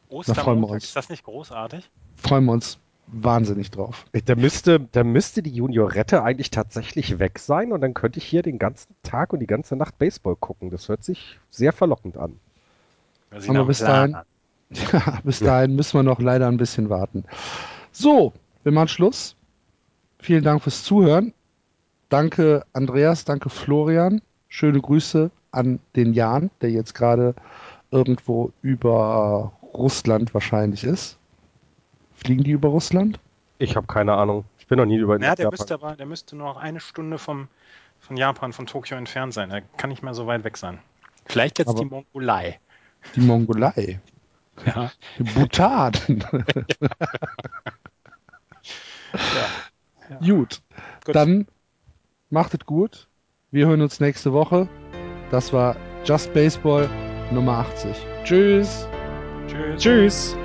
[0.08, 0.84] freuen wir Ostermontag, uns.
[0.84, 1.90] ist das nicht großartig?
[2.16, 2.78] Freuen wir uns
[3.10, 4.06] wahnsinnig drauf.
[4.24, 8.42] Da müsste, da müsste die Juniorette eigentlich tatsächlich weg sein und dann könnte ich hier
[8.42, 10.70] den ganzen Tag und die ganze Nacht Baseball gucken.
[10.70, 12.38] Das hört sich sehr verlockend an.
[13.30, 14.16] Aber bis dahin-.
[14.70, 17.24] Ja, bis dahin müssen wir noch leider ein bisschen warten.
[17.90, 19.34] So, wir machen Schluss.
[20.18, 21.32] Vielen Dank fürs Zuhören.
[22.10, 24.20] Danke Andreas, danke Florian.
[24.48, 27.34] schöne Grüße an den Jan, der jetzt gerade
[27.90, 31.17] irgendwo über Russland wahrscheinlich ist.
[32.18, 33.18] Fliegen die über Russland?
[33.58, 34.44] Ich habe keine Ahnung.
[34.58, 37.18] Ich bin noch nie über Ja, der müsste aber, der müsste nur noch eine Stunde
[37.18, 37.48] vom,
[38.00, 39.50] von Japan, von Tokio entfernt sein.
[39.50, 40.78] Er kann nicht mehr so weit weg sein.
[41.26, 42.58] Vielleicht jetzt Aber- die Mongolei.
[43.14, 44.00] Die Mongolei.
[44.66, 44.90] Ja.
[45.34, 45.92] Bhutan.
[50.20, 50.60] Gut.
[51.04, 51.14] Gut.
[51.14, 51.46] Dann
[52.30, 53.06] macht es gut.
[53.50, 54.68] Wir hören uns nächste Woche.
[55.30, 56.88] Das war Just Baseball
[57.30, 57.94] Nummer 80.
[58.24, 58.88] Tschüss.
[59.46, 59.82] Tschüss.
[59.82, 60.36] Tschüss.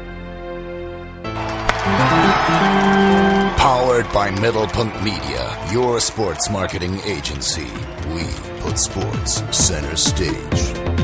[3.63, 7.71] Powered by Middlepunkt Media, your sports marketing agency.
[8.09, 8.25] We
[8.59, 11.02] put sports center stage.